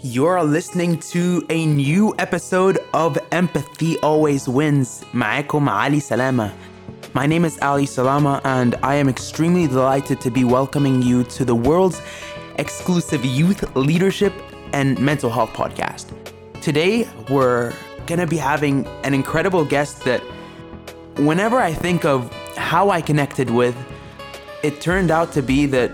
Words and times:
You're 0.00 0.42
listening 0.42 0.98
to 1.12 1.44
a 1.48 1.66
new 1.66 2.14
episode 2.18 2.78
of 2.92 3.18
Empathy 3.32 3.98
Always 3.98 4.48
Wins. 4.48 5.04
معاكم 5.14 5.68
علي 5.68 6.00
سلامة. 6.00 6.52
My 7.14 7.26
name 7.26 7.44
is 7.44 7.58
Ali 7.62 7.86
Salama, 7.86 8.40
and 8.44 8.74
I 8.82 8.96
am 8.96 9.08
extremely 9.08 9.66
delighted 9.66 10.20
to 10.20 10.30
be 10.30 10.44
welcoming 10.44 11.02
you 11.02 11.24
to 11.24 11.44
the 11.44 11.54
world's 11.54 12.00
exclusive 12.58 13.24
youth 13.24 13.64
leadership 13.74 14.34
and 14.72 14.98
mental 14.98 15.30
health 15.30 15.50
podcast. 15.54 16.06
Today, 16.60 17.08
we're 17.30 17.72
gonna 18.06 18.26
be 18.26 18.36
having 18.36 18.86
an 19.02 19.14
incredible 19.14 19.64
guest 19.64 20.04
that, 20.04 20.20
whenever 21.16 21.56
I 21.56 21.72
think 21.72 22.04
of 22.04 22.30
how 22.56 22.90
I 22.90 23.00
connected 23.00 23.50
with, 23.50 23.74
it 24.62 24.80
turned 24.80 25.10
out 25.10 25.32
to 25.32 25.42
be 25.42 25.66
that 25.66 25.90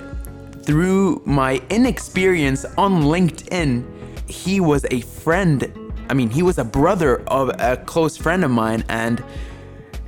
through 0.68 1.22
my 1.24 1.62
inexperience 1.70 2.66
on 2.78 3.04
LinkedIn, 3.04 3.86
he 4.30 4.60
was 4.60 4.86
a 4.92 5.00
friend. 5.00 5.74
I 6.10 6.14
mean, 6.14 6.30
he 6.30 6.44
was 6.44 6.58
a 6.58 6.66
brother 6.66 7.24
of 7.28 7.50
a 7.58 7.78
close 7.78 8.18
friend 8.18 8.44
of 8.44 8.52
mine, 8.52 8.84
and 8.90 9.24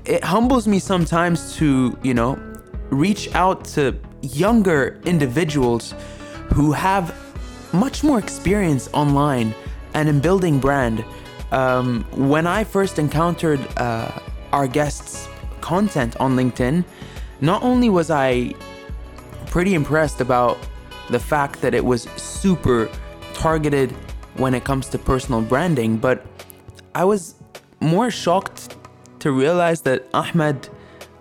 it 0.04 0.22
humbles 0.22 0.68
me 0.68 0.80
sometimes 0.80 1.56
to, 1.56 1.98
you 2.04 2.14
know, 2.14 2.38
reach 2.90 3.34
out 3.36 3.64
to 3.76 3.98
younger 4.22 5.00
individuals 5.06 5.96
who 6.54 6.74
have 6.74 7.16
much 7.72 8.04
more 8.04 8.20
experience 8.20 8.90
online 8.92 9.56
and 9.94 10.10
in 10.10 10.20
building 10.20 10.60
brand. 10.60 11.06
Um, 11.54 12.04
when 12.12 12.46
I 12.46 12.66
first 12.66 13.00
encountered 13.00 13.62
uh, 13.78 14.12
our 14.52 14.68
guests' 14.68 15.30
content 15.62 16.18
on 16.20 16.36
LinkedIn, 16.36 16.84
not 17.40 17.64
only 17.64 17.90
was 17.90 18.12
I 18.12 18.56
pretty 19.50 19.74
impressed 19.74 20.22
about 20.22 20.58
the 21.10 21.20
fact 21.20 21.62
that 21.62 21.74
it 21.74 21.84
was 21.84 22.04
super 22.18 22.90
targeted 23.34 23.92
when 24.36 24.54
it 24.54 24.64
comes 24.64 24.88
to 24.90 24.98
personal 24.98 25.42
branding, 25.42 25.98
but 25.98 26.26
I 26.96 27.04
was 27.04 27.36
more 27.80 28.12
shocked 28.12 28.78
to 29.20 29.32
realize 29.32 29.82
that 29.82 30.08
Ahmed, 30.14 30.70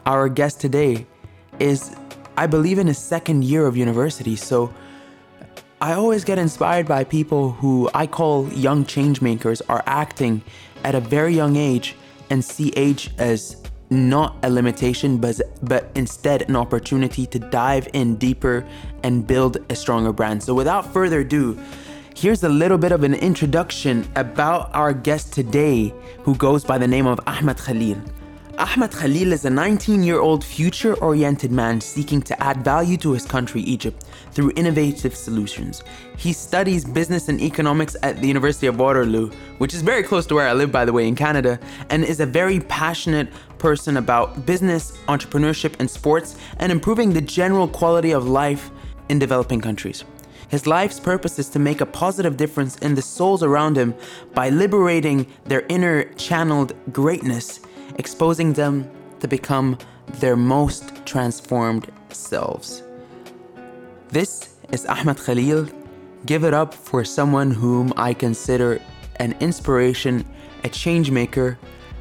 our 0.07 0.29
guest 0.29 0.61
today, 0.61 1.07
is, 1.59 1.97
I 2.37 2.47
believe, 2.47 2.79
in 2.79 2.87
his 2.87 2.99
second 2.99 3.45
year 3.45 3.67
of 3.67 3.77
university. 3.77 4.37
So 4.37 4.73
I 5.81 5.95
always 5.95 6.25
get 6.25 6.39
inspired 6.39 6.87
by 6.87 7.05
people 7.05 7.53
who 7.53 7.91
I 7.95 8.07
call 8.07 8.49
young 8.53 8.85
changemakers 8.85 9.63
are 9.69 9.83
acting 9.87 10.43
at 10.85 10.95
a 10.95 11.01
very 11.01 11.35
young 11.35 11.57
age 11.57 11.97
and 12.31 12.45
see 12.45 12.73
age 12.77 13.11
as 13.19 13.63
not 13.91 14.37
a 14.43 14.51
limitation, 14.51 15.19
but, 15.19 15.41
but 15.63 15.91
instead 15.95 16.43
an 16.49 16.57
opportunity 16.57 17.27
to 17.27 17.39
dive 17.39 17.89
in 17.93 18.17
deeper 18.17 18.67
and 19.03 19.27
build 19.27 19.59
a 19.71 19.77
stronger 19.77 20.13
brand. 20.13 20.43
So 20.43 20.55
without 20.55 20.93
further 20.93 21.21
ado, 21.21 21.59
Here's 22.21 22.43
a 22.43 22.49
little 22.49 22.79
bit 22.79 22.91
of 22.91 23.05
an 23.05 23.15
introduction 23.15 24.05
about 24.17 24.75
our 24.75 24.93
guest 24.93 25.33
today, 25.33 25.95
who 26.25 26.35
goes 26.35 26.65
by 26.65 26.77
the 26.77 26.89
name 26.89 27.07
of 27.07 27.21
Ahmed 27.29 27.59
Khalil. 27.59 27.97
Ahmed 28.59 28.91
Khalil 28.91 29.33
is 29.33 29.45
a 29.45 29.51
19 29.51 30.03
year 30.03 30.19
old 30.19 30.45
future 30.45 30.95
oriented 30.97 31.53
man 31.53 31.81
seeking 31.81 32.21
to 32.23 32.43
add 32.43 32.65
value 32.65 32.97
to 32.97 33.13
his 33.13 33.25
country, 33.25 33.61
Egypt, 33.61 34.05
through 34.33 34.51
innovative 34.57 35.15
solutions. 35.15 35.85
He 36.17 36.33
studies 36.33 36.85
business 36.85 37.29
and 37.29 37.41
economics 37.41 37.95
at 38.03 38.21
the 38.21 38.27
University 38.27 38.67
of 38.67 38.81
Waterloo, 38.81 39.31
which 39.59 39.73
is 39.73 39.83
very 39.83 40.03
close 40.03 40.27
to 40.27 40.35
where 40.35 40.49
I 40.49 40.55
live, 40.55 40.73
by 40.73 40.85
the 40.85 40.93
way, 40.93 41.07
in 41.07 41.15
Canada, 41.15 41.61
and 41.89 42.03
is 42.03 42.19
a 42.19 42.27
very 42.27 42.59
passionate 42.59 43.29
person 43.59 43.97
about 43.97 44.47
business, 44.47 44.97
entrepreneurship, 45.09 45.75
and 45.79 45.91
sports, 45.91 46.37
and 46.59 46.71
improving 46.73 47.13
the 47.13 47.21
general 47.21 47.69
quality 47.69 48.13
of 48.13 48.29
life 48.29 48.71
in 49.09 49.19
developing 49.19 49.61
countries. 49.61 50.05
His 50.49 50.67
life's 50.67 50.99
purpose 50.99 51.39
is 51.39 51.49
to 51.51 51.59
make 51.59 51.81
a 51.81 51.87
positive 51.87 52.37
difference 52.37 52.79
in 52.79 52.95
the 52.95 53.03
souls 53.03 53.43
around 53.43 53.77
him 53.77 53.95
by 54.33 54.49
liberating 54.49 55.27
their 55.45 55.65
inner 55.69 56.05
channeled 56.15 56.73
greatness, 56.93 57.61
exposing 57.97 58.55
them 58.55 58.91
to 59.21 59.29
become 59.29 59.77
their 60.21 60.37
most 60.37 61.05
transformed 61.05 61.91
selves. 62.11 62.83
This 64.09 64.55
is 64.73 64.87
Ahmed 64.87 65.19
Khalil. 65.19 65.69
Give 66.25 66.45
it 66.45 66.55
up 66.55 66.73
for 66.73 67.05
someone 67.05 67.51
whom 67.51 67.93
I 67.97 68.15
consider 68.15 68.81
an 69.17 69.37
inspiration, 69.41 70.25
a 70.65 70.69
change 70.69 71.11
maker, 71.11 71.59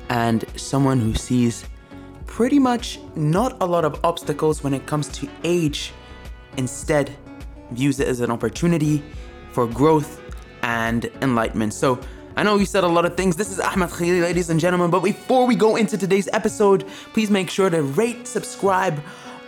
and 0.10 0.46
someone 0.56 1.00
who 1.00 1.14
sees 1.14 1.66
pretty 2.26 2.60
much 2.60 3.00
not 3.16 3.58
a 3.62 3.66
lot 3.66 3.86
of 3.86 4.00
obstacles 4.04 4.64
when 4.64 4.74
it 4.74 4.86
comes 4.86 5.08
to 5.10 5.28
age. 5.44 5.94
Instead, 6.58 7.16
views 7.72 8.00
it 8.00 8.08
as 8.08 8.20
an 8.20 8.32
opportunity 8.32 9.04
for 9.52 9.68
growth 9.68 10.22
and 10.64 11.06
enlightenment. 11.22 11.74
So, 11.74 12.00
I 12.36 12.44
know 12.44 12.56
we 12.56 12.66
said 12.66 12.84
a 12.84 12.88
lot 12.88 13.04
of 13.04 13.18
things. 13.18 13.36
This 13.36 13.52
is 13.52 13.60
Ahmed 13.60 13.90
Khalil, 13.90 14.22
ladies 14.22 14.52
and 14.52 14.60
gentlemen. 14.60 14.92
But 14.92 15.00
before 15.00 15.48
we 15.48 15.56
go 15.56 15.76
into 15.76 15.98
today's 15.98 16.30
episode, 16.34 16.86
please 17.14 17.32
make 17.32 17.50
sure 17.50 17.68
to 17.72 17.82
rate, 17.82 18.28
subscribe, 18.28 19.02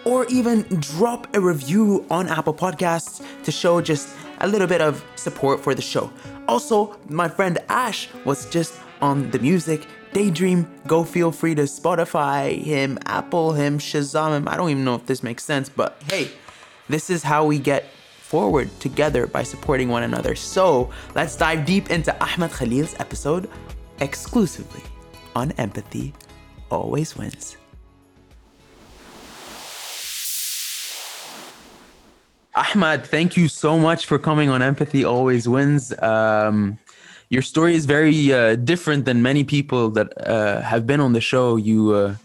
or 0.06 0.26
even 0.26 0.64
drop 0.80 1.28
a 1.36 1.40
review 1.40 2.03
on 2.09 2.28
Apple 2.28 2.53
Podcasts 2.53 3.24
to 3.44 3.52
show 3.52 3.80
just 3.80 4.09
a 4.40 4.47
little 4.47 4.66
bit 4.66 4.81
of 4.81 5.06
support 5.16 5.59
for 5.59 5.76
the 5.76 5.84
show. 5.84 6.12
Also, 6.47 6.97
my 7.09 7.28
friend 7.28 7.59
Ash 7.70 8.09
was 8.26 8.50
just 8.50 8.74
on 9.02 9.30
the 9.30 9.38
music. 9.38 9.86
Daydream, 10.14 10.68
go 10.88 11.03
feel 11.03 11.31
free 11.31 11.56
to 11.56 11.64
Spotify 11.64 12.62
him, 12.62 12.97
Apple 13.06 13.53
him, 13.53 13.78
Shazam 13.78 14.36
him. 14.36 14.47
I 14.47 14.58
don't 14.58 14.70
even 14.70 14.84
know 14.84 14.96
if 14.96 15.06
this 15.06 15.22
makes 15.22 15.44
sense, 15.44 15.70
but 15.70 16.02
hey, 16.09 16.30
this 16.88 17.09
is 17.09 17.22
how 17.22 17.46
we 17.46 17.59
get 17.59 17.86
forward 18.20 18.70
together 18.80 19.28
by 19.28 19.44
supporting 19.44 19.90
one 19.90 20.03
another. 20.03 20.36
So 20.36 20.90
let's 21.16 21.36
dive 21.36 21.66
deep 21.66 21.90
into 21.90 22.16
Ahmed 22.24 22.52
Khalil's 22.52 22.96
episode 23.00 23.50
exclusively 24.00 24.84
on 25.36 25.52
Empathy 25.53 26.14
Always 26.70 27.16
Wins. 27.16 27.58
Ahmad, 32.56 33.06
thank 33.06 33.38
you 33.38 33.47
so 33.47 33.78
much 33.78 34.06
for 34.06 34.20
coming 34.20 34.50
on 34.50 34.62
Empathy 34.62 35.06
Always 35.06 35.47
Wins. 35.47 35.97
Um, 36.00 36.78
your 37.29 37.41
story 37.41 37.75
is 37.75 37.85
very 37.85 38.34
uh, 38.34 38.56
different 38.56 39.06
than 39.06 39.22
many 39.22 39.44
people 39.44 39.90
that 39.91 40.09
uh, 40.28 40.62
have 40.62 40.85
been 40.85 41.00
on 41.00 41.13
the 41.13 41.22
show. 41.22 41.56
You 41.56 41.94
uh, 41.94 42.16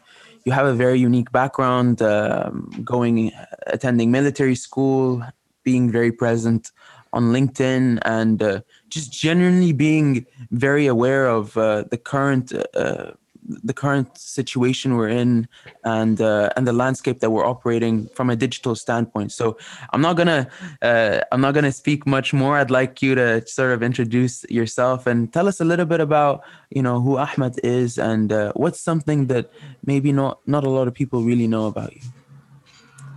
you 0.44 0.52
have 0.52 0.66
a 0.66 0.74
very 0.74 0.98
unique 0.98 1.30
background, 1.32 2.02
um, 2.02 2.70
going 2.84 3.32
attending 3.66 4.10
military 4.10 4.54
school, 4.54 5.22
being 5.62 5.90
very 5.90 6.12
present 6.12 6.70
on 7.12 7.32
LinkedIn 7.32 8.00
and 8.04 8.42
uh, 8.42 8.60
just 8.90 9.12
generally 9.12 9.72
being 9.72 10.26
very 10.50 10.86
aware 10.86 11.26
of 11.26 11.56
uh, 11.56 11.84
the 11.90 11.96
current 11.96 12.52
uh, 12.74 13.12
the 13.44 13.72
current 13.72 14.16
situation 14.18 14.96
we're 14.96 15.08
in 15.08 15.48
and 15.84 16.20
uh, 16.20 16.50
and 16.56 16.66
the 16.66 16.72
landscape 16.72 17.20
that 17.20 17.30
we're 17.30 17.46
operating 17.46 18.08
from 18.08 18.30
a 18.30 18.36
digital 18.36 18.74
standpoint. 18.74 19.32
So 19.32 19.56
I'm 19.92 20.00
not 20.00 20.16
gonna 20.16 20.48
uh, 20.82 21.20
I'm 21.32 21.40
not 21.40 21.54
gonna 21.54 21.72
speak 21.72 22.06
much 22.06 22.32
more. 22.32 22.56
I'd 22.58 22.70
like 22.70 23.02
you 23.02 23.14
to 23.14 23.46
sort 23.46 23.72
of 23.72 23.82
introduce 23.82 24.44
yourself 24.50 25.06
and 25.06 25.32
tell 25.32 25.48
us 25.48 25.60
a 25.60 25.64
little 25.64 25.86
bit 25.86 26.00
about 26.00 26.42
you 26.70 26.82
know 26.82 27.00
who 27.00 27.18
Ahmed 27.18 27.60
is 27.62 27.98
and 27.98 28.32
uh, 28.32 28.52
what's 28.54 28.80
something 28.80 29.26
that 29.26 29.50
maybe 29.84 30.12
not 30.12 30.40
not 30.46 30.64
a 30.64 30.70
lot 30.70 30.88
of 30.88 30.94
people 30.94 31.22
really 31.22 31.46
know 31.46 31.66
about 31.66 31.92
you. 31.94 32.02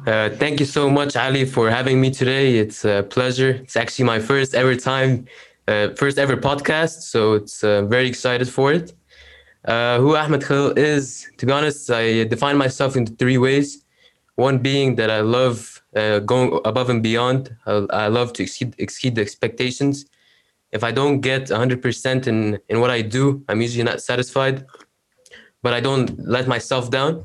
Uh, 0.05 0.29
thank 0.29 0.59
you 0.61 0.65
so 0.65 0.89
much, 0.89 1.17
Ali, 1.17 1.43
for 1.43 1.69
having 1.69 1.99
me 1.99 2.09
today. 2.09 2.57
It's 2.59 2.85
a 2.85 3.03
pleasure. 3.09 3.49
It's 3.49 3.75
actually 3.75 4.05
my 4.05 4.19
first 4.19 4.55
ever 4.55 4.73
time, 4.73 5.25
uh, 5.67 5.89
first 5.97 6.17
ever 6.17 6.37
podcast, 6.37 7.01
so 7.01 7.33
it's 7.33 7.61
uh, 7.61 7.81
very 7.81 8.07
excited 8.07 8.47
for 8.47 8.71
it. 8.71 8.93
Uh, 9.65 9.99
who 9.99 10.15
Ahmed 10.15 10.43
Khalil 10.43 10.77
is, 10.77 11.29
to 11.37 11.45
be 11.45 11.51
honest, 11.51 11.89
I 11.91 12.23
define 12.23 12.57
myself 12.57 12.95
in 12.95 13.05
three 13.05 13.37
ways. 13.37 13.83
One 14.35 14.59
being 14.59 14.95
that 14.95 15.09
I 15.09 15.21
love 15.21 15.81
uh, 15.95 16.19
going 16.19 16.59
above 16.63 16.89
and 16.89 17.01
beyond. 17.01 17.55
I, 17.65 17.85
I, 17.89 18.07
love 18.07 18.33
to 18.33 18.43
exceed, 18.43 18.75
exceed 18.77 19.15
the 19.15 19.21
expectations. 19.21 20.05
If 20.71 20.83
I 20.83 20.91
don't 20.91 21.21
get 21.21 21.45
100% 21.45 22.27
in, 22.27 22.59
in 22.69 22.79
what 22.79 22.91
I 22.91 23.01
do, 23.01 23.43
I'm 23.49 23.61
usually 23.61 23.83
not 23.83 24.01
satisfied, 24.01 24.65
but 25.63 25.73
I 25.73 25.79
don't 25.79 26.19
let 26.19 26.47
myself 26.47 26.91
down. 26.91 27.23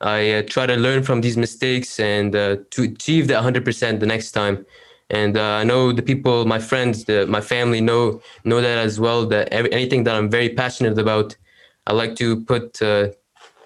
I 0.00 0.32
uh, 0.32 0.42
try 0.42 0.66
to 0.66 0.76
learn 0.76 1.02
from 1.02 1.20
these 1.20 1.36
mistakes 1.36 2.00
and 2.00 2.34
uh, 2.34 2.56
to 2.70 2.82
achieve 2.82 3.28
that 3.28 3.42
100% 3.42 4.00
the 4.00 4.06
next 4.06 4.32
time. 4.32 4.66
And 5.10 5.36
uh, 5.36 5.42
I 5.42 5.64
know 5.64 5.92
the 5.92 6.02
people, 6.02 6.46
my 6.46 6.58
friends, 6.58 7.04
the, 7.04 7.26
my 7.26 7.40
family 7.40 7.80
know 7.80 8.22
know 8.44 8.60
that 8.60 8.78
as 8.78 9.00
well. 9.00 9.26
That 9.26 9.48
every, 9.48 9.72
anything 9.72 10.04
that 10.04 10.14
I'm 10.14 10.30
very 10.30 10.50
passionate 10.50 10.96
about, 10.98 11.36
I 11.90 11.92
like 12.02 12.14
to 12.22 12.26
put 12.50 12.64
uh, 12.90 13.04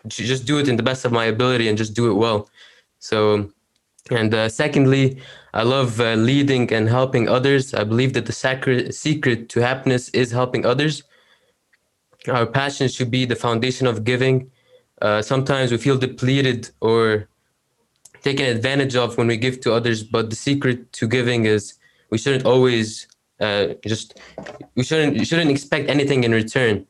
just 0.06 0.44
do 0.50 0.58
it 0.60 0.66
in 0.68 0.76
the 0.76 0.86
best 0.90 1.04
of 1.04 1.12
my 1.20 1.26
ability 1.34 1.66
and 1.68 1.76
just 1.82 1.94
do 2.00 2.04
it 2.10 2.16
well. 2.24 2.38
So, 2.98 3.50
and 4.10 4.30
uh, 4.34 4.48
secondly, 4.62 5.04
I 5.60 5.62
love 5.76 5.90
uh, 6.00 6.14
leading 6.30 6.72
and 6.76 6.84
helping 6.88 7.24
others. 7.28 7.74
I 7.74 7.84
believe 7.84 8.12
that 8.16 8.26
the 8.26 8.36
sacred 8.46 8.94
secret 8.94 9.48
to 9.52 9.60
happiness 9.60 10.04
is 10.10 10.28
helping 10.40 10.62
others. 10.72 10.94
Our 12.36 12.46
passion 12.46 12.88
should 12.88 13.10
be 13.18 13.22
the 13.32 13.36
foundation 13.46 13.86
of 13.86 14.04
giving 14.12 14.50
uh, 15.02 15.22
sometimes 15.22 15.70
we 15.70 15.76
feel 15.76 15.98
depleted 15.98 16.70
or 16.80 17.28
taken 18.22 18.46
advantage 18.46 18.96
of 18.96 19.18
when 19.18 19.26
we 19.26 19.36
give 19.36 19.60
to 19.60 19.72
others. 19.72 20.02
But 20.02 20.30
the 20.30 20.36
secret 20.36 20.92
to 20.92 21.08
giving 21.08 21.44
is 21.44 21.74
we 22.10 22.18
shouldn't 22.18 22.46
always 22.46 23.06
uh, 23.40 23.74
just 23.84 24.18
we 24.76 24.84
shouldn't 24.84 25.26
shouldn't 25.26 25.50
expect 25.50 25.90
anything 25.90 26.24
in 26.24 26.32
return. 26.32 26.86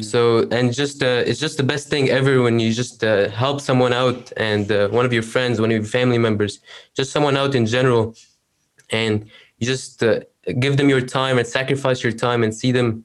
So 0.00 0.48
and 0.50 0.72
just 0.74 1.00
uh, 1.02 1.22
it's 1.26 1.38
just 1.38 1.58
the 1.58 1.62
best 1.62 1.88
thing 1.88 2.10
ever 2.10 2.42
when 2.42 2.58
you 2.58 2.72
just 2.72 3.04
uh, 3.04 3.28
help 3.30 3.60
someone 3.60 3.92
out 3.92 4.32
and 4.36 4.70
uh, 4.70 4.88
one 4.88 5.06
of 5.06 5.12
your 5.12 5.22
friends, 5.22 5.60
one 5.60 5.70
of 5.70 5.76
your 5.76 5.84
family 5.84 6.18
members, 6.18 6.58
just 6.96 7.12
someone 7.12 7.36
out 7.36 7.54
in 7.54 7.66
general, 7.66 8.16
and 8.90 9.30
you 9.58 9.66
just 9.66 10.02
uh, 10.02 10.20
give 10.58 10.76
them 10.76 10.88
your 10.88 11.00
time 11.00 11.38
and 11.38 11.46
sacrifice 11.46 12.02
your 12.02 12.12
time 12.12 12.42
and 12.42 12.52
see 12.52 12.72
them 12.72 13.04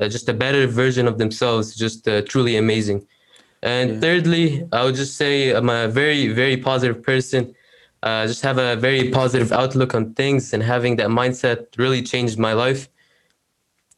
uh, 0.00 0.08
just 0.08 0.26
a 0.26 0.32
better 0.32 0.66
version 0.66 1.06
of 1.06 1.18
themselves. 1.18 1.76
Just 1.76 2.08
uh, 2.08 2.22
truly 2.22 2.56
amazing. 2.56 3.06
And 3.62 3.90
Yeah. 3.90 4.00
thirdly, 4.00 4.66
I 4.72 4.84
would 4.84 4.94
just 4.94 5.18
say 5.18 5.50
I'm 5.50 5.68
a 5.68 5.86
very 5.88 6.28
very 6.28 6.56
positive 6.56 7.02
person. 7.02 7.54
Uh, 8.02 8.26
just 8.26 8.42
have 8.42 8.56
a 8.58 8.74
very 8.74 9.10
positive 9.10 9.52
outlook 9.52 9.94
on 9.94 10.14
things 10.14 10.54
and 10.54 10.62
having 10.62 10.96
that 10.96 11.08
mindset 11.08 11.66
really 11.76 12.02
changed 12.02 12.38
my 12.38 12.54
life 12.54 12.88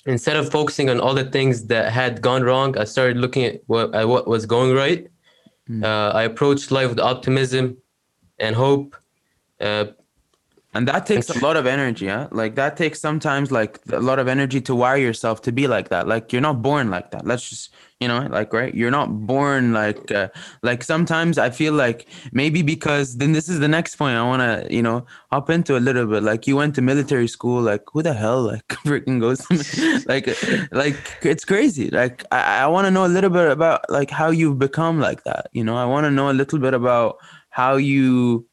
instead 0.06 0.36
of 0.36 0.50
focusing 0.50 0.90
on 0.90 1.00
all 1.00 1.14
the 1.14 1.24
things 1.24 1.66
that 1.66 1.92
had 1.92 2.20
gone 2.20 2.42
wrong, 2.42 2.76
I 2.78 2.84
started 2.84 3.16
looking 3.16 3.44
at 3.44 3.62
what, 3.66 3.94
at 3.94 4.08
what 4.08 4.26
was 4.26 4.46
going 4.46 4.74
right. 4.74 5.08
Uh, 5.82 6.08
I 6.08 6.24
approached 6.24 6.70
life 6.70 6.90
with 6.90 7.00
optimism 7.00 7.78
and 8.38 8.54
hope. 8.54 8.96
Uh, 9.60 9.86
And 10.74 10.88
that 10.88 11.06
takes 11.06 11.30
a 11.30 11.38
lot 11.38 11.56
of 11.56 11.66
energy, 11.66 12.08
huh? 12.08 12.28
Like 12.32 12.56
that 12.56 12.76
takes 12.76 13.00
sometimes 13.00 13.52
like 13.52 13.78
a 13.92 14.00
lot 14.00 14.18
of 14.18 14.26
energy 14.26 14.60
to 14.62 14.74
wire 14.74 14.96
yourself 14.96 15.40
to 15.42 15.52
be 15.52 15.68
like 15.68 15.88
that. 15.90 16.08
Like 16.08 16.32
you're 16.32 16.42
not 16.42 16.62
born 16.62 16.90
like 16.90 17.12
that. 17.12 17.24
Let's 17.24 17.48
just, 17.48 17.72
you 18.00 18.08
know, 18.08 18.26
like 18.28 18.52
right, 18.52 18.74
you're 18.74 18.90
not 18.90 19.06
born 19.26 19.72
like 19.72 20.10
uh, 20.10 20.30
like 20.62 20.82
sometimes 20.82 21.38
I 21.38 21.50
feel 21.50 21.74
like 21.74 22.08
maybe 22.32 22.62
because 22.62 23.18
then 23.18 23.32
this 23.32 23.48
is 23.48 23.60
the 23.60 23.68
next 23.68 23.94
point 23.96 24.16
I 24.16 24.24
want 24.24 24.42
to, 24.42 24.74
you 24.74 24.82
know, 24.82 25.06
hop 25.30 25.48
into 25.48 25.76
a 25.76 25.78
little 25.78 26.06
bit. 26.06 26.24
Like 26.24 26.48
you 26.48 26.56
went 26.56 26.74
to 26.74 26.82
military 26.82 27.28
school, 27.28 27.62
like 27.62 27.82
who 27.92 28.02
the 28.02 28.12
hell 28.12 28.42
like 28.42 28.66
freaking 28.84 29.20
goes 29.20 29.46
like 30.06 30.26
like 30.72 30.96
it's 31.22 31.44
crazy. 31.44 31.88
Like 31.90 32.24
I, 32.32 32.64
I 32.64 32.66
want 32.66 32.86
to 32.86 32.90
know 32.90 33.06
a 33.06 33.14
little 33.14 33.30
bit 33.30 33.48
about 33.48 33.88
like 33.90 34.10
how 34.10 34.30
you've 34.30 34.58
become 34.58 34.98
like 34.98 35.22
that. 35.22 35.50
You 35.52 35.62
know, 35.62 35.76
I 35.76 35.84
want 35.84 36.04
to 36.04 36.10
know 36.10 36.30
a 36.30 36.32
little 36.32 36.58
bit 36.58 36.74
about 36.74 37.18
how 37.50 37.76
you 37.76 38.44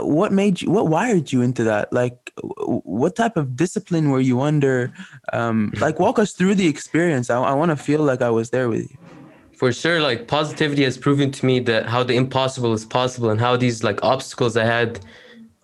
what 0.00 0.32
made 0.32 0.60
you 0.60 0.70
what 0.70 0.88
wired 0.88 1.32
you 1.32 1.42
into 1.42 1.64
that? 1.64 1.92
Like 1.92 2.32
what 2.38 3.16
type 3.16 3.36
of 3.36 3.56
discipline 3.56 4.10
were 4.10 4.20
you 4.20 4.40
under? 4.40 4.92
Um 5.32 5.72
like 5.80 5.98
walk 5.98 6.18
us 6.18 6.32
through 6.32 6.56
the 6.56 6.66
experience. 6.66 7.30
I, 7.30 7.40
I 7.40 7.54
want 7.54 7.70
to 7.70 7.76
feel 7.76 8.00
like 8.00 8.22
i 8.22 8.30
was 8.30 8.50
there 8.50 8.68
with 8.68 8.90
you. 8.90 8.98
For 9.56 9.72
sure, 9.72 10.00
like 10.00 10.26
positivity 10.26 10.82
has 10.84 10.98
proven 10.98 11.30
to 11.30 11.46
me 11.46 11.60
that 11.60 11.86
how 11.86 12.02
the 12.02 12.16
impossible 12.16 12.72
is 12.72 12.84
possible 12.84 13.30
and 13.30 13.40
how 13.40 13.56
these 13.56 13.84
like 13.84 14.02
obstacles 14.02 14.56
I 14.56 14.64
had 14.64 15.00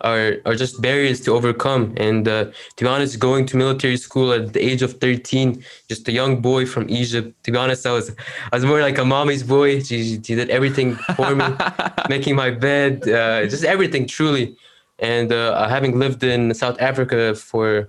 are 0.02 0.37
are 0.47 0.55
just 0.55 0.81
barriers 0.81 1.20
to 1.23 1.32
overcome. 1.32 1.94
And 1.97 2.26
uh, 2.26 2.44
to 2.76 2.85
be 2.85 2.87
honest, 2.87 3.19
going 3.19 3.47
to 3.47 3.56
military 3.56 3.97
school 3.97 4.32
at 4.32 4.52
the 4.52 4.61
age 4.61 4.82
of 4.82 4.94
13, 5.00 5.62
just 5.88 6.08
a 6.08 6.12
young 6.12 6.41
boy 6.41 6.67
from 6.67 6.88
Egypt. 6.88 7.32
To 7.44 7.52
be 7.52 7.58
honest, 7.58 7.87
I 7.87 7.93
was 7.93 8.11
I 8.52 8.56
was 8.56 8.64
more 8.64 8.81
like 8.81 8.99
a 8.99 9.05
mommy's 9.05 9.43
boy. 9.43 9.81
She, 9.82 10.05
she 10.05 10.35
did 10.37 10.50
everything 10.50 10.97
for 11.17 11.35
me, 11.35 11.44
making 12.08 12.37
my 12.37 12.50
bed, 12.50 13.08
uh, 13.08 13.47
just 13.47 13.64
everything 13.64 14.06
truly. 14.06 14.56
And 14.99 15.32
uh, 15.32 15.69
having 15.69 15.99
lived 15.99 16.23
in 16.23 16.52
South 16.55 16.79
Africa 16.81 17.35
for 17.35 17.88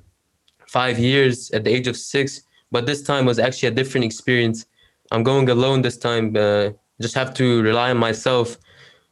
five 0.68 0.98
years 0.98 1.52
at 1.52 1.66
the 1.66 1.70
age 1.70 1.88
of 1.88 1.98
six, 1.98 2.44
but 2.72 2.86
this 2.86 3.02
time 3.02 3.26
was 3.26 3.38
actually 3.40 3.68
a 3.68 3.72
different 3.72 4.06
experience. 4.06 4.66
I'm 5.12 5.24
going 5.24 5.50
alone 5.50 5.82
this 5.82 5.98
time. 5.98 6.34
Uh, 6.36 6.70
just 7.02 7.16
have 7.16 7.34
to 7.34 7.62
rely 7.62 7.90
on 7.92 7.98
myself. 7.98 8.58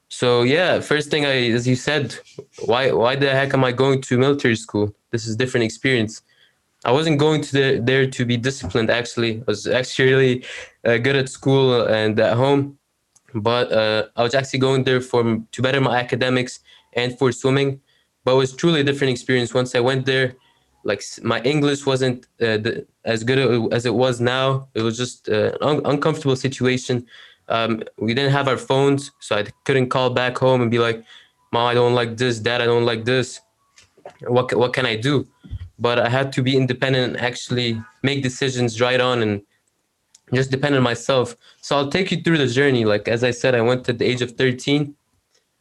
So 0.10 0.42
yeah, 0.44 0.80
first 0.80 1.10
thing 1.12 1.26
I, 1.26 1.52
as 1.52 1.68
you 1.68 1.76
said, 1.76 2.16
why 2.66 2.92
why 2.92 3.16
the 3.16 3.30
heck 3.30 3.54
am 3.54 3.64
I 3.64 3.72
going 3.72 4.02
to 4.02 4.18
military 4.18 4.56
school? 4.56 4.94
This 5.12 5.28
is 5.28 5.36
different 5.36 5.64
experience. 5.64 6.22
I 6.86 6.92
wasn't 6.92 7.20
going 7.20 7.42
to 7.42 7.52
the, 7.52 7.80
there 7.84 8.10
to 8.10 8.26
be 8.26 8.38
disciplined. 8.38 8.90
Actually, 8.90 9.42
I 9.42 9.44
was 9.48 9.68
actually 9.68 10.12
really 10.12 10.46
uh, 10.86 10.98
good 10.98 11.16
at 11.16 11.30
school 11.30 11.86
and 11.88 12.20
at 12.20 12.38
home, 12.38 12.78
but 13.36 13.72
uh, 13.72 14.08
I 14.16 14.24
was 14.24 14.34
actually 14.34 14.60
going 14.60 14.84
there 14.84 15.02
for 15.02 15.22
to 15.52 15.62
better 15.62 15.82
my 15.82 16.00
academics 16.00 16.60
and 16.94 17.18
for 17.18 17.32
swimming. 17.32 17.82
But 18.24 18.34
it 18.34 18.38
was 18.38 18.56
truly 18.56 18.82
a 18.82 18.84
different 18.84 19.12
experience 19.12 19.54
once 19.54 19.76
I 19.76 19.80
went 19.80 20.06
there 20.06 20.36
like 20.84 21.04
my 21.24 21.42
English 21.42 21.86
wasn't 21.86 22.26
uh, 22.42 22.58
the, 22.58 22.86
as 23.06 23.24
good 23.24 23.74
as 23.74 23.86
it 23.86 23.94
was 23.94 24.22
now. 24.22 24.68
It 24.74 24.82
was 24.82 24.98
just 24.98 25.30
uh, 25.30 25.52
an 25.54 25.58
un- 25.62 25.82
uncomfortable 25.86 26.36
situation. 26.36 27.06
Um, 27.50 27.84
we 27.98 28.14
didn't 28.14 28.32
have 28.32 28.48
our 28.48 28.58
phones, 28.58 29.12
so 29.20 29.36
I 29.36 29.46
couldn't 29.66 29.90
call 29.90 30.12
back 30.12 30.38
home 30.38 30.62
and 30.62 30.72
be 30.72 30.80
like, 30.80 31.04
"Mom, 31.52 31.68
I 31.68 31.74
don't 31.74 31.96
like 31.96 32.16
this. 32.16 32.40
Dad, 32.40 32.62
I 32.62 32.66
don't 32.66 32.86
like 32.86 33.06
this. 33.06 33.42
What 34.28 34.56
what 34.56 34.74
can 34.74 34.86
I 34.86 34.96
do?" 34.96 35.28
But 35.80 35.98
I 36.00 36.10
had 36.10 36.32
to 36.34 36.44
be 36.44 36.56
independent 36.56 37.16
and 37.16 37.22
actually 37.22 37.82
make 38.04 38.22
decisions 38.22 38.80
right 38.80 39.02
on 39.02 39.22
and 39.24 39.42
just 40.34 40.52
depend 40.52 40.76
on 40.76 40.84
myself. 40.84 41.36
So 41.62 41.76
I'll 41.76 41.90
take 41.90 42.12
you 42.12 42.22
through 42.22 42.38
the 42.38 42.48
journey. 42.48 42.86
Like 42.86 43.08
as 43.08 43.24
I 43.24 43.32
said, 43.32 43.56
I 43.56 43.62
went 43.62 43.90
at 43.90 43.98
the 43.98 44.06
age 44.06 44.22
of 44.22 44.32
thirteen. 44.32 44.96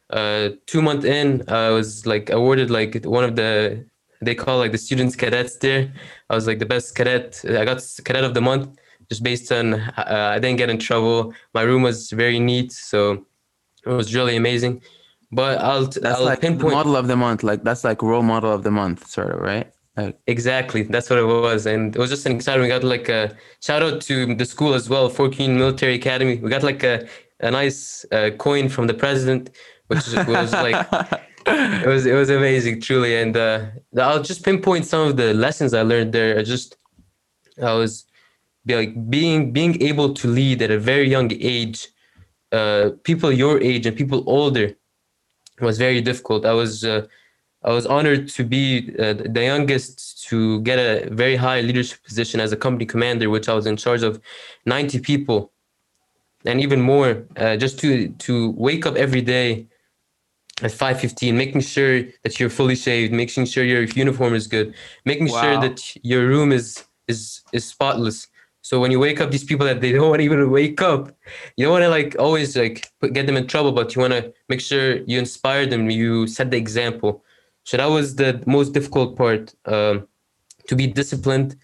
Uh, 0.09 0.49
two 0.65 0.81
month 0.81 1.05
in, 1.05 1.43
I 1.47 1.69
was 1.69 2.05
like 2.05 2.29
awarded 2.31 2.69
like 2.71 3.03
one 3.05 3.23
of 3.23 3.35
the 3.35 3.85
they 4.21 4.35
call 4.35 4.57
like 4.57 4.71
the 4.71 4.77
students 4.77 5.15
cadets 5.15 5.55
there. 5.57 5.91
I 6.29 6.35
was 6.35 6.45
like 6.45 6.59
the 6.59 6.65
best 6.65 6.95
cadet. 6.95 7.41
I 7.45 7.65
got 7.65 7.81
cadet 8.03 8.23
of 8.23 8.33
the 8.33 8.41
month 8.41 8.77
just 9.09 9.23
based 9.23 9.51
on 9.51 9.73
uh, 9.73 10.31
I 10.35 10.39
didn't 10.39 10.57
get 10.57 10.69
in 10.69 10.77
trouble. 10.77 11.33
My 11.53 11.63
room 11.63 11.81
was 11.81 12.11
very 12.11 12.39
neat, 12.39 12.71
so 12.71 13.25
it 13.85 13.89
was 13.89 14.13
really 14.15 14.35
amazing. 14.35 14.81
But 15.31 15.59
I'll 15.59 15.85
that's 15.85 16.19
I'll 16.19 16.25
like 16.25 16.41
pinpoint 16.41 16.73
model 16.73 16.95
of 16.95 17.07
the 17.07 17.15
month 17.15 17.43
like 17.43 17.63
that's 17.63 17.83
like 17.83 18.01
role 18.01 18.23
model 18.23 18.51
of 18.51 18.63
the 18.63 18.71
month 18.71 19.07
sort 19.07 19.29
of 19.29 19.39
right 19.39 19.71
like 19.95 20.17
exactly 20.27 20.83
that's 20.83 21.09
what 21.09 21.19
it 21.19 21.25
was, 21.25 21.65
and 21.65 21.95
it 21.95 21.99
was 21.99 22.09
just 22.09 22.25
an 22.25 22.33
exciting. 22.35 22.61
We 22.61 22.67
got 22.67 22.83
like 22.83 23.09
a 23.09 23.35
shout 23.61 23.83
out 23.83 24.01
to 24.01 24.33
the 24.35 24.45
school 24.45 24.73
as 24.73 24.89
well, 24.89 25.09
Fortune 25.09 25.57
Military 25.57 25.95
Academy. 25.95 26.37
We 26.37 26.49
got 26.49 26.63
like 26.63 26.83
a 26.83 27.07
a 27.41 27.51
nice 27.51 28.05
uh, 28.11 28.31
coin 28.37 28.69
from 28.69 28.87
the 28.87 28.93
president, 28.93 29.51
which 29.87 30.05
was 30.27 30.53
like 30.53 30.87
it 31.45 31.87
was 31.87 32.05
it 32.05 32.13
was 32.13 32.29
amazing 32.29 32.81
truly 32.81 33.15
and 33.15 33.35
uh 33.37 33.65
i'll 33.97 34.21
just 34.21 34.43
pinpoint 34.43 34.85
some 34.85 35.07
of 35.07 35.17
the 35.17 35.33
lessons 35.33 35.73
i 35.73 35.81
learned 35.81 36.11
there 36.13 36.37
I 36.37 36.43
just 36.43 36.77
i 37.63 37.73
was 37.73 38.05
like 38.75 39.09
being 39.09 39.51
being 39.51 39.81
able 39.81 40.13
to 40.13 40.27
lead 40.27 40.61
at 40.61 40.71
a 40.71 40.79
very 40.79 41.09
young 41.09 41.31
age 41.39 41.87
uh 42.51 42.91
people 43.03 43.31
your 43.31 43.61
age 43.61 43.85
and 43.85 43.95
people 43.95 44.23
older 44.27 44.75
was 45.61 45.77
very 45.77 46.01
difficult. 46.01 46.45
I 46.45 46.53
was 46.53 46.83
uh, 46.83 47.05
i 47.63 47.71
was 47.71 47.85
honored 47.85 48.27
to 48.29 48.43
be 48.43 48.95
uh, 48.99 49.13
the 49.13 49.43
youngest 49.43 50.25
to 50.27 50.61
get 50.61 50.79
a 50.79 51.09
very 51.13 51.35
high 51.35 51.61
leadership 51.61 52.01
position 52.03 52.39
as 52.39 52.51
a 52.51 52.57
company 52.57 52.85
commander 52.85 53.29
which 53.29 53.49
i 53.49 53.53
was 53.53 53.65
in 53.65 53.75
charge 53.75 54.03
of 54.03 54.21
90 54.65 54.99
people 54.99 55.51
and 56.45 56.61
even 56.61 56.81
more 56.81 57.25
uh, 57.37 57.57
just 57.57 57.79
to 57.79 58.09
to 58.19 58.51
wake 58.51 58.85
up 58.85 58.95
every 58.95 59.21
day 59.21 59.67
at 60.61 60.71
5.15 60.71 61.33
making 61.33 61.61
sure 61.61 62.03
that 62.23 62.39
you're 62.39 62.49
fully 62.49 62.75
shaved 62.75 63.11
making 63.11 63.45
sure 63.45 63.63
your 63.63 63.83
uniform 63.83 64.33
is 64.33 64.47
good 64.47 64.73
making 65.05 65.27
sure 65.27 65.59
that 65.59 65.95
your 66.03 66.27
room 66.27 66.51
is 66.51 66.85
is 67.07 67.41
is 67.51 67.65
spotless 67.65 68.27
so 68.69 68.79
when 68.79 68.91
you 68.91 68.99
wake 68.99 69.19
up 69.19 69.31
these 69.31 69.43
people 69.43 69.65
that 69.65 69.81
they 69.81 69.91
don't 69.91 70.09
want 70.11 70.19
to 70.19 70.25
even 70.29 70.51
wake 70.51 70.81
up 70.81 71.01
you 71.57 71.65
don't 71.65 71.75
want 71.77 71.83
to 71.83 71.89
like 71.89 72.15
always 72.19 72.55
like 72.55 72.77
put, 72.99 73.13
get 73.13 73.25
them 73.25 73.37
in 73.41 73.47
trouble 73.47 73.71
but 73.71 73.95
you 73.95 73.99
want 74.05 74.13
to 74.13 74.23
make 74.51 74.61
sure 74.61 74.85
you 75.11 75.17
inspire 75.17 75.65
them 75.65 75.89
you 75.89 76.27
set 76.27 76.51
the 76.51 76.57
example 76.57 77.23
so 77.63 77.77
that 77.77 77.89
was 77.97 78.15
the 78.15 78.31
most 78.45 78.69
difficult 78.77 79.17
part 79.17 79.53
um, 79.65 80.07
to 80.67 80.75
be 80.75 80.85
disciplined 81.01 81.55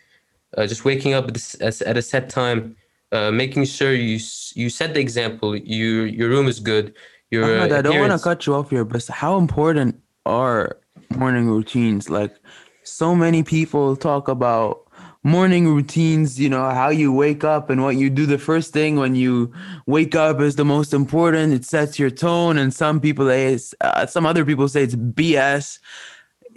uh, 0.57 0.65
just 0.65 0.85
waking 0.85 1.13
up 1.13 1.27
at, 1.27 1.33
this, 1.33 1.53
as- 1.55 1.81
at 1.83 1.95
a 1.97 2.01
set 2.01 2.29
time 2.29 2.75
uh, 3.11 3.29
making 3.31 3.63
sure 3.65 3.93
you 3.93 4.19
you 4.55 4.69
set 4.69 4.93
the 4.95 4.99
example 4.99 5.55
you 5.55 5.89
your 6.19 6.29
room 6.29 6.47
is 6.47 6.59
good 6.59 6.95
your 7.31 7.43
Ahmed, 7.43 7.71
I 7.71 7.81
don't 7.81 7.99
want 7.99 8.13
to 8.13 8.23
cut 8.23 8.45
you 8.45 8.53
off 8.55 8.69
here, 8.69 8.85
but 8.85 9.05
how 9.07 9.37
important 9.37 9.99
are 10.25 10.77
morning 11.17 11.47
routines? 11.49 12.09
Like, 12.09 12.35
so 12.83 13.15
many 13.15 13.41
people 13.43 13.95
talk 13.95 14.27
about 14.27 14.84
morning 15.25 15.67
routines, 15.67 16.39
you 16.39 16.47
know, 16.47 16.69
how 16.69 16.89
you 16.89 17.11
wake 17.11 17.43
up 17.43 17.71
and 17.71 17.81
what 17.81 17.95
you 17.95 18.11
do 18.11 18.27
the 18.27 18.37
first 18.37 18.71
thing 18.71 18.95
when 18.95 19.15
you 19.15 19.51
wake 19.87 20.13
up 20.13 20.39
is 20.39 20.55
the 20.55 20.63
most 20.63 20.93
important. 20.93 21.51
It 21.51 21.65
sets 21.65 21.97
your 21.97 22.11
tone. 22.11 22.59
And 22.59 22.71
some 22.71 23.01
people, 23.01 23.27
say 23.27 23.57
uh, 23.81 24.05
some 24.05 24.27
other 24.27 24.45
people 24.45 24.67
say 24.67 24.83
it's 24.83 24.93
BS. 24.93 25.79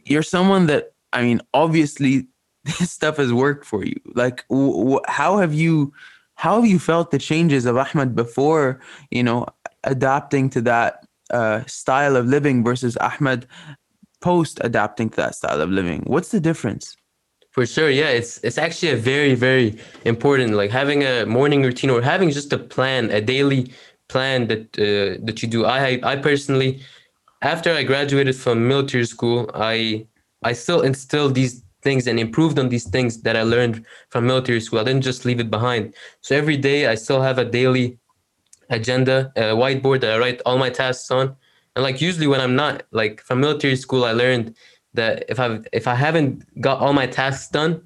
You're 0.04 0.22
someone 0.22 0.66
that, 0.66 0.92
I 1.14 1.22
mean, 1.22 1.40
obviously 1.54 2.26
this 2.64 2.92
stuff 2.92 3.16
has 3.16 3.32
worked 3.32 3.64
for 3.64 3.86
you. 3.86 3.98
Like, 4.14 4.44
how 5.08 5.38
have 5.38 5.54
you, 5.54 5.94
how 6.34 6.60
have 6.60 6.70
you 6.70 6.78
felt 6.78 7.10
the 7.10 7.18
changes 7.18 7.64
of 7.64 7.78
Ahmed 7.78 8.14
before, 8.14 8.80
you 9.10 9.22
know, 9.22 9.46
adapting 9.84 10.50
to 10.50 10.60
that 10.60 11.06
uh, 11.30 11.64
style 11.64 12.16
of 12.16 12.26
living 12.26 12.62
versus 12.62 12.98
Ahmed 12.98 13.46
post 14.20 14.60
adapting 14.62 15.08
to 15.08 15.16
that 15.16 15.34
style 15.36 15.62
of 15.62 15.70
living? 15.70 16.02
What's 16.06 16.32
the 16.32 16.40
difference? 16.40 16.97
For 17.58 17.66
sure, 17.66 17.90
yeah, 17.90 18.10
it's 18.10 18.38
it's 18.44 18.56
actually 18.56 18.92
a 18.92 18.96
very 18.96 19.34
very 19.34 19.76
important 20.04 20.54
like 20.54 20.70
having 20.70 21.02
a 21.02 21.26
morning 21.26 21.64
routine 21.64 21.90
or 21.90 22.00
having 22.00 22.30
just 22.30 22.52
a 22.52 22.58
plan, 22.74 23.10
a 23.10 23.20
daily 23.20 23.72
plan 24.06 24.46
that 24.46 24.78
uh, 24.78 25.18
that 25.26 25.42
you 25.42 25.48
do. 25.48 25.64
I 25.64 25.98
I 26.04 26.14
personally, 26.14 26.80
after 27.42 27.72
I 27.72 27.82
graduated 27.82 28.36
from 28.36 28.68
military 28.68 29.06
school, 29.06 29.50
I 29.54 30.06
I 30.44 30.52
still 30.52 30.82
instilled 30.82 31.34
these 31.34 31.64
things 31.82 32.06
and 32.06 32.20
improved 32.20 32.60
on 32.60 32.68
these 32.68 32.88
things 32.88 33.22
that 33.22 33.34
I 33.34 33.42
learned 33.42 33.84
from 34.10 34.28
military 34.28 34.60
school. 34.60 34.78
I 34.78 34.84
didn't 34.84 35.02
just 35.02 35.24
leave 35.24 35.40
it 35.40 35.50
behind. 35.50 35.94
So 36.20 36.36
every 36.36 36.56
day 36.56 36.86
I 36.86 36.94
still 36.94 37.22
have 37.22 37.38
a 37.38 37.44
daily 37.44 37.98
agenda, 38.70 39.32
a 39.34 39.56
whiteboard 39.60 40.02
that 40.02 40.12
I 40.14 40.18
write 40.18 40.40
all 40.46 40.58
my 40.58 40.70
tasks 40.70 41.10
on. 41.10 41.34
And 41.74 41.82
like 41.82 42.00
usually 42.00 42.28
when 42.28 42.40
I'm 42.40 42.54
not 42.54 42.84
like 42.92 43.20
from 43.20 43.40
military 43.40 43.74
school, 43.74 44.04
I 44.04 44.12
learned 44.12 44.54
that 44.94 45.24
if 45.28 45.38
I 45.38 45.60
if 45.72 45.86
I 45.86 45.94
haven't 45.94 46.44
got 46.60 46.80
all 46.80 46.92
my 46.92 47.06
tasks 47.06 47.48
done, 47.48 47.82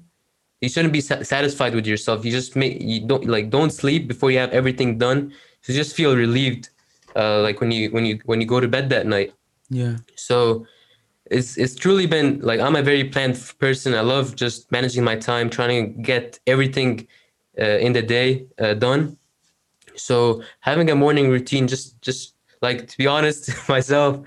you 0.61 0.69
shouldn't 0.69 0.93
be 0.93 1.01
satisfied 1.01 1.75
with 1.75 1.85
yourself. 1.85 2.23
You 2.25 2.31
just 2.31 2.55
make 2.55 2.81
you 2.81 3.05
don't 3.05 3.25
like 3.25 3.49
don't 3.49 3.71
sleep 3.71 4.07
before 4.07 4.31
you 4.31 4.39
have 4.39 4.51
everything 4.51 4.97
done. 4.97 5.33
So 5.61 5.73
just 5.73 5.95
feel 5.95 6.15
relieved, 6.15 6.69
uh, 7.15 7.41
like 7.41 7.59
when 7.61 7.71
you 7.71 7.91
when 7.91 8.05
you 8.05 8.19
when 8.25 8.39
you 8.41 8.47
go 8.47 8.59
to 8.59 8.67
bed 8.67 8.89
that 8.89 9.05
night. 9.05 9.33
Yeah. 9.69 9.97
So 10.15 10.65
it's 11.29 11.57
it's 11.57 11.75
truly 11.75 12.05
been 12.05 12.39
like 12.39 12.59
I'm 12.59 12.75
a 12.75 12.81
very 12.81 13.03
planned 13.05 13.37
person. 13.59 13.93
I 13.93 14.01
love 14.01 14.35
just 14.35 14.71
managing 14.71 15.03
my 15.03 15.15
time, 15.15 15.49
trying 15.49 15.95
to 15.95 16.01
get 16.01 16.39
everything 16.47 17.07
uh, 17.59 17.77
in 17.85 17.93
the 17.93 18.01
day 18.01 18.45
uh, 18.59 18.73
done. 18.73 19.17
So 19.95 20.43
having 20.61 20.89
a 20.89 20.95
morning 20.95 21.29
routine, 21.29 21.67
just 21.67 22.01
just 22.01 22.35
like 22.61 22.87
to 22.87 22.97
be 22.97 23.07
honest 23.07 23.51
myself, 23.69 24.19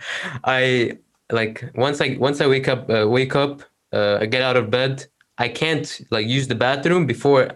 I 0.44 0.98
like 1.30 1.64
once 1.74 2.00
I 2.00 2.16
once 2.18 2.40
I 2.40 2.46
wake 2.46 2.68
up 2.68 2.88
uh, 2.90 3.06
wake 3.08 3.34
up 3.36 3.62
uh, 3.92 4.18
I 4.20 4.26
get 4.26 4.42
out 4.42 4.56
of 4.56 4.70
bed. 4.70 5.06
I 5.38 5.48
can't 5.48 6.00
like 6.10 6.26
use 6.26 6.48
the 6.48 6.54
bathroom 6.54 7.06
before 7.06 7.50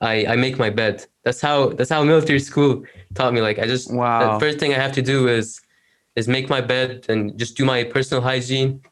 I 0.00 0.26
I 0.26 0.36
make 0.36 0.58
my 0.58 0.70
bed. 0.70 1.06
That's 1.24 1.40
how 1.40 1.70
that's 1.70 1.90
how 1.90 2.02
military 2.04 2.40
school 2.40 2.84
taught 3.14 3.32
me. 3.34 3.40
Like 3.40 3.58
I 3.58 3.66
just 3.66 3.92
wow. 3.92 4.34
the 4.34 4.40
first 4.40 4.58
thing 4.58 4.72
I 4.72 4.78
have 4.78 4.92
to 4.92 5.02
do 5.02 5.28
is 5.28 5.60
is 6.16 6.28
make 6.28 6.48
my 6.48 6.60
bed 6.60 7.06
and 7.08 7.38
just 7.38 7.56
do 7.56 7.64
my 7.64 7.84
personal 7.84 8.22
hygiene. 8.22 8.82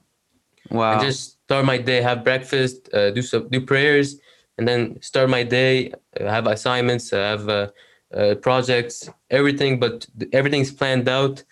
Wow. 0.71 0.93
And 0.93 1.01
just 1.01 1.43
start 1.45 1.65
my 1.65 1.79
day, 1.79 2.03
have 2.03 2.25
breakfast, 2.25 2.93
uh, 2.93 3.11
do 3.11 3.23
some 3.23 3.49
do 3.49 3.61
prayers, 3.61 4.19
and 4.59 4.67
then 4.67 5.01
start 5.01 5.29
my 5.31 5.43
day. 5.43 5.93
Uh, 6.19 6.29
have 6.37 6.47
assignments, 6.47 7.13
uh, 7.13 7.17
have 7.17 7.49
uh, 7.49 7.69
uh, 8.15 8.35
projects, 8.37 9.09
everything. 9.31 9.79
But 9.79 10.07
everything's 10.33 10.73
planned 10.73 11.09
out. 11.09 11.45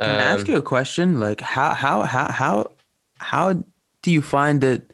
Can 0.00 0.16
I 0.16 0.32
ask 0.32 0.48
um, 0.48 0.52
you 0.52 0.58
a 0.58 0.62
question? 0.62 1.20
Like 1.20 1.40
how 1.40 1.74
how 1.74 2.02
how 2.02 2.32
how 2.32 2.70
how 3.18 3.52
do 4.02 4.10
you 4.10 4.22
find 4.22 4.64
it 4.64 4.92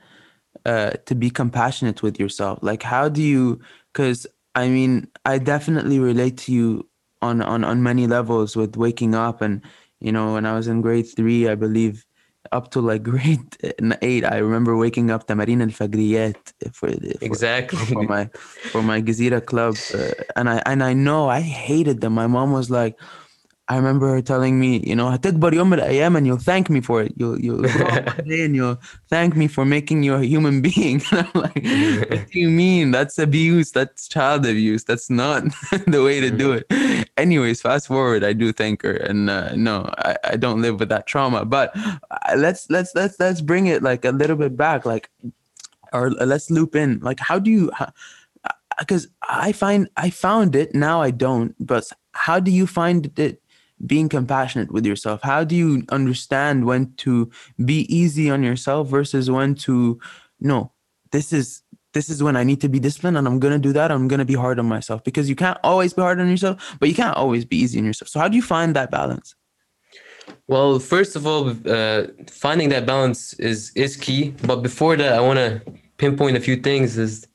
uh, 0.65 0.91
to 1.07 1.15
be 1.15 1.31
compassionate 1.31 2.03
with 2.03 2.19
yourself? 2.19 2.59
Like 2.63 2.83
how 2.83 3.09
do 3.09 3.23
you? 3.23 3.61
Because 3.93 4.27
I 4.55 4.69
mean, 4.69 5.07
I 5.25 5.39
definitely 5.39 6.01
relate 6.01 6.39
to 6.39 6.53
you 6.53 6.89
on 7.23 7.41
on 7.41 7.63
on 7.63 7.83
many 7.83 8.07
levels 8.07 8.57
with 8.57 8.77
waking 8.77 9.15
up 9.15 9.41
and 9.41 9.63
you 10.01 10.11
know 10.11 10.35
when 10.35 10.45
I 10.45 10.55
was 10.55 10.67
in 10.67 10.83
grade 10.83 11.07
three, 11.07 11.49
I 11.49 11.55
believe 11.55 12.05
up 12.53 12.71
to 12.73 12.81
like 12.81 13.03
grade 13.13 13.57
eight, 14.03 14.25
I 14.25 14.39
remember 14.39 14.77
waking 14.77 15.11
up 15.11 15.27
Tamarin 15.27 15.63
al 15.63 15.69
Fagriyat 15.69 16.37
for, 16.73 16.89
exactly 17.21 17.79
for 17.79 18.03
my 18.03 18.27
for 18.73 18.83
my 18.83 19.01
Gezira 19.01 19.45
club, 19.45 19.77
uh, 19.95 20.15
and 20.35 20.51
I 20.51 20.63
and 20.67 20.83
I 20.83 20.93
know 20.95 21.29
I 21.29 21.41
hated 21.41 22.01
them. 22.01 22.15
My 22.15 22.27
mom 22.27 22.53
was 22.53 22.71
like, 22.71 22.99
I 23.72 23.78
remember 23.78 24.10
her 24.10 24.22
telling 24.22 24.60
me, 24.60 24.80
you 24.86 24.96
know, 24.96 25.08
هتكبر 25.12 25.54
يوم 25.54 25.70
من 25.70 25.80
الأيام 25.80 26.18
and 26.18 26.28
you'll 26.28 26.38
thank 26.38 26.70
me 26.70 26.82
for 26.82 27.04
it. 27.04 27.14
You'll 27.16 27.40
you'll 27.40 27.62
grow 27.62 27.88
up 27.88 28.18
one 28.18 28.28
day 28.28 28.42
and 28.44 28.54
you'll 28.54 28.82
thank 29.10 29.34
me 29.38 29.48
for 29.48 29.64
making 29.64 30.04
you 30.04 30.16
a 30.16 30.24
human 30.26 30.62
being. 30.62 31.02
And 31.12 31.20
I'm 31.22 31.42
like, 31.42 31.64
what 32.10 32.28
do 32.32 32.40
you 32.40 32.50
mean? 32.50 32.92
That's 32.92 33.18
abuse. 33.18 33.72
That's 33.72 34.10
child 34.10 34.46
abuse. 34.46 34.84
That's 34.84 35.10
not 35.10 35.44
the 35.88 36.04
way 36.04 36.20
to 36.20 36.30
do 36.30 36.52
it. 36.52 36.66
Anyways, 37.16 37.62
fast 37.62 37.88
forward, 37.88 38.26
I 38.26 38.34
do 38.34 38.52
thank 38.52 38.82
her, 38.82 38.92
and 38.92 39.30
uh, 39.30 39.56
no, 39.56 39.88
I, 40.00 40.18
I 40.26 40.36
don't 40.36 40.62
live 40.62 40.80
with 40.80 40.90
that 40.90 41.08
trauma. 41.08 41.46
But 41.46 41.72
uh, 41.78 42.36
let's 42.36 42.70
let's 42.70 42.94
let's 42.94 43.18
let's 43.22 43.40
bring 43.40 43.68
it 43.68 43.82
like 43.82 44.04
a 44.04 44.12
little 44.12 44.36
bit 44.36 44.58
back, 44.58 44.86
like, 44.86 45.10
or 45.94 46.12
let's 46.12 46.52
loop 46.52 46.76
in. 46.76 47.00
Like, 47.00 47.22
how 47.22 47.40
do 47.40 47.50
you? 47.50 47.72
Because 48.80 49.08
I 49.30 49.54
find 49.54 49.88
I 49.96 50.10
found 50.10 50.58
it 50.58 50.76
now. 50.76 51.02
I 51.02 51.12
don't. 51.12 51.56
But 51.66 51.90
how 52.12 52.42
do 52.42 52.52
you 52.52 52.68
find 52.68 53.18
it? 53.18 53.42
being 53.85 54.09
compassionate 54.09 54.73
with 54.73 54.87
yourself? 54.87 55.21
How 55.23 55.45
do 55.45 55.55
you 55.55 55.83
understand 55.91 56.65
when 56.65 56.95
to 56.99 57.31
be 57.65 57.81
easy 57.95 58.31
on 58.31 58.43
yourself 58.43 58.89
versus 58.89 59.31
when 59.31 59.55
to 59.55 60.01
no 60.41 60.73
this 61.13 61.33
is 61.33 61.63
this 61.95 62.11
is 62.11 62.23
when 62.23 62.37
i 62.37 62.45
need 62.45 62.61
to 62.61 62.69
be 62.69 62.79
disciplined 62.79 63.17
and 63.17 63.27
i'm 63.27 63.41
to 63.41 63.59
do 63.59 63.73
that. 63.73 63.91
I'm 63.91 64.09
to 64.09 64.25
be 64.25 64.35
hard 64.35 64.59
on 64.59 64.67
myself 64.67 65.03
because 65.05 65.29
you 65.29 65.37
can't 65.37 65.59
always 65.63 65.93
be 65.93 66.03
hard 66.03 66.21
on 66.21 66.29
yourself 66.29 66.77
but 66.79 66.89
you 66.89 66.95
can't 66.95 67.17
always 67.17 67.45
be 67.45 67.57
easy 67.57 67.79
on 67.79 67.85
yourself. 67.85 68.09
So 68.09 68.21
how 68.21 68.29
do 68.29 68.37
you 68.37 68.43
find 68.43 68.77
that 68.77 68.91
balance? 68.91 69.35
Well 70.47 70.79
first 70.79 71.17
of 71.17 71.27
all 71.27 71.55
uh, 71.71 72.07
finding 72.29 72.69
that 72.71 72.87
balance 72.87 73.33
is 73.35 73.73
is 73.75 73.97
key. 73.97 74.35
But 74.43 74.57
before 74.63 74.97
that 74.97 75.13
i 75.13 75.21
want 75.21 75.39
to 75.39 75.63
pinpoint 75.99 76.37
a 76.37 76.41
few 76.41 76.57
things 76.57 76.99
is 76.99 77.27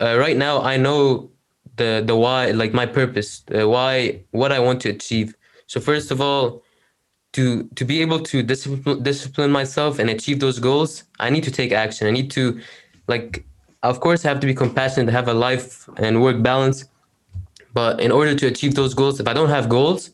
uh, 0.00 0.16
right 0.18 0.36
now 0.36 0.62
i 0.62 0.76
know 0.76 1.30
the 1.76 2.02
the 2.06 2.16
why 2.16 2.50
like 2.50 2.72
my 2.72 2.86
purpose 2.86 3.42
uh, 3.54 3.68
why 3.68 4.20
what 4.30 4.50
i 4.52 4.58
want 4.58 4.80
to 4.80 4.88
achieve 4.88 5.34
so 5.68 5.80
first 5.80 6.10
of 6.10 6.20
all, 6.20 6.62
to 7.34 7.68
to 7.76 7.84
be 7.84 8.00
able 8.00 8.20
to 8.20 8.42
discipline 8.42 9.02
discipline 9.02 9.52
myself 9.52 9.98
and 9.98 10.10
achieve 10.10 10.40
those 10.40 10.58
goals, 10.58 11.04
I 11.20 11.30
need 11.30 11.44
to 11.44 11.50
take 11.50 11.72
action. 11.72 12.06
I 12.06 12.10
need 12.10 12.30
to 12.32 12.60
like 13.06 13.44
of 13.82 14.00
course 14.00 14.24
I 14.24 14.28
have 14.30 14.40
to 14.40 14.46
be 14.46 14.54
compassionate, 14.54 15.12
have 15.12 15.28
a 15.28 15.34
life 15.34 15.88
and 15.98 16.22
work 16.22 16.42
balance. 16.42 16.86
But 17.74 18.00
in 18.00 18.10
order 18.10 18.34
to 18.34 18.46
achieve 18.46 18.74
those 18.74 18.94
goals, 18.94 19.20
if 19.20 19.28
I 19.28 19.34
don't 19.34 19.50
have 19.50 19.68
goals, 19.68 20.10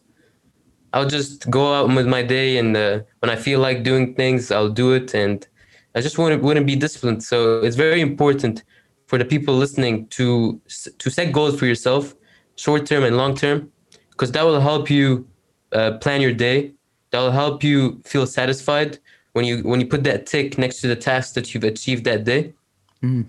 I'll 0.92 1.08
just 1.08 1.48
go 1.48 1.72
out 1.72 1.88
with 1.88 2.06
my 2.06 2.22
day 2.22 2.58
and 2.58 2.76
uh, 2.76 3.00
when 3.20 3.30
I 3.30 3.36
feel 3.36 3.60
like 3.60 3.84
doing 3.84 4.14
things, 4.14 4.50
I'll 4.50 4.68
do 4.68 4.92
it 4.92 5.14
and 5.14 5.46
I 5.94 6.00
just 6.00 6.18
wouldn't 6.18 6.42
wouldn't 6.42 6.66
be 6.66 6.74
disciplined. 6.74 7.22
So 7.22 7.60
it's 7.60 7.76
very 7.76 8.00
important 8.00 8.64
for 9.06 9.18
the 9.18 9.24
people 9.24 9.54
listening 9.54 10.08
to 10.08 10.60
to 10.98 11.10
set 11.10 11.32
goals 11.32 11.56
for 11.60 11.66
yourself, 11.66 12.12
short 12.56 12.86
term 12.86 13.04
and 13.04 13.16
long 13.16 13.36
term, 13.36 13.70
because 14.10 14.32
that 14.32 14.44
will 14.44 14.60
help 14.60 14.90
you 14.90 15.28
uh, 15.74 15.98
plan 15.98 16.20
your 16.20 16.32
day. 16.32 16.72
That'll 17.10 17.30
help 17.30 17.62
you 17.62 18.00
feel 18.04 18.26
satisfied 18.26 18.98
when 19.32 19.44
you 19.44 19.58
when 19.62 19.80
you 19.80 19.86
put 19.86 20.04
that 20.04 20.26
tick 20.26 20.58
next 20.58 20.80
to 20.80 20.88
the 20.88 20.96
task 20.96 21.34
that 21.34 21.54
you've 21.54 21.64
achieved 21.64 22.04
that 22.04 22.24
day. 22.24 22.54
Mm. 23.02 23.28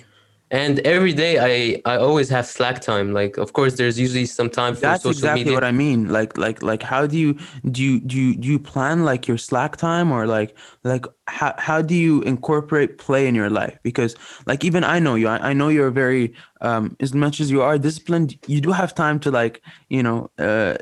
And 0.52 0.80
every 0.80 1.12
day, 1.12 1.40
I 1.40 1.82
I 1.92 1.98
always 1.98 2.30
have 2.30 2.46
Slack 2.46 2.80
time. 2.80 3.14
Like, 3.14 3.38
of 3.38 3.54
course, 3.54 3.78
there's 3.78 4.00
usually 4.00 4.28
some 4.28 4.50
time 4.50 4.76
for 4.76 4.82
That's 4.82 5.02
social 5.02 5.18
exactly 5.18 5.44
media. 5.44 5.54
what 5.56 5.64
I 5.64 5.72
mean. 5.72 6.10
Like, 6.10 6.38
like, 6.38 6.62
like, 6.62 6.84
how 6.84 7.08
do 7.08 7.18
you 7.18 7.34
do 7.72 7.82
you 7.84 8.00
do 8.00 8.16
you, 8.16 8.36
do 8.36 8.48
you 8.48 8.60
plan 8.60 9.04
like 9.04 9.28
your 9.28 9.40
Slack 9.40 9.76
time 9.76 10.12
or 10.12 10.28
like 10.28 10.56
like 10.84 11.06
how 11.28 11.56
how 11.58 11.82
do 11.82 11.96
you 11.96 12.22
incorporate 12.22 13.00
play 13.00 13.28
in 13.28 13.34
your 13.34 13.50
life? 13.50 13.80
Because 13.82 14.16
like 14.46 14.64
even 14.64 14.84
I 14.84 15.00
know 15.00 15.16
you. 15.16 15.28
I, 15.28 15.50
I 15.50 15.54
know 15.54 15.70
you're 15.70 15.90
very 15.90 16.34
um 16.62 16.96
as 17.00 17.16
much 17.16 17.40
as 17.40 17.50
you 17.50 17.64
are 17.64 17.80
disciplined, 17.80 18.38
you 18.46 18.62
do 18.62 18.72
have 18.72 18.94
time 18.94 19.20
to 19.22 19.32
like 19.32 19.64
you 19.90 20.04
know 20.04 20.30
uh, 20.38 20.76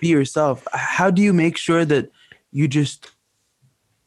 be 0.00 0.08
yourself. 0.08 0.68
How 0.74 1.10
do 1.10 1.22
you 1.22 1.32
make 1.32 1.56
sure 1.56 1.86
that 1.86 2.10
you 2.52 2.68
just 2.68 3.10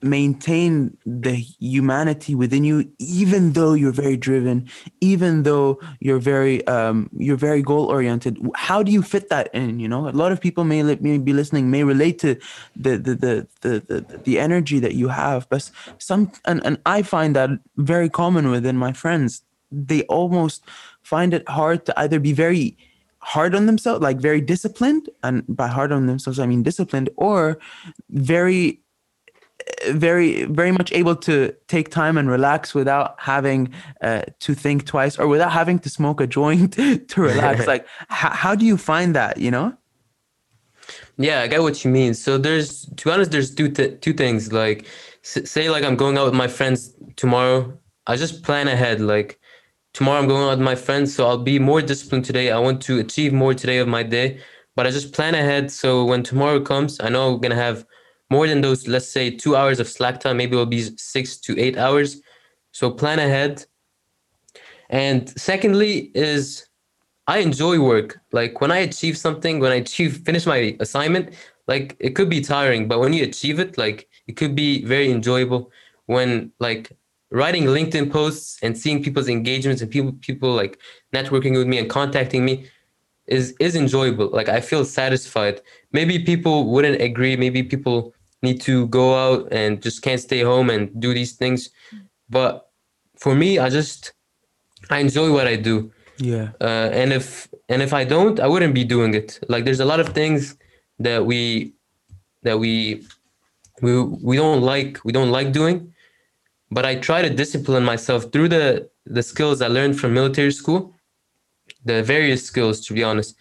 maintain 0.03 0.95
the 1.05 1.33
humanity 1.33 2.35
within 2.35 2.63
you 2.63 2.89
even 2.99 3.53
though 3.53 3.73
you're 3.73 3.91
very 3.91 4.17
driven 4.17 4.69
even 5.01 5.43
though 5.43 5.79
you're 5.99 6.19
very 6.19 6.65
um 6.67 7.09
you're 7.17 7.37
very 7.37 7.61
goal 7.61 7.85
oriented 7.85 8.37
how 8.55 8.83
do 8.83 8.91
you 8.91 9.01
fit 9.01 9.29
that 9.29 9.53
in 9.53 9.79
you 9.79 9.87
know? 9.87 10.07
A 10.07 10.11
lot 10.11 10.31
of 10.31 10.41
people 10.41 10.63
may, 10.63 10.83
may 10.83 11.17
be 11.17 11.33
listening 11.33 11.71
may 11.71 11.83
relate 11.83 12.19
to 12.19 12.35
the 12.75 12.97
the, 12.97 13.15
the 13.15 13.47
the 13.61 13.79
the 13.87 14.19
the 14.23 14.39
energy 14.39 14.79
that 14.79 14.95
you 14.95 15.07
have 15.07 15.47
but 15.49 15.69
some 15.97 16.31
and, 16.45 16.65
and 16.65 16.77
i 16.85 17.01
find 17.01 17.35
that 17.35 17.49
very 17.77 18.09
common 18.09 18.49
within 18.51 18.77
my 18.77 18.93
friends. 18.93 19.41
They 19.71 20.03
almost 20.03 20.63
find 21.01 21.33
it 21.33 21.47
hard 21.49 21.85
to 21.87 21.99
either 21.99 22.19
be 22.19 22.33
very 22.33 22.77
hard 23.19 23.55
on 23.55 23.65
themselves 23.65 24.01
like 24.01 24.17
very 24.17 24.41
disciplined 24.41 25.09
and 25.23 25.43
by 25.47 25.67
hard 25.67 25.93
on 25.93 26.07
themselves 26.07 26.39
i 26.39 26.45
mean 26.45 26.61
disciplined 26.61 27.09
or 27.15 27.57
very 28.09 28.82
very 29.91 30.45
very 30.45 30.71
much 30.71 30.91
able 30.91 31.15
to 31.15 31.53
take 31.67 31.89
time 31.89 32.17
and 32.17 32.29
relax 32.29 32.73
without 32.73 33.15
having 33.19 33.73
uh, 34.01 34.21
to 34.39 34.53
think 34.53 34.85
twice 34.85 35.17
or 35.19 35.27
without 35.27 35.51
having 35.51 35.79
to 35.79 35.89
smoke 35.89 36.21
a 36.21 36.27
joint 36.27 36.73
to 37.09 37.21
relax. 37.21 37.67
Like 37.67 37.83
h- 38.11 38.33
how 38.43 38.55
do 38.55 38.65
you 38.65 38.77
find 38.77 39.15
that 39.15 39.37
you 39.37 39.51
know? 39.51 39.75
Yeah 41.17 41.41
i 41.41 41.47
get 41.47 41.61
what 41.61 41.83
you 41.83 41.91
mean. 41.91 42.13
So 42.13 42.37
there's 42.37 42.85
to 42.97 43.05
be 43.05 43.11
honest 43.11 43.31
there's 43.31 43.53
two 43.53 43.69
th- 43.69 44.01
two 44.01 44.13
things. 44.13 44.51
Like 44.51 44.85
s- 45.23 45.49
say 45.49 45.69
like 45.69 45.83
i'm 45.83 45.95
going 45.95 46.17
out 46.17 46.25
with 46.25 46.33
my 46.35 46.47
friends 46.47 46.93
tomorrow. 47.15 47.77
I 48.07 48.15
just 48.15 48.43
plan 48.43 48.67
ahead. 48.67 48.99
Like 49.01 49.39
tomorrow 49.93 50.19
i'm 50.19 50.27
going 50.27 50.43
out 50.43 50.57
with 50.57 50.65
my 50.65 50.75
friends 50.75 51.13
so 51.15 51.27
i'll 51.27 51.37
be 51.37 51.59
more 51.59 51.81
disciplined 51.81 52.25
today. 52.25 52.51
I 52.51 52.59
want 52.59 52.81
to 52.83 52.99
achieve 52.99 53.31
more 53.33 53.53
today 53.53 53.77
of 53.77 53.87
my 53.87 54.03
day 54.03 54.39
but 54.75 54.87
i 54.87 54.89
just 54.89 55.13
plan 55.13 55.35
ahead. 55.35 55.71
So 55.71 56.03
when 56.05 56.23
tomorrow 56.23 56.59
comes 56.59 56.99
i 56.99 57.09
know 57.09 57.33
i'm 57.35 57.41
gonna 57.41 57.55
have 57.55 57.85
more 58.33 58.47
than 58.51 58.61
those, 58.61 58.87
let's 58.95 59.07
say, 59.17 59.25
two 59.43 59.53
hours 59.59 59.79
of 59.79 59.87
slack 59.87 60.19
time. 60.19 60.35
Maybe 60.37 60.53
it'll 60.55 60.75
be 60.79 60.83
six 60.97 61.37
to 61.45 61.51
eight 61.63 61.77
hours. 61.77 62.09
So 62.71 62.85
plan 63.01 63.19
ahead. 63.19 63.65
And 64.89 65.21
secondly, 65.49 66.11
is 66.13 66.67
I 67.27 67.37
enjoy 67.39 67.79
work. 67.79 68.09
Like 68.31 68.59
when 68.61 68.71
I 68.71 68.79
achieve 68.89 69.17
something, 69.17 69.59
when 69.59 69.71
I 69.71 69.79
achieve 69.85 70.11
finish 70.25 70.45
my 70.45 70.75
assignment, 70.79 71.25
like 71.67 71.95
it 71.99 72.11
could 72.15 72.29
be 72.29 72.41
tiring, 72.41 72.87
but 72.87 72.99
when 72.99 73.13
you 73.13 73.23
achieve 73.23 73.59
it, 73.59 73.77
like 73.77 74.09
it 74.27 74.35
could 74.39 74.55
be 74.55 74.83
very 74.93 75.09
enjoyable. 75.17 75.71
When 76.07 76.51
like 76.59 76.91
writing 77.31 77.65
LinkedIn 77.77 78.11
posts 78.11 78.59
and 78.63 78.77
seeing 78.77 79.01
people's 79.05 79.29
engagements 79.29 79.81
and 79.81 79.89
people 79.89 80.13
people 80.29 80.51
like 80.61 80.73
networking 81.17 81.53
with 81.57 81.67
me 81.71 81.77
and 81.81 81.89
contacting 81.89 82.43
me 82.49 82.53
is 83.27 83.55
is 83.59 83.75
enjoyable. 83.75 84.29
Like 84.39 84.49
I 84.49 84.59
feel 84.69 84.83
satisfied. 84.85 85.61
Maybe 85.91 86.15
people 86.31 86.55
wouldn't 86.73 87.01
agree. 87.01 87.35
Maybe 87.37 87.63
people 87.63 88.13
need 88.43 88.61
to 88.61 88.87
go 88.87 89.15
out 89.15 89.51
and 89.51 89.81
just 89.81 90.01
can't 90.01 90.19
stay 90.19 90.41
home 90.41 90.69
and 90.69 90.89
do 90.99 91.13
these 91.13 91.33
things. 91.33 91.69
But 92.29 92.69
for 93.17 93.33
me, 93.33 93.57
I 93.57 93.69
just 93.69 94.13
I 94.89 94.99
enjoy 94.99 95.31
what 95.31 95.47
I 95.47 95.55
do. 95.55 95.91
Yeah. 96.17 96.49
Uh, 96.61 96.89
and 96.91 97.11
if 97.13 97.47
and 97.69 97.81
if 97.81 97.93
I 97.93 98.03
don't, 98.03 98.39
I 98.39 98.47
wouldn't 98.47 98.73
be 98.73 98.83
doing 98.83 99.13
it. 99.13 99.39
Like 99.47 99.65
there's 99.65 99.79
a 99.79 99.85
lot 99.85 99.99
of 99.99 100.09
things 100.09 100.57
that 100.99 101.25
we 101.25 101.73
that 102.43 102.59
we 102.59 103.05
we 103.81 104.01
we 104.01 104.35
don't 104.37 104.61
like 104.61 104.99
we 105.03 105.11
don't 105.11 105.31
like 105.31 105.51
doing, 105.51 105.93
but 106.71 106.85
I 106.85 106.95
try 106.95 107.21
to 107.21 107.29
discipline 107.29 107.83
myself 107.83 108.31
through 108.31 108.49
the 108.49 108.89
the 109.05 109.23
skills 109.23 109.61
I 109.61 109.67
learned 109.67 109.99
from 109.99 110.13
military 110.13 110.51
school, 110.51 110.93
the 111.83 112.03
various 112.03 112.45
skills 112.45 112.85
to 112.87 112.93
be 112.93 113.03
honest, 113.03 113.35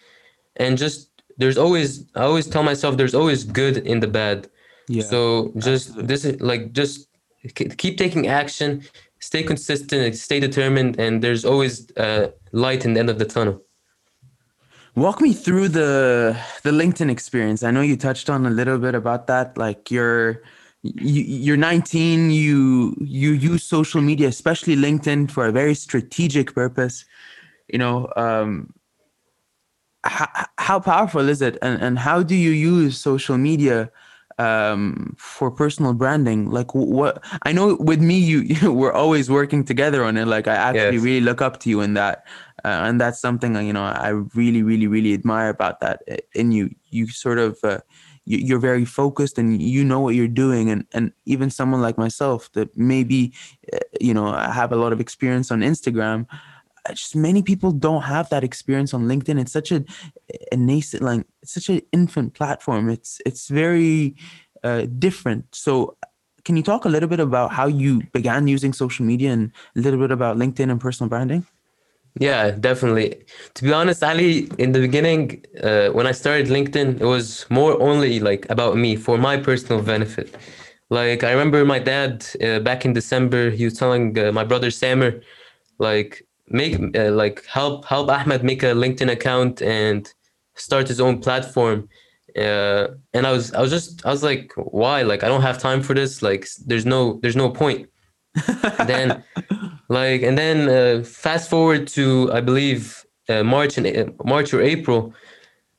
and 0.55 0.77
just 0.77 1.09
there's 1.37 1.57
always 1.57 2.05
I 2.15 2.23
always 2.23 2.47
tell 2.47 2.63
myself 2.63 2.97
there's 2.97 3.15
always 3.15 3.43
good 3.43 3.77
in 3.77 3.99
the 3.99 4.07
bad. 4.07 4.49
Yeah. 4.87 5.03
so 5.03 5.53
just 5.57 6.07
this 6.07 6.25
is 6.25 6.41
like 6.41 6.73
just 6.73 7.07
keep 7.55 7.97
taking 7.97 8.27
action, 8.27 8.83
stay 9.19 9.43
consistent, 9.43 10.15
stay 10.15 10.39
determined, 10.39 10.99
and 10.99 11.21
there's 11.23 11.45
always 11.45 11.89
uh, 11.97 12.31
light 12.51 12.85
in 12.85 12.93
the 12.93 12.99
end 12.99 13.09
of 13.09 13.19
the 13.19 13.25
tunnel. 13.25 13.61
Walk 14.95 15.21
me 15.21 15.33
through 15.33 15.69
the 15.69 16.37
the 16.63 16.71
LinkedIn 16.71 17.09
experience. 17.09 17.63
I 17.63 17.71
know 17.71 17.81
you 17.81 17.97
touched 17.97 18.29
on 18.29 18.45
a 18.45 18.49
little 18.49 18.77
bit 18.77 18.95
about 18.95 19.27
that. 19.27 19.57
Like 19.57 19.89
you're 19.89 20.43
you, 20.83 21.23
you're 21.23 21.57
19. 21.57 22.29
You 22.29 22.95
you 22.99 23.31
use 23.31 23.63
social 23.63 24.01
media, 24.01 24.27
especially 24.27 24.75
LinkedIn, 24.75 25.31
for 25.31 25.47
a 25.47 25.51
very 25.51 25.73
strategic 25.73 26.53
purpose. 26.53 27.05
You 27.69 27.79
know, 27.79 28.11
um, 28.15 28.73
how, 30.03 30.27
how 30.59 30.79
powerful 30.79 31.27
is 31.27 31.41
it, 31.41 31.57
and 31.61 31.81
and 31.81 31.97
how 31.97 32.21
do 32.21 32.35
you 32.35 32.51
use 32.51 32.99
social 32.99 33.37
media 33.37 33.89
um 34.39 35.15
for 35.17 35.51
personal 35.51 35.93
branding 35.93 36.49
like 36.49 36.73
what 36.73 37.23
i 37.43 37.51
know 37.51 37.75
with 37.79 38.01
me 38.01 38.17
you, 38.17 38.39
you 38.41 38.71
we're 38.73 38.91
always 38.93 39.29
working 39.29 39.63
together 39.63 40.03
on 40.03 40.17
it 40.17 40.25
like 40.25 40.47
i 40.47 40.55
actually 40.55 40.97
Yes. 40.97 41.03
really 41.03 41.21
look 41.21 41.41
up 41.41 41.59
to 41.59 41.69
you 41.69 41.81
in 41.81 41.93
that 41.93 42.25
uh, 42.65 42.83
and 42.87 42.99
that's 42.99 43.19
something 43.19 43.55
uh, 43.55 43.59
you 43.59 43.73
know 43.73 43.83
i 43.83 44.09
really 44.35 44.63
really 44.63 44.87
really 44.87 45.13
admire 45.13 45.49
about 45.49 45.79
that 45.81 46.01
uh, 46.11 46.15
in 46.33 46.51
you 46.51 46.69
you 46.89 47.07
sort 47.07 47.37
of 47.39 47.57
uh, 47.63 47.79
you, 48.25 48.37
you're 48.37 48.59
very 48.59 48.85
focused 48.85 49.37
and 49.37 49.61
you 49.61 49.83
know 49.83 49.99
what 49.99 50.15
you're 50.15 50.27
doing 50.27 50.69
and 50.69 50.85
and 50.93 51.11
even 51.25 51.49
someone 51.49 51.81
like 51.81 51.97
myself 51.97 52.51
that 52.53 52.75
maybe 52.77 53.33
uh, 53.73 53.79
you 53.99 54.13
know 54.13 54.27
I 54.27 54.51
have 54.51 54.71
a 54.71 54.75
lot 54.77 54.93
of 54.93 54.99
experience 54.99 55.51
on 55.51 55.59
instagram 55.61 56.25
just 56.91 57.15
many 57.15 57.41
people 57.41 57.71
don't 57.71 58.01
have 58.01 58.29
that 58.29 58.43
experience 58.43 58.93
on 58.93 59.03
linkedin 59.03 59.39
it's 59.39 59.51
such 59.51 59.71
a, 59.71 59.83
a 60.51 60.57
nascent 60.57 61.01
like 61.01 61.25
such 61.43 61.69
an 61.69 61.81
infant 61.91 62.33
platform 62.33 62.89
it's 62.89 63.21
it's 63.25 63.47
very 63.47 64.15
uh, 64.63 64.85
different 64.99 65.45
so 65.55 65.95
can 66.43 66.57
you 66.57 66.63
talk 66.63 66.83
a 66.85 66.89
little 66.89 67.07
bit 67.07 67.19
about 67.19 67.53
how 67.53 67.67
you 67.67 68.01
began 68.11 68.47
using 68.47 68.73
social 68.73 69.05
media 69.05 69.31
and 69.31 69.51
a 69.75 69.79
little 69.79 69.99
bit 69.99 70.11
about 70.11 70.37
linkedin 70.37 70.69
and 70.69 70.81
personal 70.81 71.09
branding 71.09 71.45
Yeah, 72.19 72.51
definitely. 72.51 73.25
To 73.55 73.63
be 73.63 73.73
honest, 73.73 74.03
Ali, 74.03 74.47
in 74.59 74.71
the 74.71 74.79
beginning, 74.79 75.43
uh, 75.63 75.89
when 75.89 76.05
I 76.05 76.11
started 76.11 76.47
LinkedIn, 76.47 77.01
it 77.01 77.05
was 77.05 77.45
more 77.49 77.81
only 77.81 78.19
like 78.19 78.45
about 78.49 78.77
me 78.77 78.95
for 78.95 79.17
my 79.17 79.35
personal 79.37 79.81
benefit. 79.81 80.35
Like 80.89 81.23
I 81.23 81.31
remember 81.31 81.65
my 81.65 81.79
dad 81.79 82.23
uh, 82.43 82.59
back 82.59 82.85
in 82.85 82.93
December, 82.93 83.49
he 83.49 83.65
was 83.65 83.73
telling 83.73 84.17
uh, 84.19 84.31
my 84.31 84.43
brother 84.43 84.69
Samer, 84.69 85.21
like 85.79 86.21
make 86.47 86.95
uh, 86.95 87.11
like 87.11 87.45
help 87.45 87.85
help 87.85 88.09
Ahmed 88.09 88.43
make 88.43 88.63
a 88.63 88.67
LinkedIn 88.67 89.11
account 89.11 89.61
and 89.61 90.11
start 90.55 90.87
his 90.87 90.99
own 90.99 91.19
platform. 91.19 91.89
Uh, 92.37 92.87
and 93.13 93.27
I 93.27 93.31
was 93.31 93.53
I 93.53 93.61
was 93.61 93.71
just 93.71 94.05
I 94.05 94.09
was 94.09 94.23
like, 94.23 94.51
why? 94.55 95.03
Like 95.03 95.23
I 95.23 95.27
don't 95.27 95.41
have 95.41 95.57
time 95.57 95.81
for 95.81 95.93
this. 95.93 96.21
Like 96.21 96.47
there's 96.65 96.85
no 96.85 97.19
there's 97.21 97.35
no 97.35 97.49
point. 97.49 97.89
then 98.87 99.23
like 99.89 100.23
and 100.23 100.37
then 100.37 100.69
uh, 100.69 101.03
fast 101.03 101.49
forward 101.49 101.87
to 101.89 102.31
I 102.33 102.41
believe 102.41 103.05
uh, 103.29 103.43
March 103.43 103.77
and 103.77 103.85
uh, 103.87 104.11
March 104.25 104.53
or 104.53 104.61
April. 104.61 105.13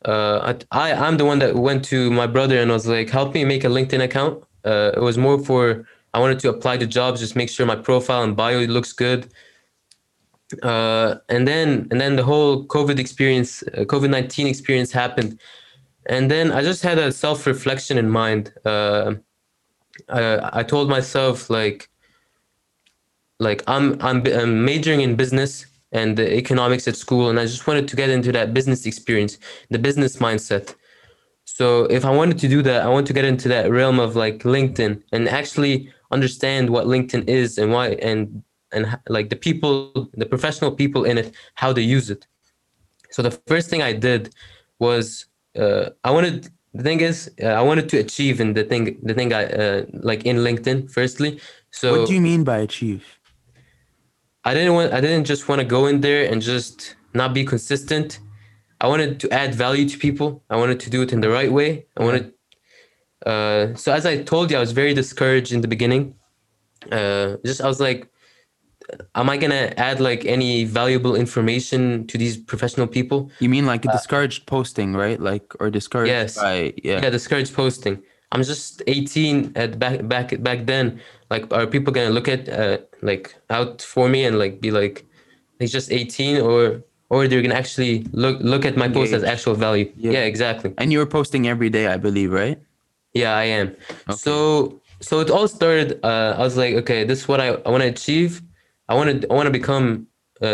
Uh, 0.05 0.55
I 0.71 0.93
I'm 0.93 1.17
the 1.17 1.25
one 1.25 1.39
that 1.39 1.57
went 1.57 1.85
to 1.87 2.11
my 2.11 2.27
brother 2.27 2.59
and 2.59 2.71
was 2.71 2.87
like, 2.87 3.11
help 3.11 3.35
me 3.35 3.45
make 3.45 3.65
a 3.65 3.69
LinkedIn 3.69 4.03
account. 4.03 4.45
Uh, 4.65 4.93
it 4.95 5.01
was 5.01 5.19
more 5.19 5.39
for 5.39 5.87
I 6.13 6.21
wanted 6.21 6.39
to 6.41 6.49
apply 6.49 6.77
to 6.77 6.87
jobs, 6.87 7.21
just 7.21 7.35
make 7.35 7.51
sure 7.51 7.67
my 7.67 7.77
profile 7.77 8.23
and 8.23 8.37
bio 8.37 8.61
looks 8.67 8.93
good. 8.93 9.33
Uh, 10.63 11.17
and 11.29 11.47
then 11.47 11.89
and 11.91 12.01
then 12.01 12.17
the 12.17 12.23
whole 12.23 12.67
COVID 12.67 12.99
experience, 12.99 13.63
uh, 13.63 13.85
COVID 13.85 14.11
nineteen 14.11 14.47
experience 14.47 14.93
happened, 14.93 15.39
and 16.07 16.31
then 16.31 16.53
I 16.53 16.63
just 16.63 16.83
had 16.83 16.99
a 16.99 17.13
self 17.13 17.47
reflection 17.47 17.99
in 17.99 18.11
mind. 18.11 18.53
Uh, 18.65 19.15
I, 20.09 20.61
I 20.61 20.63
told 20.63 20.89
myself 20.89 21.51
like 21.51 21.89
like 23.39 23.63
I'm, 23.67 24.01
I'm 24.01 24.27
I'm 24.27 24.65
majoring 24.65 25.01
in 25.01 25.17
business 25.17 25.67
and 25.93 26.19
economics 26.19 26.89
at 26.89 26.97
school, 26.97 27.31
and 27.31 27.39
I 27.39 27.45
just 27.45 27.67
wanted 27.67 27.89
to 27.89 27.97
get 27.97 28.11
into 28.11 28.33
that 28.33 28.53
business 28.53 28.87
experience, 28.87 29.39
the 29.71 29.79
business 29.79 30.17
mindset. 30.17 30.75
So 31.45 31.85
if 31.85 32.05
I 32.05 32.11
wanted 32.11 32.39
to 32.39 32.49
do 32.49 32.63
that, 32.63 32.83
I 32.83 32.89
want 32.89 33.07
to 33.07 33.13
get 33.13 33.25
into 33.25 33.49
that 33.49 33.71
realm 33.71 34.01
of 34.01 34.17
like 34.17 34.39
LinkedIn 34.41 35.03
and 35.13 35.29
actually 35.29 35.93
understand 36.11 36.71
what 36.71 36.87
LinkedIn 36.87 37.29
is 37.29 37.59
and 37.59 37.71
why 37.73 37.89
and 38.03 38.43
and 38.75 38.99
like 39.09 39.29
the 39.31 39.37
people, 39.37 40.09
the 40.15 40.27
professional 40.27 40.71
people 40.83 41.05
in 41.05 41.17
it, 41.19 41.35
how 41.55 41.73
they 41.73 41.83
use 41.83 42.11
it. 42.11 42.27
So 43.11 43.23
the 43.23 43.31
first 43.51 43.71
thing 43.71 43.81
I 43.83 43.93
did 43.93 44.35
was 44.79 45.27
uh, 45.57 45.91
I 46.03 46.11
wanted. 46.11 46.49
The 46.77 46.83
thing 46.83 47.01
is, 47.01 47.31
uh, 47.41 47.61
I 47.61 47.63
wanted 47.63 47.89
to 47.91 47.99
achieve 47.99 48.41
in 48.41 48.55
the 48.55 48.65
thing, 48.65 48.99
the 49.01 49.15
thing 49.15 49.33
I 49.33 49.45
uh, 49.45 49.85
like 50.11 50.25
in 50.27 50.39
LinkedIn. 50.39 50.91
Firstly, 50.91 51.41
so 51.71 51.87
what 51.93 52.09
do 52.09 52.15
you 52.15 52.21
mean 52.21 52.43
by 52.43 52.59
achieve 52.59 53.05
I 54.45 54.53
didn't 54.53 54.75
want 54.75 54.93
I 54.93 55.01
didn't 55.01 55.25
just 55.25 55.49
want 55.49 55.61
to 55.61 55.65
go 55.65 55.87
in 55.87 56.01
there 56.01 56.31
and 56.31 56.41
just 56.43 56.97
not 57.15 57.33
be 57.33 57.45
consistent. 57.45 58.19
I 58.81 58.87
wanted 58.89 59.19
to 59.21 59.31
add 59.33 59.55
value 59.55 59.89
to 59.89 59.99
people. 59.99 60.43
I 60.51 60.57
wanted 60.57 60.81
to 60.81 60.91
do 60.91 61.01
it 61.03 61.13
in 61.13 61.21
the 61.21 61.31
right 61.31 61.51
way. 61.51 61.87
I 61.97 62.05
wanted 62.05 62.33
uh 63.25 63.75
so 63.75 63.93
as 63.93 64.05
I 64.05 64.23
told 64.23 64.51
you 64.51 64.57
I 64.59 64.61
was 64.61 64.73
very 64.73 64.93
discouraged 64.93 65.53
in 65.53 65.61
the 65.63 65.69
beginning. 65.69 66.15
Uh 66.93 67.37
just 67.45 67.61
I 67.63 67.69
was 67.69 67.81
like 67.81 68.09
am 69.15 69.29
I 69.31 69.37
going 69.37 69.51
to 69.51 69.79
add 69.79 70.01
like 70.01 70.25
any 70.25 70.65
valuable 70.65 71.15
information 71.17 72.07
to 72.09 72.19
these 72.19 72.37
professional 72.37 72.87
people? 72.87 73.31
you 73.41 73.49
mean 73.49 73.67
like 73.67 73.85
a 73.85 73.93
discouraged 73.93 74.47
posting 74.47 74.95
right 74.95 75.21
like 75.21 75.47
or 75.61 75.71
discouraged 75.71 76.11
Yes. 76.11 76.37
by 76.37 76.73
yeah 76.83 77.01
Yeah, 77.03 77.11
discouraged 77.11 77.55
posting. 77.55 78.03
I'm 78.33 78.43
just 78.43 78.83
18 78.87 79.53
at 79.55 79.79
back 79.79 80.07
back 80.09 80.43
back 80.43 80.67
then. 80.67 81.01
Like, 81.31 81.45
are 81.53 81.67
people 81.67 81.93
gonna 81.93 82.11
look 82.11 82.29
at 82.29 82.49
uh, 82.49 82.79
like 83.03 83.35
out 83.51 83.81
for 83.83 84.09
me 84.09 84.25
and 84.25 84.39
like 84.39 84.61
be 84.61 84.71
like, 84.71 85.05
he's 85.61 85.73
just 85.73 85.93
18, 85.93 86.41
or 86.41 86.83
or 87.11 87.29
they're 87.29 87.43
gonna 87.43 87.55
actually 87.65 88.07
look 88.13 88.37
look 88.41 88.65
at 88.65 88.77
my 88.77 88.89
post 88.89 89.13
as 89.13 89.23
actual 89.23 89.55
value? 89.55 89.87
Yeah. 89.97 90.13
Yeah. 90.17 90.25
exactly. 90.33 90.75
and 90.79 90.91
you 90.93 90.99
were 90.99 91.07
posting 91.19 91.47
every 91.47 91.71
day 91.71 91.87
i 91.87 91.97
believe 91.97 92.33
right 92.33 92.59
Yeah, 93.15 93.33
I 93.39 93.45
am. 93.61 93.67
Okay. 94.11 94.19
So 94.27 94.35
so 95.01 95.21
it 95.21 95.31
all 95.31 95.47
started. 95.47 95.89
Uh, 96.03 96.35
I 96.39 96.43
was 96.49 96.57
like, 96.57 96.75
okay, 96.83 97.05
this 97.05 97.19
is 97.23 97.27
what 97.31 97.39
I, 97.41 97.49
I 97.67 97.69
want 97.71 97.83
to 97.87 97.91
achieve. 97.97 98.43
I 98.89 98.95
want 98.95 99.23
to 99.23 99.31
I 99.31 99.35
want 99.35 99.47
to 99.47 99.51
become 99.53 100.07
uh, 100.43 100.47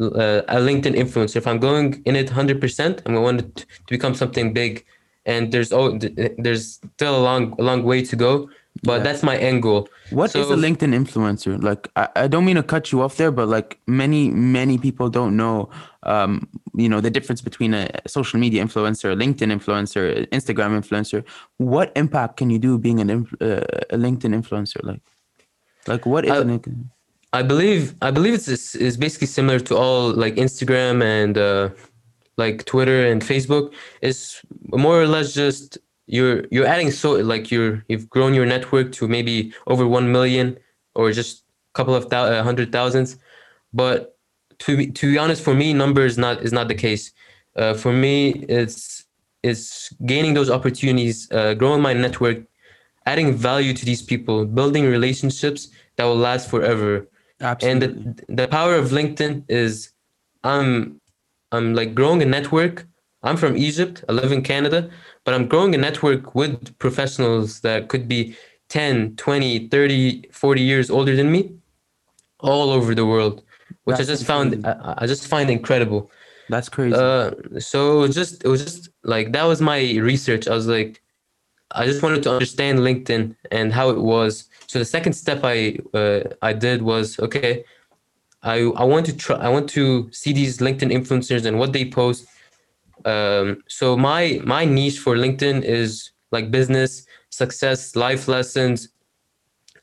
uh, 0.00 0.42
a 0.48 0.56
LinkedIn 0.68 0.94
influencer. 1.02 1.36
If 1.36 1.46
I'm 1.46 1.58
going 1.58 2.02
in 2.04 2.14
it 2.16 2.26
100, 2.26 2.60
percent 2.60 3.02
I'm 3.06 3.14
going 3.14 3.38
to 3.38 3.44
want 3.44 3.56
to 3.56 3.66
become 3.88 4.14
something 4.14 4.52
big. 4.52 4.84
And 5.26 5.52
there's 5.52 5.72
oh 5.72 5.98
there's 6.38 6.80
still 6.96 7.14
a 7.16 7.22
long 7.28 7.54
a 7.58 7.62
long 7.62 7.82
way 7.84 8.02
to 8.10 8.16
go, 8.16 8.48
but 8.82 8.96
Yeah. 8.98 9.02
that's 9.04 9.22
my 9.22 9.36
end 9.36 9.62
goal. 9.62 9.88
What 10.10 10.34
is 10.34 10.46
So- 10.48 10.54
a 10.54 10.56
LinkedIn 10.56 10.92
influencer? 11.02 11.62
Like, 11.62 11.88
I, 11.94 12.08
I 12.16 12.26
don't 12.26 12.44
mean 12.46 12.56
to 12.56 12.62
cut 12.62 12.90
you 12.90 13.02
off 13.02 13.16
there, 13.16 13.30
but 13.30 13.46
like 13.48 13.78
many, 13.86 14.30
many 14.30 14.78
people 14.78 15.08
don't 15.10 15.36
know, 15.36 15.68
um, 16.04 16.48
you 16.74 16.88
know, 16.88 17.00
the 17.02 17.10
difference 17.10 17.42
between 17.42 17.74
a 17.74 17.88
social 18.06 18.40
media 18.40 18.64
influencer, 18.64 19.12
a 19.12 19.16
LinkedIn 19.16 19.50
influencer, 19.58 20.26
Instagram 20.30 20.72
influencer. 20.80 21.22
What 21.58 21.92
impact 21.96 22.38
can 22.38 22.48
you 22.50 22.58
do 22.58 22.78
being 22.78 22.98
an 23.00 23.10
uh, 23.10 23.46
a 23.90 23.98
LinkedIn 23.98 24.32
influencer? 24.40 24.80
Like, 24.82 25.02
like 25.86 26.06
what 26.06 26.24
is 26.24 26.32
Uh, 26.32 26.40
an 26.40 26.50
I 27.32 27.42
believe 27.42 27.94
I 28.02 28.10
believe 28.10 28.34
it's 28.34 28.74
is, 28.74 28.96
basically 28.96 29.28
similar 29.28 29.60
to 29.60 29.76
all 29.76 30.12
like 30.12 30.34
Instagram 30.34 31.02
and 31.02 31.38
uh, 31.38 31.70
like 32.36 32.64
Twitter 32.64 33.06
and 33.06 33.22
Facebook. 33.22 33.72
It's 34.02 34.42
more 34.68 35.00
or 35.00 35.06
less 35.06 35.32
just 35.32 35.78
you're 36.06 36.44
you're 36.50 36.66
adding 36.66 36.90
so 36.90 37.12
like 37.12 37.50
you're 37.50 37.84
you've 37.88 38.10
grown 38.10 38.34
your 38.34 38.46
network 38.46 38.90
to 38.92 39.06
maybe 39.06 39.52
over 39.68 39.86
one 39.86 40.10
million 40.10 40.58
or 40.96 41.12
just 41.12 41.44
a 41.72 41.74
couple 41.74 41.94
of 41.94 42.10
thou- 42.10 42.24
uh, 42.24 42.42
hundred 42.42 42.72
thousands, 42.72 43.16
but 43.72 44.16
to 44.60 44.76
be, 44.76 44.86
to 44.88 45.12
be 45.12 45.18
honest, 45.18 45.42
for 45.42 45.54
me, 45.54 45.72
number 45.72 46.04
is 46.04 46.18
not 46.18 46.42
is 46.42 46.52
not 46.52 46.68
the 46.68 46.74
case. 46.74 47.12
Uh, 47.56 47.74
for 47.74 47.92
me, 47.92 48.30
it's 48.48 49.04
it's 49.42 49.92
gaining 50.04 50.34
those 50.34 50.50
opportunities, 50.50 51.30
uh, 51.30 51.54
growing 51.54 51.80
my 51.80 51.92
network, 51.92 52.38
adding 53.06 53.34
value 53.34 53.72
to 53.72 53.84
these 53.84 54.02
people, 54.02 54.44
building 54.44 54.84
relationships 54.84 55.68
that 55.96 56.04
will 56.04 56.16
last 56.16 56.50
forever. 56.50 57.06
Absolutely. 57.40 57.88
And 57.88 58.16
the, 58.28 58.34
the 58.34 58.48
power 58.48 58.74
of 58.74 58.90
LinkedIn 58.90 59.44
is 59.48 59.92
I'm 60.44 61.00
I'm 61.52 61.74
like 61.74 61.94
growing 61.94 62.22
a 62.22 62.26
network. 62.26 62.86
I'm 63.22 63.36
from 63.36 63.56
Egypt. 63.56 64.04
I 64.08 64.12
live 64.12 64.32
in 64.32 64.42
Canada, 64.42 64.88
but 65.24 65.34
I'm 65.34 65.46
growing 65.46 65.74
a 65.74 65.78
network 65.78 66.34
with 66.34 66.78
professionals 66.78 67.60
that 67.60 67.88
could 67.88 68.08
be 68.08 68.34
10, 68.70 69.16
20, 69.16 69.68
30, 69.68 70.24
40 70.32 70.62
years 70.62 70.90
older 70.90 71.14
than 71.16 71.30
me 71.30 71.52
all 72.38 72.70
over 72.70 72.94
the 72.94 73.04
world, 73.04 73.42
which 73.84 73.98
That's 73.98 74.08
I 74.08 74.12
just 74.12 74.24
found 74.24 74.66
I, 74.66 74.94
I 74.98 75.06
just 75.06 75.26
find 75.26 75.50
incredible. 75.50 76.10
That's 76.48 76.68
crazy. 76.68 76.96
Uh, 76.96 77.32
so 77.58 77.98
it 77.98 78.08
was 78.08 78.14
just 78.14 78.44
it 78.44 78.48
was 78.48 78.64
just 78.64 78.88
like 79.04 79.32
that 79.32 79.44
was 79.44 79.60
my 79.60 79.78
research. 80.00 80.48
I 80.48 80.54
was 80.54 80.66
like, 80.66 81.00
I 81.70 81.84
just 81.86 82.02
wanted 82.02 82.22
to 82.24 82.32
understand 82.32 82.80
LinkedIn 82.80 83.36
and 83.50 83.72
how 83.72 83.90
it 83.90 83.98
was. 83.98 84.48
So 84.70 84.78
the 84.78 84.84
second 84.84 85.14
step 85.14 85.40
I 85.42 85.78
uh, 86.00 86.20
I 86.42 86.52
did 86.52 86.80
was 86.82 87.18
okay. 87.18 87.64
I 88.54 88.56
I 88.82 88.84
want 88.92 89.04
to 89.06 89.14
try. 89.24 89.36
I 89.36 89.48
want 89.48 89.68
to 89.70 90.08
see 90.12 90.32
these 90.32 90.58
LinkedIn 90.58 90.90
influencers 90.98 91.44
and 91.44 91.58
what 91.58 91.72
they 91.72 91.84
post. 91.90 92.20
Um, 93.04 93.46
so 93.66 93.96
my 93.96 94.40
my 94.44 94.64
niche 94.64 95.00
for 95.00 95.16
LinkedIn 95.16 95.64
is 95.64 96.12
like 96.30 96.52
business, 96.52 97.04
success, 97.30 97.96
life 97.96 98.28
lessons. 98.28 98.78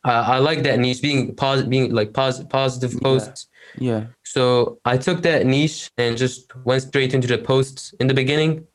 Uh, 0.05 0.23
I 0.35 0.37
like 0.37 0.63
that 0.63 0.79
niche 0.79 1.01
being 1.01 1.35
positive, 1.35 1.69
being 1.69 1.91
like 1.99 2.13
positive 2.13 2.49
positive 2.49 2.93
Yeah. 2.93 3.03
posts. 3.07 3.47
yeah. 3.89 4.03
So 4.23 4.79
I 4.85 4.95
took 4.97 5.21
that 5.23 5.45
niche 5.45 5.91
and 5.97 6.15
just 6.17 6.55
went 6.63 6.83
straight 6.83 7.13
into 7.13 7.27
the 7.27 7.39
posts. 7.51 7.93
In 7.99 8.07
the 8.07 8.13
beginning, 8.23 8.65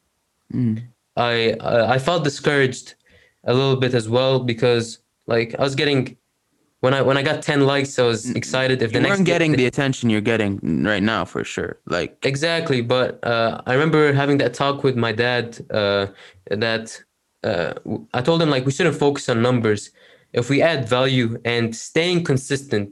Mm. 0.53 0.77
I 1.17 1.57
I 1.73 1.95
I 1.95 1.99
felt 1.99 2.23
discouraged 2.31 2.87
a 3.51 3.55
little 3.55 3.79
bit 3.85 3.95
as 3.95 4.07
well 4.17 4.35
because 4.53 4.87
like 5.35 5.51
I 5.61 5.63
was 5.69 5.75
getting 5.83 6.03
when 6.85 6.93
I 6.99 7.01
when 7.09 7.17
I 7.21 7.23
got 7.31 7.39
ten 7.51 7.61
likes, 7.73 7.93
I 8.03 8.05
was 8.13 8.23
excited. 8.41 8.77
If 8.83 8.89
the 8.91 8.99
You 8.99 9.03
next 9.03 9.11
weren't 9.13 9.27
day- 9.27 9.33
getting 9.35 9.53
the 9.61 9.67
attention 9.73 10.05
you're 10.13 10.29
getting 10.33 10.53
right 10.93 11.05
now 11.15 11.23
for 11.33 11.43
sure. 11.55 11.73
Like 11.97 12.13
exactly, 12.33 12.81
but 12.97 13.11
uh, 13.33 13.53
I 13.69 13.73
remember 13.77 14.03
having 14.23 14.39
that 14.43 14.53
talk 14.63 14.77
with 14.87 14.97
my 15.07 15.13
dad. 15.25 15.45
Uh, 15.81 16.05
that 16.65 16.87
uh, 17.51 17.73
I 18.19 18.21
told 18.29 18.39
him 18.43 18.51
like 18.55 18.65
we 18.69 18.73
shouldn't 18.77 18.99
focus 19.07 19.25
on 19.33 19.37
numbers. 19.49 19.83
If 20.41 20.45
we 20.53 20.57
add 20.73 20.81
value 20.99 21.29
and 21.55 21.67
staying 21.91 22.19
consistent, 22.33 22.87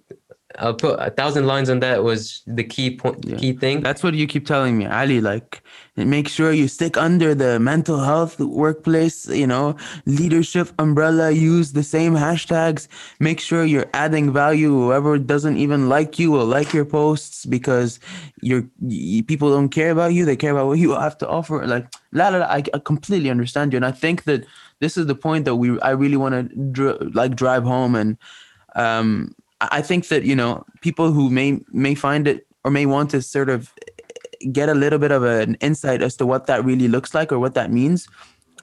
I'll 0.58 0.74
put 0.74 0.98
a 0.98 1.10
thousand 1.10 1.46
lines 1.46 1.70
on 1.70 1.78
that 1.80 2.02
was 2.02 2.42
the 2.46 2.64
key 2.64 2.96
point, 2.96 3.24
Yeah. 3.24 3.36
key 3.36 3.52
thing. 3.52 3.80
That's 3.82 4.02
what 4.02 4.14
you 4.14 4.26
keep 4.26 4.46
telling 4.46 4.76
me, 4.76 4.86
Ali. 4.86 5.20
Like, 5.20 5.62
make 5.96 6.28
sure 6.28 6.52
you 6.52 6.66
stick 6.66 6.96
under 6.96 7.34
the 7.34 7.60
mental 7.60 8.00
health 8.00 8.40
workplace, 8.40 9.28
you 9.28 9.46
know, 9.46 9.76
leadership 10.06 10.68
umbrella. 10.78 11.30
Use 11.30 11.72
the 11.72 11.84
same 11.84 12.14
hashtags. 12.14 12.88
Make 13.20 13.38
sure 13.38 13.64
you're 13.64 13.86
adding 13.94 14.32
value. 14.32 14.70
Whoever 14.70 15.18
doesn't 15.18 15.56
even 15.56 15.88
like 15.88 16.18
you 16.18 16.32
will 16.32 16.46
like 16.46 16.72
your 16.72 16.84
posts 16.84 17.46
because 17.46 18.00
you're 18.42 18.64
people 19.28 19.50
don't 19.50 19.68
care 19.68 19.90
about 19.92 20.14
you. 20.14 20.24
They 20.24 20.36
care 20.36 20.50
about 20.50 20.66
what 20.66 20.78
you 20.78 20.90
have 20.92 21.16
to 21.18 21.28
offer. 21.28 21.64
Like, 21.64 21.86
la 22.12 22.28
la. 22.28 22.38
la 22.38 22.46
I, 22.46 22.64
I 22.74 22.78
completely 22.80 23.30
understand 23.30 23.72
you, 23.72 23.76
and 23.76 23.86
I 23.86 23.92
think 23.92 24.24
that 24.24 24.44
this 24.80 24.96
is 24.96 25.06
the 25.06 25.14
point 25.14 25.44
that 25.44 25.54
we 25.56 25.78
I 25.80 25.90
really 25.90 26.16
want 26.16 26.34
to 26.34 26.42
dr- 26.72 27.14
like 27.14 27.36
drive 27.36 27.62
home 27.62 27.94
and 27.94 28.16
um 28.76 29.34
I 29.60 29.82
think 29.82 30.08
that 30.08 30.24
you 30.24 30.36
know 30.36 30.64
people 30.80 31.12
who 31.12 31.30
may 31.30 31.60
may 31.72 31.94
find 31.94 32.26
it 32.26 32.46
or 32.64 32.70
may 32.70 32.86
want 32.86 33.10
to 33.10 33.22
sort 33.22 33.48
of 33.48 33.72
get 34.52 34.68
a 34.68 34.74
little 34.74 34.98
bit 34.98 35.12
of 35.12 35.22
an 35.22 35.56
insight 35.60 36.02
as 36.02 36.16
to 36.16 36.26
what 36.26 36.46
that 36.46 36.64
really 36.64 36.88
looks 36.88 37.14
like 37.14 37.30
or 37.32 37.38
what 37.38 37.54
that 37.54 37.70
means. 37.70 38.08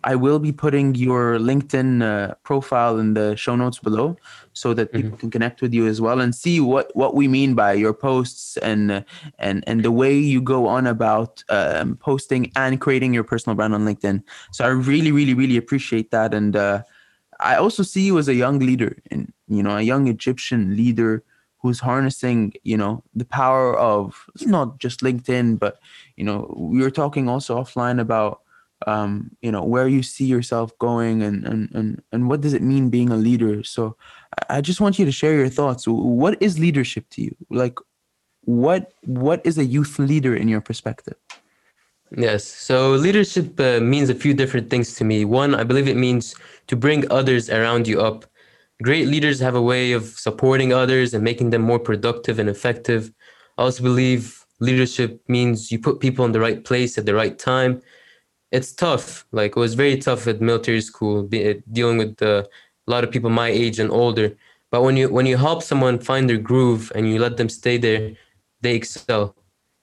I 0.04 0.16
will 0.16 0.40
be 0.40 0.52
putting 0.52 0.96
your 0.96 1.38
LinkedIn 1.38 2.02
uh, 2.02 2.36
profile 2.44 3.00
in 3.00 3.14
the 3.14 3.36
show 3.36 3.56
notes 3.56 3.80
below, 3.80 4.16
so 4.54 4.74
that 4.74 4.92
people 4.92 5.18
can 5.18 5.30
connect 5.30 5.62
with 5.62 5.74
you 5.74 5.88
as 5.88 6.00
well 6.00 6.22
and 6.22 6.34
see 6.34 6.60
what 6.60 6.96
what 6.96 7.16
we 7.16 7.28
mean 7.28 7.56
by 7.56 7.74
your 7.74 7.94
posts 7.94 8.58
and 8.58 8.92
uh, 8.92 9.02
and 9.40 9.64
and 9.68 9.84
the 9.84 9.92
way 9.92 10.18
you 10.18 10.40
go 10.40 10.68
on 10.68 10.88
about 10.88 11.44
um, 11.50 11.98
posting 11.98 12.52
and 12.56 12.80
creating 12.80 13.14
your 13.14 13.24
personal 13.24 13.56
brand 13.56 13.74
on 13.74 13.86
LinkedIn. 13.86 14.24
So 14.52 14.66
I 14.66 14.70
really, 14.70 15.12
really, 15.12 15.34
really 15.34 15.58
appreciate 15.58 16.12
that, 16.12 16.34
and 16.34 16.56
uh, 16.56 16.84
I 17.40 17.56
also 17.56 17.84
see 17.84 18.02
you 18.02 18.18
as 18.18 18.28
a 18.28 18.34
young 18.34 18.60
leader, 18.60 18.98
and 19.12 19.32
you 19.48 19.64
know, 19.64 19.78
a 19.78 19.82
young 19.82 20.08
Egyptian 20.08 20.76
leader 20.76 21.24
who's 21.60 21.80
harnessing, 21.80 22.54
you 22.64 22.78
know, 22.78 23.04
the 23.16 23.26
power 23.26 23.78
of 23.78 24.26
not 24.42 24.80
just 24.80 25.02
LinkedIn, 25.02 25.60
but 25.60 25.80
you 26.16 26.24
know, 26.24 26.54
we 26.58 26.82
were 26.82 26.92
talking 26.92 27.28
also 27.28 27.62
offline 27.62 28.00
about, 28.00 28.42
um, 28.86 29.32
you 29.42 29.52
know, 29.52 29.64
where 29.64 29.88
you 29.88 30.04
see 30.04 30.26
yourself 30.26 30.78
going, 30.80 31.22
and 31.24 31.46
and 31.46 31.70
and 31.74 32.02
and 32.12 32.30
what 32.30 32.42
does 32.42 32.54
it 32.54 32.62
mean 32.62 32.90
being 32.90 33.10
a 33.10 33.18
leader. 33.18 33.64
So, 33.64 33.96
I 34.50 34.62
just 34.62 34.82
want 34.82 35.00
you 35.00 35.06
to 35.06 35.12
share 35.12 35.34
your 35.34 35.50
thoughts. 35.50 35.88
What 35.88 36.42
is 36.42 36.60
leadership 36.60 37.10
to 37.12 37.22
you? 37.22 37.36
Like, 37.50 37.78
what 38.42 38.94
what 39.04 39.46
is 39.46 39.58
a 39.58 39.66
youth 39.66 40.00
leader 40.00 40.36
in 40.36 40.48
your 40.48 40.62
perspective? 40.62 41.16
Yes. 42.16 42.46
So 42.46 42.92
leadership 42.92 43.60
uh, 43.60 43.80
means 43.82 44.10
a 44.10 44.16
few 44.16 44.34
different 44.34 44.70
things 44.70 44.96
to 44.96 45.04
me. 45.04 45.26
One, 45.26 45.54
I 45.56 45.64
believe 45.64 45.88
it 45.88 45.98
means 45.98 46.36
to 46.68 46.76
bring 46.76 47.10
others 47.12 47.50
around 47.50 47.88
you 47.88 48.02
up. 48.02 48.26
Great 48.82 49.08
leaders 49.08 49.40
have 49.40 49.56
a 49.56 49.62
way 49.62 49.92
of 49.92 50.06
supporting 50.06 50.72
others 50.72 51.14
and 51.14 51.24
making 51.24 51.50
them 51.50 51.62
more 51.64 51.80
productive 51.80 52.40
and 52.40 52.50
effective. 52.50 53.12
I 53.58 53.64
also 53.64 53.84
believe 53.84 54.46
leadership 54.60 55.22
means 55.28 55.72
you 55.72 55.80
put 55.80 56.00
people 56.00 56.24
in 56.26 56.32
the 56.32 56.40
right 56.40 56.64
place 56.64 56.98
at 56.98 57.06
the 57.06 57.16
right 57.16 57.38
time. 57.38 57.82
It's 58.52 58.74
tough. 58.74 59.26
Like 59.32 59.52
it 59.58 59.62
was 59.62 59.76
very 59.76 59.98
tough 59.98 60.28
at 60.28 60.42
military 60.42 60.82
school, 60.82 61.24
be, 61.24 61.52
uh, 61.52 61.56
dealing 61.72 62.00
with 62.00 62.22
uh, 62.22 62.46
a 62.88 62.92
lot 62.92 63.06
of 63.06 63.12
people 63.12 63.32
my 63.32 63.50
age 63.50 63.80
and 63.80 63.92
older. 63.92 64.38
But 64.72 64.84
when 64.84 64.98
you 64.98 65.10
when 65.10 65.28
you 65.28 65.38
help 65.38 65.64
someone 65.64 66.00
find 66.00 66.30
their 66.30 66.40
groove 66.40 66.92
and 66.96 67.10
you 67.10 67.20
let 67.20 67.38
them 67.38 67.50
stay 67.50 67.78
there, 67.80 68.14
they 68.62 68.76
excel. 68.76 69.37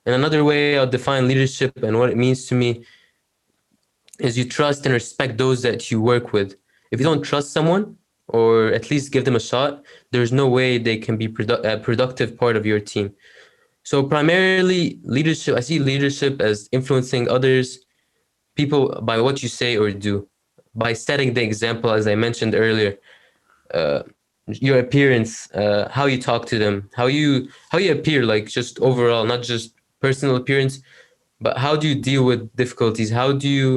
And 0.07 0.15
another 0.15 0.45
way 0.45 0.79
I'll 0.79 0.87
define 0.87 1.29
leadership 1.29 1.83
and 1.83 1.99
what 1.99 2.11
it 2.11 2.17
means 2.17 2.47
to 2.47 2.55
me 2.55 2.85
is 4.19 4.39
you 4.39 4.45
trust 4.45 4.85
and 4.87 4.93
respect 4.93 5.39
those 5.39 5.63
that 5.63 5.91
you 5.91 6.01
work 6.01 6.33
with. 6.33 6.57
If 6.91 7.01
you 7.01 7.05
don't 7.05 7.23
trust 7.23 7.53
someone, 7.53 7.97
or 8.29 8.69
at 8.69 8.91
least 8.91 9.13
give 9.13 9.25
them 9.25 9.37
a 9.37 9.41
shot, 9.41 9.83
there's 10.11 10.33
no 10.33 10.49
way 10.49 10.79
they 10.79 10.97
can 10.97 11.17
be 11.17 11.29
produ- 11.29 11.65
a 11.65 11.79
productive 11.79 12.39
part 12.39 12.57
of 12.57 12.65
your 12.65 12.81
team. 12.81 13.13
So 13.83 14.03
primarily 14.03 14.99
leadership, 15.03 15.57
I 15.57 15.61
see 15.61 15.79
leadership 15.79 16.41
as 16.41 16.69
influencing 16.73 17.29
others, 17.29 17.81
people 18.57 19.01
by 19.03 19.21
what 19.21 19.43
you 19.43 19.49
say 19.49 19.77
or 19.77 19.91
do, 19.91 20.27
by 20.75 20.95
setting 20.95 21.35
the 21.35 21.43
example, 21.43 21.91
as 21.91 22.07
I 22.07 22.15
mentioned 22.15 22.55
earlier. 22.55 22.97
Uh, 23.73 24.05
your 24.47 24.79
appearance, 24.79 25.51
uh, 25.53 25.89
how 25.91 26.07
you 26.07 26.21
talk 26.21 26.47
to 26.47 26.59
them, 26.59 26.89
how 26.95 27.07
you 27.07 27.49
how 27.71 27.79
you 27.79 27.93
appear, 27.93 28.25
like 28.25 28.47
just 28.47 28.79
overall, 28.81 29.25
not 29.25 29.43
just 29.43 29.74
personal 30.07 30.35
appearance, 30.43 30.75
but 31.47 31.55
how 31.65 31.75
do 31.81 31.85
you 31.91 31.97
deal 32.11 32.23
with 32.31 32.41
difficulties? 32.63 33.11
How 33.21 33.29
do 33.43 33.49
you 33.59 33.69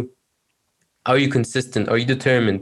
are 1.10 1.18
you 1.24 1.30
consistent? 1.38 1.84
Are 1.92 1.98
you 2.02 2.08
determined? 2.18 2.60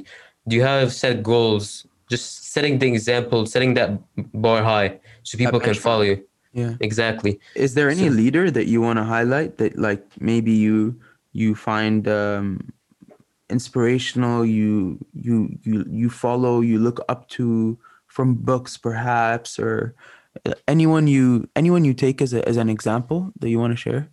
Do 0.47 0.53
you 0.57 0.63
have 0.73 0.87
set 0.93 1.15
goals? 1.33 1.65
Just 2.13 2.25
setting 2.53 2.73
the 2.81 2.87
example, 2.95 3.39
setting 3.55 3.71
that 3.79 3.89
bar 4.45 4.61
high 4.71 4.89
so 5.23 5.31
people 5.43 5.59
can 5.67 5.73
follow 5.87 6.05
you. 6.11 6.17
Yeah. 6.61 6.73
Exactly. 6.89 7.33
Is 7.65 7.71
there 7.77 7.89
any 7.97 8.07
So- 8.09 8.15
leader 8.21 8.45
that 8.57 8.67
you 8.71 8.79
want 8.87 8.97
to 9.01 9.05
highlight 9.15 9.51
that 9.61 9.71
like 9.87 10.03
maybe 10.31 10.53
you 10.65 10.77
you 11.41 11.49
find 11.69 12.01
um 12.21 12.47
inspirational 13.55 14.39
you 14.57 14.97
you 15.13 15.35
you 15.69 15.85
you 16.01 16.09
follow 16.09 16.55
you 16.69 16.77
look 16.87 16.99
up 17.13 17.21
to 17.37 17.77
from 18.15 18.27
books 18.49 18.73
perhaps 18.87 19.59
or 19.59 19.93
anyone 20.67 21.07
you 21.07 21.47
anyone 21.55 21.85
you 21.85 21.93
take 21.93 22.21
as 22.21 22.33
a, 22.33 22.47
as 22.47 22.57
an 22.57 22.69
example 22.69 23.31
that 23.39 23.49
you 23.49 23.59
want 23.59 23.73
to 23.73 23.77
share 23.77 24.09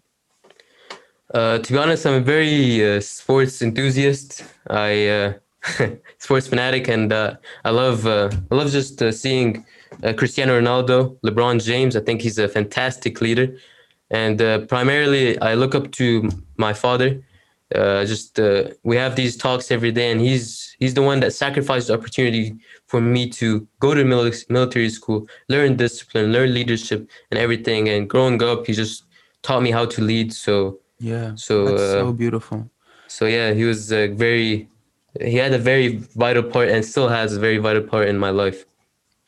Uh, 1.34 1.58
to 1.58 1.72
be 1.72 1.78
honest, 1.78 2.04
I'm 2.06 2.14
a 2.14 2.20
very 2.20 2.84
uh, 2.84 3.00
sports 3.00 3.62
enthusiast. 3.62 4.44
I 4.68 5.08
uh, 5.08 5.32
sports 6.18 6.46
fanatic, 6.46 6.88
and 6.88 7.10
uh, 7.10 7.36
I 7.64 7.70
love 7.70 8.06
uh, 8.06 8.28
I 8.50 8.54
love 8.54 8.70
just 8.70 9.00
uh, 9.00 9.10
seeing 9.12 9.64
Cristiano 10.16 10.60
Ronaldo, 10.60 11.18
LeBron 11.22 11.64
James. 11.64 11.96
I 11.96 12.00
think 12.00 12.20
he's 12.20 12.38
a 12.38 12.48
fantastic 12.48 13.22
leader, 13.22 13.56
and 14.10 14.38
primarily 14.68 15.40
I 15.40 15.54
look 15.54 15.74
up 15.74 15.90
to 15.92 16.28
my 16.56 16.74
father. 16.74 17.22
Uh, 17.74 18.04
just 18.04 18.38
uh, 18.38 18.64
we 18.82 18.96
have 18.96 19.16
these 19.16 19.36
talks 19.36 19.70
every 19.70 19.92
day, 19.92 20.10
and 20.10 20.20
he's 20.20 20.76
he's 20.78 20.94
the 20.94 21.02
one 21.02 21.20
that 21.20 21.32
sacrificed 21.32 21.88
the 21.88 21.94
opportunity 21.94 22.54
for 22.86 23.00
me 23.00 23.28
to 23.30 23.66
go 23.80 23.94
to 23.94 24.04
mili- 24.04 24.50
military 24.50 24.90
school, 24.90 25.26
learn 25.48 25.76
discipline, 25.76 26.32
learn 26.32 26.52
leadership, 26.52 27.08
and 27.30 27.38
everything. 27.38 27.88
And 27.88 28.08
growing 28.08 28.42
up, 28.42 28.66
he 28.66 28.72
just 28.72 29.04
taught 29.42 29.62
me 29.62 29.70
how 29.70 29.86
to 29.86 30.00
lead. 30.02 30.32
So 30.32 30.78
yeah 30.98 31.34
So, 31.34 31.64
that's 31.66 31.82
so 31.92 32.08
uh, 32.08 32.12
beautiful 32.12 32.70
so 33.12 33.26
yeah, 33.26 33.52
he 33.52 33.64
was 33.64 33.92
uh, 33.92 34.08
very. 34.12 34.68
He 35.20 35.36
had 35.36 35.52
a 35.52 35.58
very 35.58 35.98
vital 36.16 36.42
part, 36.42 36.68
and 36.70 36.82
still 36.84 37.08
has 37.08 37.36
a 37.36 37.40
very 37.40 37.58
vital 37.58 37.82
part 37.82 38.08
in 38.08 38.16
my 38.16 38.30
life. 38.30 38.64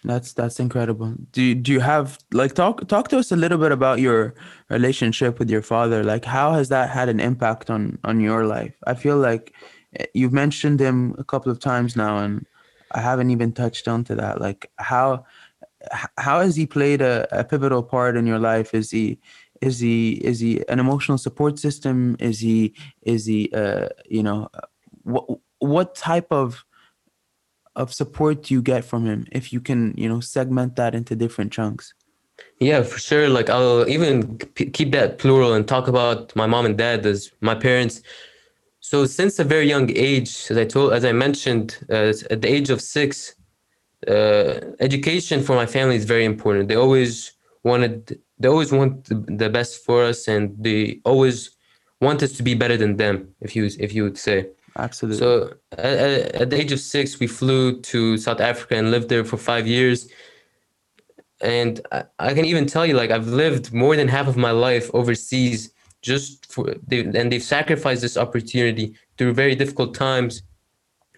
That's 0.04 0.34
that's 0.34 0.60
incredible. 0.60 1.14
Do 1.32 1.42
you, 1.42 1.54
do 1.54 1.72
you 1.72 1.80
have 1.80 2.18
like 2.32 2.54
talk 2.54 2.86
talk 2.88 3.08
to 3.08 3.18
us 3.18 3.32
a 3.32 3.36
little 3.36 3.56
bit 3.56 3.72
about 3.72 4.00
your 4.00 4.34
relationship 4.68 5.38
with 5.38 5.50
your 5.50 5.62
father? 5.62 6.04
Like 6.04 6.26
how 6.26 6.52
has 6.52 6.68
that 6.68 6.90
had 6.90 7.08
an 7.08 7.20
impact 7.20 7.70
on 7.70 7.98
on 8.04 8.20
your 8.20 8.44
life? 8.44 8.74
I 8.86 8.94
feel 8.94 9.16
like 9.16 9.54
eh, 9.98 10.04
you've 10.12 10.32
mentioned 10.32 10.78
him 10.78 11.14
a 11.18 11.24
couple 11.24 11.50
of 11.50 11.58
times 11.58 11.96
now 11.96 12.18
and 12.18 12.44
I 12.92 13.00
haven't 13.00 13.30
even 13.30 13.52
touched 13.52 13.88
on 13.88 14.04
to 14.04 14.14
that. 14.16 14.42
Like 14.42 14.70
how 14.76 15.24
how 16.18 16.40
has 16.40 16.54
he 16.54 16.66
played 16.66 17.00
a, 17.00 17.26
a 17.32 17.42
pivotal 17.42 17.82
part 17.82 18.16
in 18.18 18.26
your 18.26 18.38
life? 18.38 18.74
Is 18.74 18.90
he 18.90 19.18
is 19.62 19.80
he 19.80 20.12
is 20.16 20.38
he 20.38 20.62
an 20.68 20.80
emotional 20.80 21.16
support 21.16 21.58
system? 21.58 22.16
Is 22.18 22.40
he 22.40 22.74
is 23.02 23.24
he 23.24 23.50
uh, 23.54 23.88
you 24.06 24.22
know 24.22 24.50
what 25.02 25.24
what 25.60 25.94
type 25.94 26.26
of 26.30 26.62
of 27.76 27.92
support 27.92 28.44
do 28.44 28.54
you 28.54 28.62
get 28.62 28.84
from 28.84 29.04
him 29.04 29.26
if 29.32 29.52
you 29.52 29.60
can 29.60 29.94
you 29.96 30.08
know 30.08 30.20
segment 30.20 30.76
that 30.76 30.94
into 30.94 31.16
different 31.16 31.52
chunks? 31.52 31.94
Yeah, 32.60 32.82
for 32.82 32.98
sure. 32.98 33.28
Like 33.28 33.50
I'll 33.50 33.88
even 33.88 34.38
keep 34.38 34.92
that 34.92 35.18
plural 35.18 35.54
and 35.54 35.66
talk 35.66 35.88
about 35.88 36.34
my 36.34 36.46
mom 36.46 36.66
and 36.66 36.76
dad 36.76 37.06
as 37.06 37.30
my 37.40 37.54
parents. 37.54 38.02
So 38.80 39.06
since 39.06 39.38
a 39.38 39.44
very 39.44 39.68
young 39.68 39.90
age, 39.96 40.46
as 40.50 40.56
I 40.56 40.64
told, 40.64 40.92
as 40.92 41.04
I 41.04 41.12
mentioned, 41.12 41.78
uh, 41.90 42.12
at 42.30 42.42
the 42.42 42.48
age 42.48 42.70
of 42.70 42.80
six, 42.80 43.34
uh, 44.06 44.60
education 44.80 45.42
for 45.42 45.56
my 45.56 45.66
family 45.66 45.96
is 45.96 46.04
very 46.04 46.24
important. 46.24 46.68
They 46.68 46.76
always 46.76 47.32
wanted, 47.62 48.20
they 48.38 48.48
always 48.48 48.72
want 48.72 49.04
the 49.04 49.48
best 49.48 49.84
for 49.84 50.04
us, 50.04 50.28
and 50.28 50.54
they 50.58 51.00
always 51.04 51.56
want 52.00 52.22
us 52.22 52.32
to 52.32 52.42
be 52.42 52.54
better 52.54 52.76
than 52.76 52.96
them. 52.96 53.34
If 53.40 53.56
you 53.56 53.70
if 53.78 53.94
you 53.94 54.02
would 54.04 54.18
say. 54.18 54.48
Absolutely. 54.76 55.18
So 55.18 55.54
at, 55.72 56.34
at 56.42 56.50
the 56.50 56.60
age 56.60 56.72
of 56.72 56.80
six, 56.80 57.20
we 57.20 57.26
flew 57.26 57.80
to 57.82 58.16
South 58.18 58.40
Africa 58.40 58.76
and 58.76 58.90
lived 58.90 59.08
there 59.08 59.24
for 59.24 59.37
five 59.37 59.66
years. 59.66 60.08
And 61.40 61.80
I, 61.92 62.04
I, 62.18 62.34
can 62.34 62.44
even 62.44 62.66
tell 62.66 62.87
you 62.87 62.94
like 62.94 63.10
i've 63.10 63.26
lived 63.26 63.72
more 63.72 63.96
than 63.96 64.08
half 64.08 64.28
of 64.28 64.37
my 64.37 64.52
life 64.52 64.88
overseas 64.94 65.74
just 66.00 66.50
for 66.50 66.74
they, 66.87 67.00
and 67.00 67.30
they've 67.30 67.42
sacrificed 67.42 68.02
this 68.02 68.16
opportunity 68.16 68.94
through 69.18 69.34
very 69.34 69.54
difficult 69.54 69.94
times. 69.94 70.42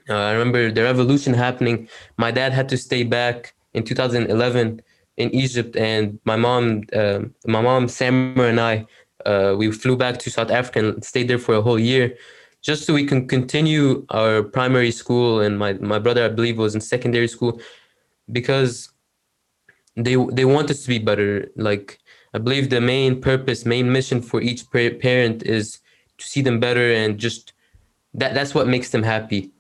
Uh, 0.08 0.14
i 0.14 0.32
remember 0.32 0.70
the 0.70 0.82
revolution 0.82 1.34
happening. 1.34 1.88
My 2.16 2.30
dad 2.30 2.52
had 2.52 2.68
to 2.70 2.76
stay 2.76 3.04
back 3.04 3.54
in 3.74 3.84
2011 3.84 4.80
in 5.18 5.34
egypt 5.34 5.76
and 5.76 6.18
my 6.24 6.36
mom 6.36 6.82
uh, 6.92 7.20
my 7.46 7.60
mom 7.60 7.86
Samra 7.86 8.48
and 8.48 8.60
i 8.60 8.86
uh, 9.24 9.54
we 9.56 9.70
flew 9.70 9.96
back 9.96 10.18
to 10.18 10.30
south 10.30 10.50
africa 10.50 10.78
and 10.80 11.04
stayed 11.04 11.28
there 11.28 11.38
for 11.38 11.54
a 11.54 11.62
whole 11.62 11.78
year 11.78 12.16
just 12.66 12.84
so 12.84 12.92
we 12.92 13.06
can 13.06 13.28
continue 13.28 14.04
our 14.10 14.42
primary 14.42 14.90
school 14.90 15.40
and 15.40 15.58
my, 15.58 15.72
my 15.74 15.98
brother 15.98 16.24
i 16.24 16.28
believe 16.28 16.58
was 16.58 16.74
in 16.74 16.80
secondary 16.80 17.28
school 17.28 17.60
because 18.32 18.72
they 19.96 20.16
they 20.32 20.44
want 20.44 20.70
us 20.70 20.82
to 20.82 20.88
be 20.88 20.98
better. 20.98 21.48
Like 21.56 21.98
i 22.34 22.38
believe 22.38 22.70
the 22.70 22.80
main 22.80 23.20
purpose 23.20 23.64
main 23.64 23.90
mission 23.90 24.20
for 24.20 24.40
each 24.40 24.70
parent 24.70 25.42
is 25.42 25.80
to 26.18 26.26
see 26.26 26.42
them 26.42 26.60
better 26.60 26.92
and 26.92 27.18
just 27.18 27.52
that 28.14 28.34
that's 28.34 28.54
what 28.54 28.68
makes 28.68 28.90
them 28.90 29.02
happy. 29.02 29.52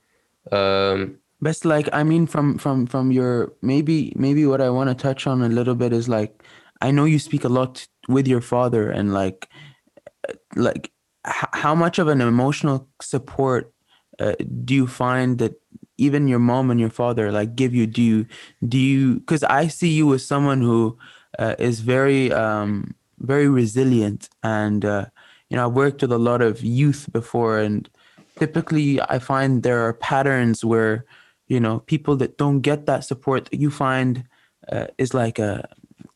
Um 0.52 1.18
best 1.42 1.66
like 1.66 1.86
i 1.92 2.02
mean 2.02 2.26
from 2.26 2.56
from 2.56 2.86
from 2.86 3.12
your 3.12 3.52
maybe 3.60 4.10
maybe 4.16 4.46
what 4.46 4.62
i 4.62 4.70
want 4.70 4.88
to 4.88 4.94
touch 4.94 5.26
on 5.26 5.42
a 5.42 5.48
little 5.50 5.74
bit 5.74 5.92
is 5.92 6.08
like 6.08 6.42
i 6.80 6.90
know 6.90 7.04
you 7.04 7.18
speak 7.18 7.44
a 7.44 7.48
lot 7.48 7.86
with 8.08 8.26
your 8.26 8.40
father 8.40 8.90
and 8.90 9.12
like 9.12 9.46
like 10.56 10.90
h- 11.26 11.52
how 11.52 11.74
much 11.74 11.98
of 11.98 12.08
an 12.08 12.20
emotional 12.20 12.88
support 13.00 13.72
uh, 14.18 14.34
do 14.64 14.74
you 14.74 14.86
find 14.86 15.38
that 15.38 15.60
even 15.98 16.28
your 16.28 16.38
mom 16.38 16.70
and 16.70 16.80
your 16.80 16.90
father 16.90 17.30
like 17.32 17.56
give 17.56 17.74
you? 17.74 17.86
Do 17.86 18.02
you 18.02 18.26
do 18.66 18.78
you 18.78 19.20
because 19.20 19.42
i 19.44 19.66
see 19.68 19.88
you 19.88 20.12
as 20.14 20.24
someone 20.24 20.60
who 20.60 20.96
uh, 21.38 21.54
is 21.58 21.80
very 21.80 22.32
um 22.32 22.94
very 23.20 23.48
resilient 23.48 24.28
and 24.42 24.84
uh, 24.84 25.06
you 25.50 25.56
know 25.56 25.64
i 25.64 25.66
worked 25.66 26.02
with 26.02 26.12
a 26.12 26.18
lot 26.18 26.42
of 26.42 26.62
youth 26.62 27.08
before 27.12 27.58
and 27.58 27.88
typically 28.38 29.00
i 29.02 29.18
find 29.18 29.62
there 29.62 29.80
are 29.86 29.94
patterns 29.94 30.64
where 30.64 31.04
you 31.48 31.60
know 31.60 31.80
people 31.80 32.16
that 32.16 32.36
don't 32.38 32.60
get 32.60 32.86
that 32.86 33.04
support 33.04 33.46
that 33.46 33.58
you 33.58 33.70
find 33.70 34.24
uh, 34.72 34.86
is 34.98 35.14
like 35.14 35.38
a, 35.38 35.68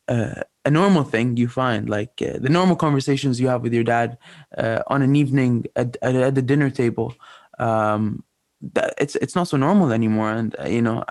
a, 0.07 0.43
a 0.65 0.71
normal 0.71 1.03
thing 1.03 1.37
you 1.37 1.47
find 1.47 1.89
like 1.89 2.21
uh, 2.21 2.37
the 2.39 2.49
normal 2.49 2.75
conversations 2.75 3.39
you 3.39 3.47
have 3.47 3.61
with 3.63 3.73
your 3.73 3.83
dad 3.83 4.17
uh, 4.57 4.81
on 4.87 5.01
an 5.01 5.15
evening 5.15 5.65
at, 5.75 5.97
at, 6.01 6.15
at 6.15 6.35
the 6.35 6.41
dinner 6.41 6.69
table 6.69 7.13
um, 7.59 8.23
that 8.61 8.93
it's 8.97 9.15
it's 9.15 9.35
not 9.35 9.47
so 9.47 9.57
normal 9.57 9.91
anymore. 9.91 10.31
And 10.31 10.55
uh, 10.59 10.67
you 10.67 10.81
know 10.81 11.03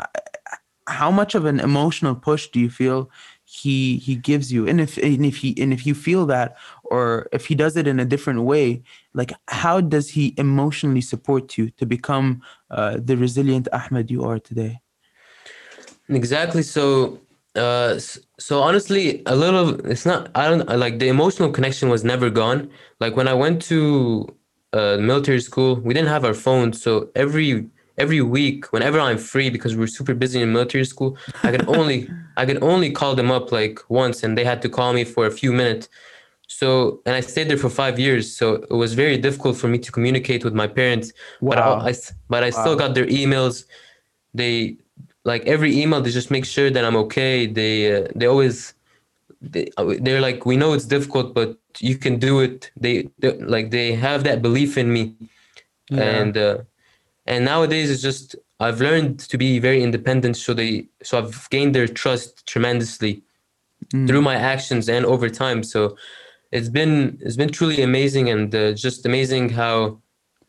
how 0.86 1.10
much 1.10 1.34
of 1.34 1.44
an 1.44 1.60
emotional 1.60 2.14
push 2.14 2.48
do 2.48 2.60
you 2.60 2.70
feel 2.70 3.10
he 3.44 3.98
he 3.98 4.14
gives 4.14 4.52
you? 4.52 4.68
And 4.68 4.80
if 4.80 4.96
and 4.98 5.26
if 5.26 5.36
he 5.38 5.60
and 5.60 5.72
if 5.72 5.86
you 5.86 5.94
feel 5.94 6.26
that 6.26 6.56
or 6.84 7.28
if 7.32 7.46
he 7.46 7.54
does 7.54 7.76
it 7.76 7.86
in 7.86 8.00
a 8.00 8.04
different 8.04 8.42
way 8.42 8.82
like 9.14 9.32
how 9.48 9.80
does 9.80 10.10
he 10.10 10.34
emotionally 10.36 11.00
support 11.00 11.56
you 11.58 11.70
to 11.70 11.86
become 11.86 12.42
uh, 12.70 12.98
the 13.02 13.16
resilient 13.16 13.68
ahmed 13.72 14.10
you 14.10 14.24
are 14.24 14.38
today? 14.38 14.80
Exactly. 16.08 16.62
So 16.62 17.20
uh 17.56 17.98
so 18.38 18.60
honestly 18.60 19.22
a 19.26 19.34
little 19.34 19.84
it's 19.86 20.06
not 20.06 20.30
i 20.36 20.46
don't 20.48 20.68
like 20.78 21.00
the 21.00 21.08
emotional 21.08 21.50
connection 21.50 21.88
was 21.88 22.04
never 22.04 22.30
gone 22.30 22.70
like 23.00 23.16
when 23.16 23.26
i 23.26 23.34
went 23.34 23.60
to 23.60 24.32
uh, 24.72 24.96
military 25.00 25.40
school, 25.40 25.76
we 25.76 25.94
didn't 25.94 26.08
have 26.08 26.24
our 26.24 26.34
phones. 26.34 26.80
So 26.82 27.10
every 27.14 27.68
every 27.98 28.22
week, 28.22 28.72
whenever 28.72 28.98
I'm 29.00 29.18
free, 29.18 29.50
because 29.50 29.76
we 29.76 29.84
are 29.84 29.88
super 29.88 30.14
busy 30.14 30.40
in 30.40 30.52
military 30.52 30.84
school, 30.84 31.16
I 31.42 31.50
could 31.50 31.68
only 31.68 32.08
I 32.36 32.46
could 32.46 32.62
only 32.62 32.90
call 32.90 33.14
them 33.14 33.30
up 33.30 33.52
like 33.52 33.80
once, 33.88 34.22
and 34.22 34.36
they 34.36 34.44
had 34.44 34.62
to 34.62 34.68
call 34.68 34.92
me 34.92 35.04
for 35.04 35.26
a 35.26 35.30
few 35.30 35.52
minutes. 35.52 35.88
So 36.46 37.00
and 37.06 37.14
I 37.14 37.20
stayed 37.20 37.48
there 37.48 37.56
for 37.56 37.70
five 37.70 37.98
years. 37.98 38.34
So 38.34 38.54
it 38.54 38.70
was 38.74 38.94
very 38.94 39.18
difficult 39.18 39.56
for 39.56 39.68
me 39.68 39.78
to 39.78 39.92
communicate 39.92 40.44
with 40.44 40.54
my 40.54 40.66
parents. 40.66 41.12
Wow. 41.40 41.50
But 41.50 41.58
I, 41.58 41.90
I 41.90 41.94
but 42.28 42.44
I 42.44 42.50
wow. 42.50 42.60
still 42.60 42.76
got 42.76 42.94
their 42.94 43.06
emails. 43.06 43.64
They 44.34 44.76
like 45.24 45.44
every 45.46 45.80
email 45.80 46.00
they 46.00 46.10
just 46.10 46.30
make 46.30 46.44
sure 46.44 46.70
that 46.70 46.84
I'm 46.84 46.96
okay. 46.96 47.46
They 47.46 48.02
uh, 48.02 48.08
they 48.14 48.26
always 48.26 48.74
they, 49.40 49.70
they're 50.00 50.20
like 50.20 50.44
we 50.44 50.56
know 50.56 50.72
it's 50.72 50.84
difficult 50.84 51.34
but 51.34 51.56
you 51.78 51.96
can 51.96 52.18
do 52.18 52.40
it 52.40 52.70
they 52.76 53.08
like 53.40 53.70
they 53.70 53.94
have 53.94 54.24
that 54.24 54.42
belief 54.42 54.76
in 54.76 54.92
me 54.92 55.14
yeah. 55.90 56.02
and 56.02 56.36
uh, 56.36 56.58
and 57.26 57.44
nowadays 57.44 57.90
it's 57.90 58.02
just 58.02 58.36
i've 58.60 58.80
learned 58.80 59.18
to 59.18 59.38
be 59.38 59.58
very 59.58 59.82
independent 59.82 60.36
so 60.36 60.52
they 60.52 60.86
so 61.02 61.18
i've 61.18 61.48
gained 61.50 61.74
their 61.74 61.86
trust 61.86 62.46
tremendously 62.46 63.22
mm. 63.94 64.06
through 64.06 64.20
my 64.20 64.36
actions 64.36 64.88
and 64.88 65.06
over 65.06 65.30
time 65.30 65.62
so 65.62 65.96
it's 66.52 66.68
been 66.68 67.16
it's 67.22 67.36
been 67.36 67.48
truly 67.48 67.82
amazing 67.82 68.28
and 68.28 68.54
uh, 68.54 68.72
just 68.72 69.06
amazing 69.06 69.48
how 69.48 69.98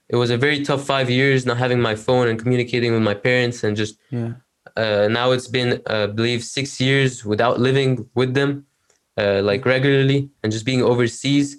it 0.10 0.18
was 0.18 0.30
a 0.30 0.38
very 0.38 0.64
tough 0.64 0.84
five 0.84 1.10
years 1.10 1.46
not 1.46 1.58
having 1.58 1.80
my 1.80 1.96
phone 1.96 2.28
and 2.28 2.40
communicating 2.40 2.92
with 2.92 3.02
my 3.02 3.14
parents 3.14 3.64
and 3.64 3.78
just 3.78 3.98
yeah 4.10 4.34
uh, 4.78 5.08
now 5.10 5.32
it's 5.32 5.48
been 5.48 5.82
uh, 5.90 6.04
I 6.04 6.06
believe 6.08 6.44
six 6.44 6.80
years 6.80 7.26
without 7.26 7.60
living 7.60 8.10
with 8.16 8.34
them 8.34 8.66
uh, 9.18 9.42
like 9.44 9.66
regularly 9.66 10.30
and 10.44 10.52
just 10.52 10.66
being 10.66 10.82
overseas. 10.82 11.58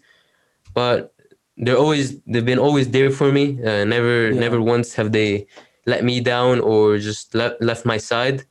But 0.74 1.14
they're 1.56 1.76
always 1.76 2.20
they've 2.22 2.44
been 2.44 2.58
always 2.58 2.90
there 2.90 3.10
for 3.10 3.30
me. 3.30 3.62
Uh, 3.62 3.84
never 3.84 4.30
yeah. 4.30 4.40
never 4.40 4.60
once 4.60 4.94
have 4.94 5.12
they 5.12 5.46
let 5.86 6.04
me 6.04 6.20
down 6.20 6.60
or 6.60 6.98
just 6.98 7.34
left 7.34 7.60
left 7.60 7.84
my 7.84 7.98
side. 7.98 8.44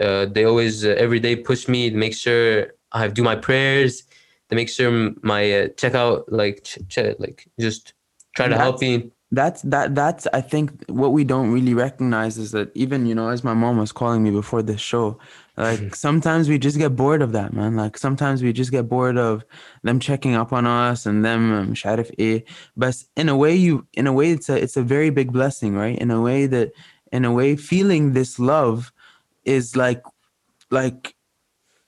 Uh, 0.00 0.26
they 0.26 0.44
always 0.44 0.84
uh, 0.84 0.94
every 0.98 1.20
day 1.20 1.36
push 1.36 1.68
me 1.68 1.90
to 1.90 1.96
make 1.96 2.14
sure 2.14 2.72
I 2.92 3.08
do 3.08 3.22
my 3.22 3.36
prayers, 3.36 4.04
to 4.48 4.56
make 4.56 4.68
sure 4.68 5.12
my 5.22 5.42
uh, 5.52 5.68
checkout 5.68 6.24
like 6.28 6.64
ch- 6.64 6.78
ch- 6.88 7.18
like 7.18 7.48
just 7.58 7.94
try 8.34 8.48
to 8.48 8.56
help 8.56 8.80
me 8.80 9.10
that's 9.32 9.62
that 9.62 9.94
that's 9.94 10.26
i 10.32 10.40
think 10.40 10.84
what 10.88 11.12
we 11.12 11.22
don't 11.24 11.52
really 11.52 11.74
recognize 11.74 12.36
is 12.36 12.50
that 12.50 12.70
even 12.74 13.06
you 13.06 13.14
know 13.14 13.28
as 13.28 13.44
my 13.44 13.54
mom 13.54 13.76
was 13.78 13.92
calling 13.92 14.22
me 14.22 14.30
before 14.30 14.62
this 14.62 14.80
show 14.80 15.18
like 15.60 15.94
sometimes 16.06 16.48
we 16.48 16.58
just 16.58 16.78
get 16.78 16.96
bored 16.96 17.22
of 17.22 17.32
that 17.32 17.52
man. 17.52 17.76
Like 17.76 17.98
sometimes 17.98 18.42
we 18.42 18.52
just 18.52 18.70
get 18.70 18.88
bored 18.88 19.18
of 19.18 19.44
them 19.82 20.00
checking 20.00 20.34
up 20.34 20.52
on 20.52 20.66
us 20.66 21.06
and 21.06 21.24
them 21.24 21.52
um, 21.52 21.72
مش 21.72 22.44
but 22.76 23.04
in 23.16 23.28
a 23.28 23.36
way 23.36 23.54
you 23.54 23.86
in 23.92 24.06
a 24.06 24.12
way 24.12 24.30
it's 24.30 24.48
a 24.48 24.56
it's 24.56 24.76
a 24.76 24.82
very 24.82 25.10
big 25.10 25.32
blessing 25.32 25.74
right? 25.74 25.98
In 25.98 26.10
a 26.10 26.20
way 26.20 26.46
that 26.46 26.72
in 27.12 27.24
a 27.24 27.32
way 27.32 27.56
feeling 27.56 28.12
this 28.14 28.38
love 28.38 28.92
is 29.44 29.76
like 29.76 30.02
like 30.70 31.14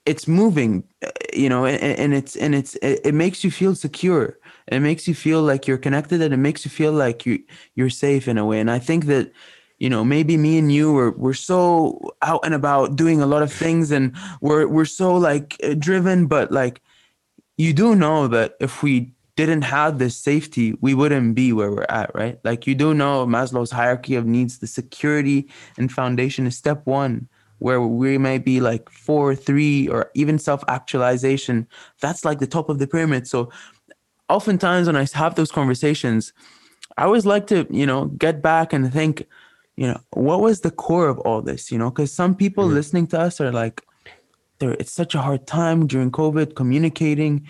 it's 0.05 0.27
moving 0.27 0.83
uh, 1.05 1.09
you 1.33 1.49
know 1.49 1.65
and, 1.65 1.81
and 1.81 2.13
it's 2.13 2.35
and 2.35 2.53
it's 2.53 2.75
it, 2.75 3.13
makes 3.13 3.43
you 3.43 3.51
feel 3.51 3.75
secure. 3.75 4.37
It 4.67 4.79
makes 4.79 5.07
you 5.07 5.15
feel 5.15 5.41
like 5.41 5.67
you're 5.67 5.77
connected 5.77 6.21
and 6.21 6.33
it 6.33 6.37
makes 6.37 6.65
you 6.65 6.71
feel 6.71 6.91
like 6.91 7.25
you 7.25 7.43
you're 7.75 7.89
safe 7.89 8.27
in 8.27 8.37
a 8.37 8.45
way. 8.45 8.59
And 8.59 8.71
i 8.71 8.79
think 8.79 9.05
that 9.05 9.31
you 9.79 9.89
know 9.89 10.03
maybe 10.03 10.37
me 10.37 10.57
and 10.57 10.71
you 10.71 10.93
were 10.93 11.11
we're 11.11 11.33
so 11.33 11.99
out 12.21 12.41
and 12.45 12.53
about 12.53 12.95
doing 12.95 13.21
a 13.21 13.25
lot 13.25 13.43
of 13.43 13.51
things 13.51 13.91
and 13.91 14.15
we're 14.41 14.67
we're 14.67 14.85
so 14.85 15.15
like 15.15 15.57
uh, 15.63 15.73
driven 15.73 16.27
but 16.27 16.51
like 16.51 16.81
you 17.57 17.73
do 17.73 17.95
know 17.95 18.27
that 18.27 18.55
if 18.59 18.83
we 18.83 19.11
didn't 19.35 19.63
have 19.63 19.99
this 19.99 20.15
safety 20.15 20.73
we 20.79 20.93
wouldn't 20.93 21.35
be 21.35 21.51
where 21.51 21.71
we're 21.71 21.85
at 21.89 22.13
right? 22.13 22.39
Like 22.43 22.67
you 22.67 22.75
do 22.75 22.93
know 22.93 23.25
maslow's 23.25 23.71
hierarchy 23.71 24.15
of 24.15 24.25
needs 24.25 24.59
the 24.59 24.67
security 24.67 25.49
and 25.77 25.91
foundation 25.91 26.47
is 26.47 26.55
step 26.55 26.85
one 26.85 27.27
where 27.63 27.81
we 27.81 28.17
may 28.17 28.37
be 28.37 28.59
like 28.69 28.89
four 28.89 29.35
three 29.47 29.87
or 29.87 30.11
even 30.13 30.37
self-actualization 30.37 31.67
that's 32.01 32.23
like 32.27 32.39
the 32.39 32.53
top 32.55 32.67
of 32.69 32.77
the 32.79 32.87
pyramid 32.87 33.27
so 33.27 33.49
oftentimes 34.29 34.87
when 34.87 34.95
I 34.95 35.05
have 35.13 35.35
those 35.35 35.51
conversations, 35.51 36.33
I 36.97 37.03
always 37.03 37.25
like 37.25 37.47
to, 37.47 37.67
you 37.69 37.85
know, 37.85 38.05
get 38.05 38.41
back 38.41 38.73
and 38.73 38.91
think, 38.91 39.27
you 39.75 39.87
know, 39.87 39.99
what 40.11 40.41
was 40.41 40.61
the 40.61 40.71
core 40.71 41.07
of 41.07 41.19
all 41.19 41.41
this, 41.41 41.71
you 41.71 41.77
know, 41.77 41.89
because 41.89 42.11
some 42.11 42.35
people 42.35 42.65
mm-hmm. 42.65 42.75
listening 42.75 43.07
to 43.07 43.19
us 43.19 43.41
are 43.41 43.51
like, 43.51 43.81
there 44.59 44.73
it's 44.73 44.91
such 44.91 45.15
a 45.15 45.21
hard 45.21 45.47
time 45.47 45.87
during 45.87 46.11
COVID 46.11 46.55
communicating. 46.55 47.47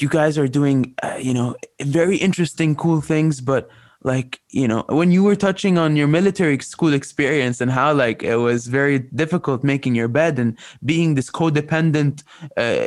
You 0.00 0.08
guys 0.08 0.38
are 0.38 0.48
doing, 0.48 0.94
uh, 1.02 1.18
you 1.20 1.34
know, 1.34 1.56
very 1.82 2.16
interesting, 2.16 2.74
cool 2.74 3.00
things, 3.00 3.40
but 3.40 3.68
like 4.04 4.40
you 4.50 4.68
know 4.68 4.84
when 4.88 5.10
you 5.10 5.24
were 5.24 5.34
touching 5.34 5.78
on 5.78 5.96
your 5.96 6.06
military 6.06 6.58
school 6.60 6.92
experience 6.92 7.60
and 7.60 7.70
how 7.70 7.92
like 7.92 8.22
it 8.22 8.36
was 8.36 8.66
very 8.66 8.98
difficult 8.98 9.64
making 9.64 9.94
your 9.94 10.08
bed 10.08 10.38
and 10.38 10.56
being 10.84 11.14
this 11.14 11.30
codependent 11.30 12.22
uh, 12.56 12.86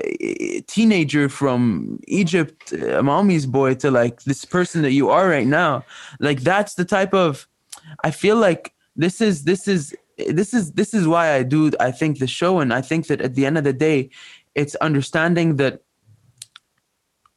teenager 0.68 1.28
from 1.28 2.00
egypt 2.08 2.72
a 2.72 3.02
mommy's 3.02 3.48
boy 3.48 3.74
to 3.74 3.90
like 3.90 4.24
this 4.24 4.46
person 4.46 4.84
that 4.84 4.92
you 4.92 5.10
are 5.10 5.28
right 5.28 5.48
now 5.48 5.84
like 6.20 6.42
that's 6.42 6.76
the 6.76 6.86
type 6.86 7.14
of 7.14 7.48
i 8.04 8.12
feel 8.12 8.38
like 8.38 8.74
this 8.96 9.20
is 9.20 9.44
this 9.44 9.68
is 9.68 9.96
this 10.18 10.54
is 10.54 10.72
this 10.74 10.94
is 10.94 11.08
why 11.08 11.34
i 11.34 11.44
do 11.44 11.72
i 11.80 11.92
think 11.92 12.20
the 12.20 12.28
show. 12.28 12.60
And 12.60 12.74
i 12.74 12.82
think 12.82 13.08
that 13.08 13.22
at 13.22 13.36
the 13.36 13.46
end 13.46 13.58
of 13.58 13.64
the 13.64 13.74
day 13.74 14.10
it's 14.56 14.76
understanding 14.76 15.58
that 15.58 15.82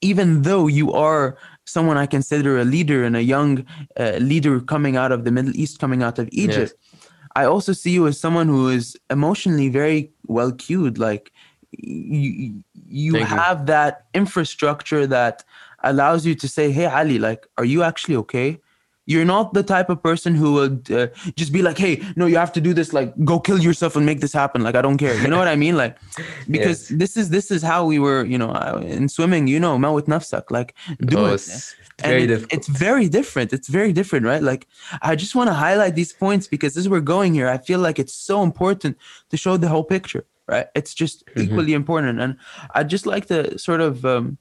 even 0.00 0.42
though 0.42 0.66
you 0.66 0.92
are 0.92 1.36
someone 1.70 1.96
I 1.96 2.06
consider 2.06 2.58
a 2.58 2.64
leader 2.64 3.04
and 3.04 3.16
a 3.16 3.22
young 3.22 3.64
uh, 3.98 4.12
leader 4.18 4.60
coming 4.60 4.96
out 4.96 5.12
of 5.12 5.24
the 5.24 5.30
Middle 5.30 5.54
East, 5.54 5.78
coming 5.78 6.02
out 6.02 6.18
of 6.18 6.28
Egypt. 6.32 6.74
Yes. 6.74 7.00
I 7.36 7.44
also 7.44 7.72
see 7.72 7.90
you 7.90 8.06
as 8.06 8.18
someone 8.18 8.48
who 8.48 8.68
is 8.68 8.96
emotionally 9.08 9.68
very 9.68 10.10
well 10.26 10.52
cued. 10.52 10.98
Like 10.98 11.32
you, 11.70 12.62
you 12.88 13.12
Thank 13.12 13.28
have 13.28 13.60
you. 13.60 13.66
that 13.66 14.06
infrastructure 14.14 15.06
that 15.06 15.44
allows 15.84 16.26
you 16.26 16.34
to 16.34 16.48
say, 16.48 16.72
"Hey, 16.72 16.86
Ali, 16.86 17.18
like, 17.18 17.46
are 17.56 17.64
you 17.64 17.82
actually 17.82 18.16
okay?" 18.16 18.60
You're 19.06 19.24
not 19.24 19.54
the 19.54 19.62
type 19.62 19.90
of 19.90 20.02
person 20.02 20.34
who 20.34 20.52
would 20.52 20.90
uh, 20.90 21.08
just 21.34 21.52
be 21.52 21.62
like, 21.62 21.78
"Hey, 21.78 22.02
no, 22.16 22.26
you 22.26 22.36
have 22.36 22.52
to 22.52 22.60
do 22.60 22.72
this. 22.72 22.92
Like, 22.92 23.12
go 23.24 23.40
kill 23.40 23.58
yourself 23.58 23.96
and 23.96 24.06
make 24.06 24.20
this 24.20 24.32
happen." 24.32 24.62
Like, 24.62 24.76
I 24.76 24.82
don't 24.82 24.98
care. 24.98 25.14
You 25.20 25.28
know 25.28 25.38
what 25.38 25.48
I 25.48 25.56
mean? 25.56 25.76
Like, 25.76 25.98
because 26.50 26.90
yes. 26.90 26.98
this 26.98 27.16
is 27.16 27.30
this 27.30 27.50
is 27.50 27.62
how 27.62 27.84
we 27.84 27.98
were. 27.98 28.24
You 28.24 28.38
know, 28.38 28.52
in 28.86 29.08
swimming, 29.08 29.48
you 29.48 29.58
know, 29.58 29.78
mawit 29.78 30.06
nafsak. 30.06 30.50
Like, 30.50 30.74
do 31.00 31.18
oh, 31.18 31.34
it. 31.34 31.74
very 32.00 32.24
it. 32.24 32.46
It's 32.50 32.68
very 32.68 33.08
different. 33.08 33.52
It's 33.52 33.68
very 33.68 33.92
different, 33.92 34.26
right? 34.26 34.42
Like, 34.42 34.68
I 35.02 35.16
just 35.16 35.34
want 35.34 35.48
to 35.48 35.54
highlight 35.54 35.94
these 35.94 36.12
points 36.12 36.46
because 36.46 36.76
as 36.76 36.88
we're 36.88 37.00
going 37.00 37.34
here, 37.34 37.48
I 37.48 37.58
feel 37.58 37.80
like 37.80 37.98
it's 37.98 38.14
so 38.14 38.42
important 38.42 38.96
to 39.30 39.36
show 39.36 39.56
the 39.56 39.68
whole 39.68 39.84
picture, 39.84 40.24
right? 40.46 40.68
It's 40.74 40.94
just 40.94 41.26
mm-hmm. 41.26 41.40
equally 41.40 41.72
important, 41.72 42.20
and 42.20 42.36
I'd 42.74 42.90
just 42.90 43.06
like 43.06 43.26
to 43.26 43.58
sort 43.58 43.80
of, 43.80 44.04
um, 44.04 44.38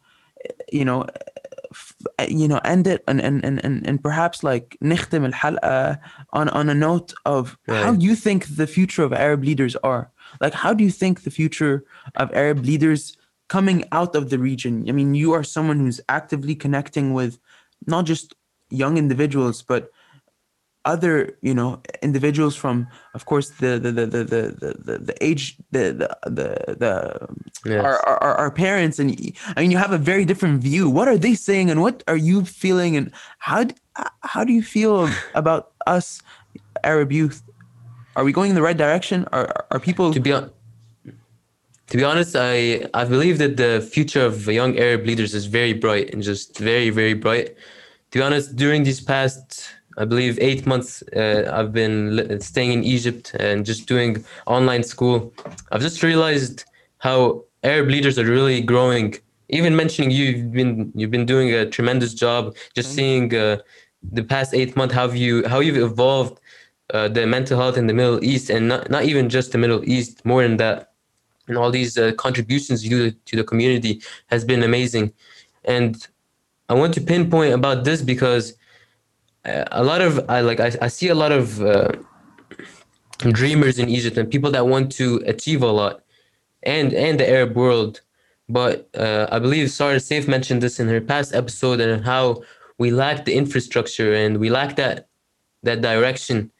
you 0.71 0.85
know, 0.85 1.07
you 2.28 2.48
know 2.48 2.60
end 2.64 2.87
it 2.87 3.02
and 3.08 3.20
and 3.20 3.44
and 3.44 3.64
and, 3.64 3.87
and 3.87 4.02
perhaps 4.02 4.42
like 4.42 4.76
نختم 4.82 5.32
الحلقة 5.32 5.98
on 6.32 6.48
on 6.48 6.68
a 6.68 6.74
note 6.74 7.12
of 7.24 7.56
right. 7.66 7.82
how 7.82 7.92
you 7.92 8.14
think 8.14 8.56
the 8.56 8.66
future 8.66 9.02
of 9.02 9.12
Arab 9.12 9.44
leaders 9.44 9.76
are 9.76 10.10
like 10.40 10.54
how 10.54 10.72
do 10.72 10.84
you 10.84 10.90
think 10.90 11.22
the 11.22 11.30
future 11.30 11.84
of 12.16 12.32
Arab 12.32 12.64
leaders 12.64 13.16
coming 13.48 13.84
out 13.92 14.14
of 14.14 14.30
the 14.30 14.38
region 14.38 14.84
I 14.88 14.92
mean 14.92 15.14
you 15.14 15.32
are 15.32 15.44
someone 15.44 15.78
who's 15.80 16.00
actively 16.08 16.54
connecting 16.54 17.12
with 17.12 17.38
not 17.87 18.04
just 18.06 18.34
young 18.70 18.96
individuals 18.96 19.62
but 19.62 19.90
other 20.93 21.13
you 21.41 21.54
know 21.60 21.69
individuals 22.02 22.56
from 22.56 22.75
of 23.17 23.21
course 23.32 23.47
the 23.62 23.71
the 23.84 23.91
the 23.97 24.06
the 24.15 24.23
the, 24.34 24.41
the, 24.88 24.93
the 25.10 25.15
age 25.30 25.45
the 25.75 25.84
the 25.99 26.08
the, 26.39 26.47
the 26.84 26.93
yes. 27.69 27.84
our, 27.86 27.97
our, 28.10 28.36
our 28.41 28.52
parents 28.52 28.97
and 29.02 29.10
i 29.56 29.62
mean 29.62 29.71
you 29.73 29.80
have 29.86 29.93
a 29.99 30.04
very 30.12 30.25
different 30.32 30.58
view 30.69 30.89
what 30.97 31.08
are 31.12 31.19
they 31.25 31.36
saying 31.49 31.69
and 31.71 31.80
what 31.86 32.04
are 32.12 32.21
you 32.30 32.38
feeling 32.43 32.91
and 32.97 33.12
how 33.38 33.62
how 34.32 34.43
do 34.43 34.52
you 34.58 34.63
feel 34.75 34.95
about 35.41 35.63
us 35.95 36.08
arab 36.84 37.12
youth 37.12 37.38
are 38.15 38.25
we 38.28 38.32
going 38.38 38.49
in 38.54 38.56
the 38.60 38.65
right 38.69 38.80
direction 38.86 39.17
are 39.32 39.47
are 39.71 39.80
people 39.80 40.08
to 40.13 40.23
be 40.30 40.34
on 40.34 40.52
to 41.89 41.97
be 41.97 42.04
honest, 42.04 42.36
I, 42.36 42.86
I 42.93 43.04
believe 43.04 43.39
that 43.39 43.58
the 43.58 43.82
future 43.82 44.23
of 44.23 44.45
young 44.45 44.78
Arab 44.78 45.08
leaders 45.08 45.34
is 45.34 45.47
very 45.47 45.73
bright 45.73 46.13
and 46.13 46.21
just 46.21 46.56
very, 46.60 46.91
very 46.91 47.15
bright. 47.15 47.58
To 48.12 48.19
be 48.19 48.21
honest, 48.21 48.56
during 48.56 48.84
these 48.84 49.02
past 49.02 49.73
I 49.97 50.06
believe 50.06 50.38
eight 50.39 50.65
months 50.65 51.04
uh, 51.15 51.52
I've 51.52 51.73
been 51.73 52.39
staying 52.41 52.71
in 52.71 52.84
Egypt 52.84 53.34
and 53.39 53.65
just 53.65 53.88
doing 53.88 54.23
online 54.45 54.84
school. 54.84 55.34
I've 55.71 55.82
just 55.82 56.04
realized 56.04 56.65
how 56.99 57.43
Arab 57.63 57.88
leaders 57.89 58.17
are 58.19 58.25
really 58.25 58.62
growing. 58.62 59.15
Even 59.49 59.75
mentioning 59.75 60.12
you, 60.12 60.25
you've 60.25 60.52
been 60.52 60.91
you've 60.95 61.12
been 61.12 61.25
doing 61.25 61.54
a 61.54 61.65
tremendous 61.65 62.13
job. 62.13 62.56
Just 62.75 62.93
seeing 62.93 63.36
uh, 63.36 63.58
the 64.12 64.23
past 64.23 64.54
eight 64.54 64.75
months 64.75 64.93
how 64.93 65.10
you 65.10 65.47
how 65.47 65.60
you've 65.60 65.78
evolved 65.78 66.39
uh, 66.93 67.08
the 67.08 67.25
mental 67.25 67.60
health 67.60 67.78
in 67.78 67.88
the 67.88 67.93
Middle 67.93 68.23
East, 68.23 68.49
and 68.49 68.67
not 68.67 68.89
not 68.89 69.04
even 69.04 69.28
just 69.30 69.52
the 69.52 69.58
Middle 69.58 69.84
East, 69.89 70.23
more 70.23 70.43
than 70.43 70.58
that, 70.58 70.91
and 71.47 71.58
all 71.58 71.71
these 71.71 71.97
uh, 71.97 72.12
contributions 72.13 72.84
you 72.84 72.89
do 72.89 73.17
to 73.25 73.36
the 73.36 73.43
community 73.43 74.02
has 74.28 74.45
been 74.45 74.63
amazing. 74.63 75.12
And 75.65 76.08
I 76.69 76.73
want 76.75 76.93
to 76.93 77.02
pinpoint 77.02 77.54
about 77.54 77.84
this 77.84 78.02
because 78.02 78.54
a 79.45 79.84
lot 79.84 80.02
of 80.02 80.25
I 80.30 80.41
like 80.41 80.60
I, 80.60 80.71
I 80.82 80.88
see 80.88 81.10
a 81.10 81.15
lot 81.15 81.32
of 81.32 81.62
uh, 81.62 81.91
dreamers 83.32 83.80
in 83.80 83.89
Egypt 83.89 84.17
and 84.17 84.30
people 84.30 84.52
that 84.52 84.67
want 84.67 84.91
to 84.93 85.21
achieve 85.25 85.62
a 85.62 85.71
lot, 85.71 86.02
and 86.63 86.93
and 86.93 87.19
the 87.19 87.30
Arab 87.30 87.56
world. 87.56 88.02
But 88.47 88.89
uh, 88.97 89.28
I 89.32 89.39
believe 89.39 89.69
Sarah 89.69 89.99
Safe 89.99 90.28
mentioned 90.28 90.63
this 90.63 90.80
in 90.80 90.88
her 90.88 91.02
past 91.02 91.36
episode 91.36 91.80
and 91.80 92.04
how 92.04 92.41
we 92.80 92.89
lack 92.89 93.25
the 93.25 93.36
infrastructure 93.36 94.13
and 94.13 94.39
we 94.39 94.49
lack 94.49 94.75
that 94.78 95.08
that 95.63 95.82
direction 95.82 96.52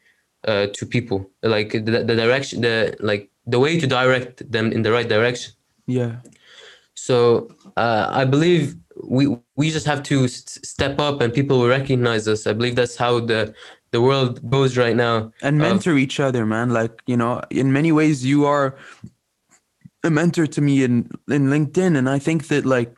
uh, 0.46 0.66
to 0.74 0.86
people, 0.86 1.28
like 1.42 1.72
the, 1.72 2.04
the 2.04 2.16
direction, 2.16 2.60
the 2.60 2.96
like 3.00 3.30
the 3.46 3.58
way 3.58 3.78
to 3.80 3.86
direct 3.86 4.50
them 4.50 4.72
in 4.72 4.82
the 4.82 4.92
right 4.92 5.08
direction. 5.08 5.52
Yeah. 5.86 6.16
So 6.94 7.48
uh, 7.76 8.08
I 8.10 8.24
believe 8.24 8.76
we 9.04 9.36
we 9.56 9.70
just 9.70 9.86
have 9.86 10.02
to 10.04 10.28
step 10.28 10.98
up 10.98 11.20
and 11.20 11.32
people 11.32 11.58
will 11.58 11.68
recognize 11.68 12.26
us. 12.28 12.46
I 12.46 12.52
believe 12.52 12.76
that's 12.76 12.96
how 12.96 13.20
the 13.20 13.54
the 13.90 14.00
world 14.00 14.48
goes 14.50 14.76
right 14.76 14.96
now. 14.96 15.32
And 15.42 15.58
mentor 15.58 15.92
uh, 15.92 15.98
each 15.98 16.20
other 16.20 16.46
man. 16.46 16.70
Like 16.70 17.02
you 17.06 17.16
know 17.16 17.42
in 17.50 17.72
many 17.72 17.92
ways 17.92 18.24
you 18.24 18.46
are 18.46 18.76
a 20.02 20.10
mentor 20.10 20.46
to 20.46 20.60
me 20.60 20.84
in 20.84 21.10
in 21.28 21.46
linkedin. 21.46 21.96
And 21.96 22.08
i 22.08 22.18
think 22.18 22.48
that 22.48 22.64
like 22.66 22.94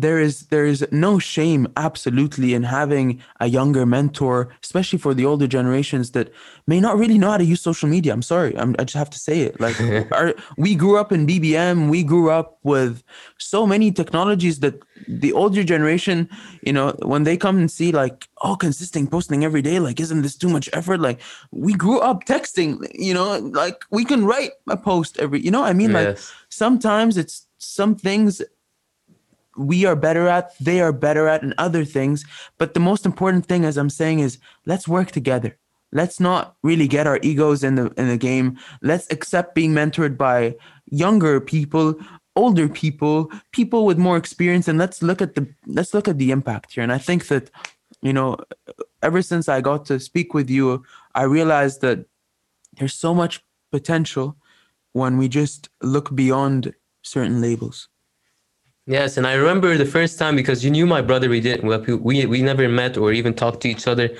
there 0.00 0.18
is 0.18 0.46
there 0.46 0.66
is 0.66 0.86
no 0.90 1.18
shame 1.18 1.66
absolutely 1.76 2.54
in 2.54 2.62
having 2.62 3.20
a 3.40 3.46
younger 3.46 3.84
mentor 3.84 4.48
especially 4.62 4.98
for 4.98 5.14
the 5.14 5.24
older 5.24 5.46
generations 5.46 6.12
that 6.12 6.32
may 6.66 6.80
not 6.80 6.96
really 6.96 7.18
know 7.18 7.30
how 7.30 7.36
to 7.36 7.44
use 7.44 7.60
social 7.60 7.88
media. 7.88 8.12
I'm 8.12 8.22
sorry. 8.22 8.56
I'm, 8.56 8.76
i 8.78 8.84
just 8.84 8.96
have 8.96 9.10
to 9.10 9.18
say 9.18 9.40
it. 9.40 9.60
Like 9.60 9.78
our, 10.12 10.34
we 10.56 10.74
grew 10.74 10.96
up 10.96 11.12
in 11.12 11.26
bbm 11.26 11.88
we 11.88 12.02
grew 12.02 12.30
up 12.30 12.58
with 12.62 13.02
so 13.38 13.66
many 13.66 13.90
technologies 13.90 14.60
that 14.60 14.80
the 15.08 15.32
older 15.32 15.64
generation 15.64 16.28
you 16.62 16.72
know 16.72 16.94
when 17.02 17.24
they 17.24 17.36
come 17.36 17.56
and 17.58 17.70
see 17.70 17.90
like 17.90 18.28
oh 18.42 18.56
consistent 18.56 19.10
posting 19.10 19.44
every 19.44 19.62
day 19.62 19.78
like 19.78 19.98
isn't 20.00 20.22
this 20.22 20.36
too 20.36 20.48
much 20.48 20.68
effort? 20.72 21.00
Like 21.00 21.20
we 21.50 21.72
grew 21.74 22.00
up 22.00 22.24
texting 22.24 22.70
you 22.94 23.14
know 23.14 23.38
like 23.62 23.84
we 23.90 24.04
can 24.04 24.24
write 24.24 24.52
a 24.68 24.76
post 24.76 25.18
every 25.18 25.40
you 25.40 25.50
know 25.50 25.62
i 25.62 25.72
mean? 25.72 25.90
Yes. 25.90 26.06
like 26.06 26.18
sometimes 26.48 27.16
it's 27.16 27.46
some 27.58 27.94
things 27.94 28.42
we 29.60 29.84
are 29.84 29.94
better 29.94 30.26
at, 30.26 30.56
they 30.58 30.80
are 30.80 30.92
better 30.92 31.28
at, 31.28 31.42
and 31.42 31.54
other 31.58 31.84
things. 31.84 32.24
But 32.56 32.72
the 32.72 32.80
most 32.80 33.04
important 33.04 33.46
thing, 33.46 33.64
as 33.64 33.76
I'm 33.76 33.90
saying, 33.90 34.20
is 34.20 34.38
let's 34.64 34.88
work 34.88 35.10
together. 35.10 35.56
Let's 35.92 36.18
not 36.18 36.56
really 36.62 36.88
get 36.88 37.06
our 37.06 37.18
egos 37.22 37.62
in 37.62 37.74
the 37.74 37.92
in 37.96 38.08
the 38.08 38.16
game. 38.16 38.58
Let's 38.80 39.10
accept 39.10 39.54
being 39.54 39.72
mentored 39.72 40.16
by 40.16 40.56
younger 40.86 41.40
people, 41.40 41.96
older 42.36 42.68
people, 42.68 43.30
people 43.52 43.84
with 43.84 43.98
more 43.98 44.16
experience, 44.16 44.66
and 44.66 44.78
let's 44.78 45.02
look 45.02 45.20
at 45.20 45.34
the 45.34 45.46
let's 45.66 45.92
look 45.92 46.08
at 46.08 46.16
the 46.16 46.30
impact 46.30 46.72
here. 46.72 46.82
And 46.82 46.92
I 46.92 46.98
think 46.98 47.26
that, 47.28 47.50
you 48.00 48.12
know, 48.12 48.38
ever 49.02 49.20
since 49.20 49.48
I 49.48 49.60
got 49.60 49.84
to 49.86 50.00
speak 50.00 50.32
with 50.32 50.48
you, 50.48 50.84
I 51.14 51.24
realized 51.24 51.82
that 51.82 52.06
there's 52.78 52.94
so 52.94 53.12
much 53.12 53.44
potential 53.70 54.36
when 54.92 55.18
we 55.18 55.28
just 55.28 55.68
look 55.82 56.14
beyond 56.14 56.72
certain 57.02 57.40
labels. 57.42 57.89
Yes, 58.86 59.16
and 59.16 59.26
I 59.26 59.34
remember 59.34 59.76
the 59.76 59.84
first 59.86 60.18
time 60.18 60.34
because 60.34 60.64
you 60.64 60.70
knew 60.70 60.86
my 60.86 61.00
brother. 61.02 61.28
We 61.28 61.40
didn't. 61.40 61.64
We 62.02 62.26
we 62.26 62.42
never 62.42 62.68
met 62.68 62.96
or 62.96 63.12
even 63.12 63.34
talked 63.34 63.60
to 63.62 63.68
each 63.68 63.86
other. 63.86 64.10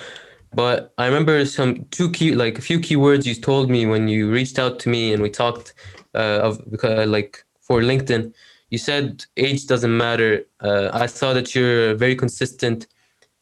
But 0.54 0.92
I 0.98 1.06
remember 1.06 1.44
some 1.46 1.84
two 1.90 2.10
key, 2.10 2.34
like 2.34 2.58
a 2.58 2.62
few 2.62 2.80
key 2.80 2.96
words 2.96 3.26
you 3.26 3.34
told 3.34 3.70
me 3.70 3.86
when 3.86 4.08
you 4.08 4.30
reached 4.30 4.58
out 4.58 4.78
to 4.80 4.88
me 4.88 5.12
and 5.12 5.22
we 5.22 5.30
talked 5.30 5.74
uh, 6.14 6.40
of 6.48 6.70
because 6.70 7.08
like 7.08 7.44
for 7.60 7.80
LinkedIn. 7.80 8.32
You 8.70 8.78
said 8.78 9.24
age 9.36 9.66
doesn't 9.66 9.96
matter. 9.96 10.44
Uh, 10.60 10.90
I 10.92 11.06
saw 11.06 11.32
that 11.34 11.54
you're 11.54 11.94
very 11.94 12.14
consistent 12.16 12.86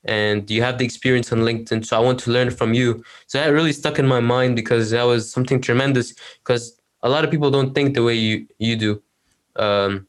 and 0.04 0.50
you 0.50 0.62
have 0.62 0.78
the 0.78 0.84
experience 0.86 1.32
on 1.32 1.40
LinkedIn. 1.40 1.86
So 1.86 1.96
I 1.96 2.00
want 2.00 2.20
to 2.20 2.30
learn 2.32 2.50
from 2.50 2.74
you. 2.74 3.04
So 3.28 3.38
that 3.38 3.48
really 3.48 3.72
stuck 3.72 3.98
in 3.98 4.06
my 4.08 4.20
mind 4.20 4.56
because 4.56 4.90
that 4.90 5.04
was 5.04 5.30
something 5.30 5.60
tremendous. 5.60 6.14
Because 6.44 6.80
a 7.02 7.08
lot 7.10 7.24
of 7.24 7.30
people 7.30 7.50
don't 7.50 7.74
think 7.74 7.94
the 7.94 8.04
way 8.04 8.14
you 8.14 8.48
you 8.58 8.76
do. 8.76 9.02
Um, 9.56 10.07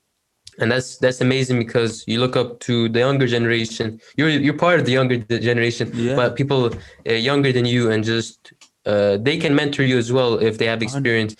and 0.60 0.72
that's 0.72 0.97
that's 0.97 1.22
amazing 1.22 1.57
because 1.60 2.03
you 2.07 2.20
look 2.20 2.36
up 2.36 2.60
to 2.62 2.89
the 2.89 2.99
younger 2.99 3.28
generation. 3.28 3.99
You're 4.18 4.30
you're 4.30 4.57
part 4.57 4.80
of 4.80 4.86
the 4.86 4.91
younger 4.91 5.18
generation, 5.18 5.91
yeah. 5.93 6.16
but 6.16 6.36
people 6.36 6.72
uh, 7.07 7.14
younger 7.14 7.51
than 7.51 7.66
you 7.66 7.91
and 7.91 8.03
just 8.03 8.53
uh, 8.86 9.18
they 9.18 9.38
can 9.38 9.55
mentor 9.55 9.84
you 9.84 9.97
as 9.97 10.12
well 10.12 10.38
if 10.39 10.57
they 10.57 10.66
have 10.66 10.82
experience. 10.82 11.36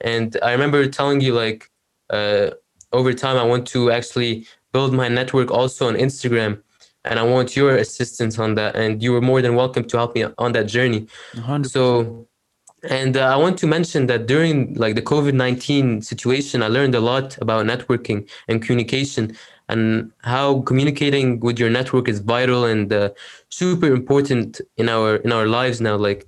And 0.00 0.36
I 0.42 0.52
remember 0.52 0.86
telling 0.86 1.20
you 1.20 1.34
like 1.34 1.70
uh, 2.10 2.50
over 2.92 3.12
time 3.12 3.36
I 3.36 3.44
want 3.44 3.66
to 3.68 3.90
actually 3.90 4.46
build 4.72 4.92
my 4.92 5.08
network 5.08 5.50
also 5.50 5.88
on 5.88 5.94
Instagram 5.94 6.62
and 7.04 7.18
I 7.18 7.22
want 7.22 7.56
your 7.56 7.76
assistance 7.76 8.38
on 8.38 8.54
that. 8.56 8.76
And 8.76 9.02
you 9.02 9.12
were 9.12 9.20
more 9.20 9.42
than 9.42 9.54
welcome 9.54 9.84
to 9.84 9.96
help 9.96 10.14
me 10.14 10.26
on 10.38 10.52
that 10.52 10.64
journey. 10.64 11.06
100%. 11.34 11.66
So, 11.66 12.28
and 12.88 13.16
uh, 13.16 13.34
I 13.34 13.36
want 13.36 13.58
to 13.58 13.66
mention 13.66 14.06
that 14.06 14.26
during 14.26 14.74
like 14.74 14.94
the 14.94 15.02
COVID 15.02 15.34
nineteen 15.34 16.02
situation, 16.02 16.62
I 16.62 16.68
learned 16.68 16.94
a 16.94 17.00
lot 17.00 17.36
about 17.38 17.66
networking 17.66 18.28
and 18.48 18.62
communication, 18.62 19.36
and 19.68 20.12
how 20.22 20.62
communicating 20.62 21.40
with 21.40 21.58
your 21.58 21.70
network 21.70 22.08
is 22.08 22.20
vital 22.20 22.64
and 22.64 22.92
uh, 22.92 23.10
super 23.50 23.86
important 23.86 24.60
in 24.76 24.88
our 24.88 25.16
in 25.16 25.32
our 25.32 25.46
lives 25.46 25.80
now. 25.80 25.96
Like 25.96 26.26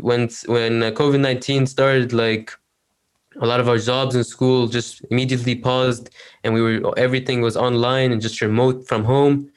when 0.00 0.28
when 0.46 0.82
uh, 0.82 0.90
COVID 0.90 1.20
nineteen 1.20 1.66
started, 1.66 2.12
like 2.12 2.52
a 3.40 3.46
lot 3.46 3.60
of 3.60 3.68
our 3.68 3.78
jobs 3.78 4.14
in 4.14 4.24
school 4.24 4.66
just 4.66 5.04
immediately 5.10 5.54
paused, 5.54 6.10
and 6.44 6.52
we 6.52 6.60
were 6.62 6.98
everything 6.98 7.40
was 7.40 7.56
online 7.56 8.12
and 8.12 8.20
just 8.20 8.40
remote 8.40 8.86
from 8.86 9.04
home. 9.04 9.50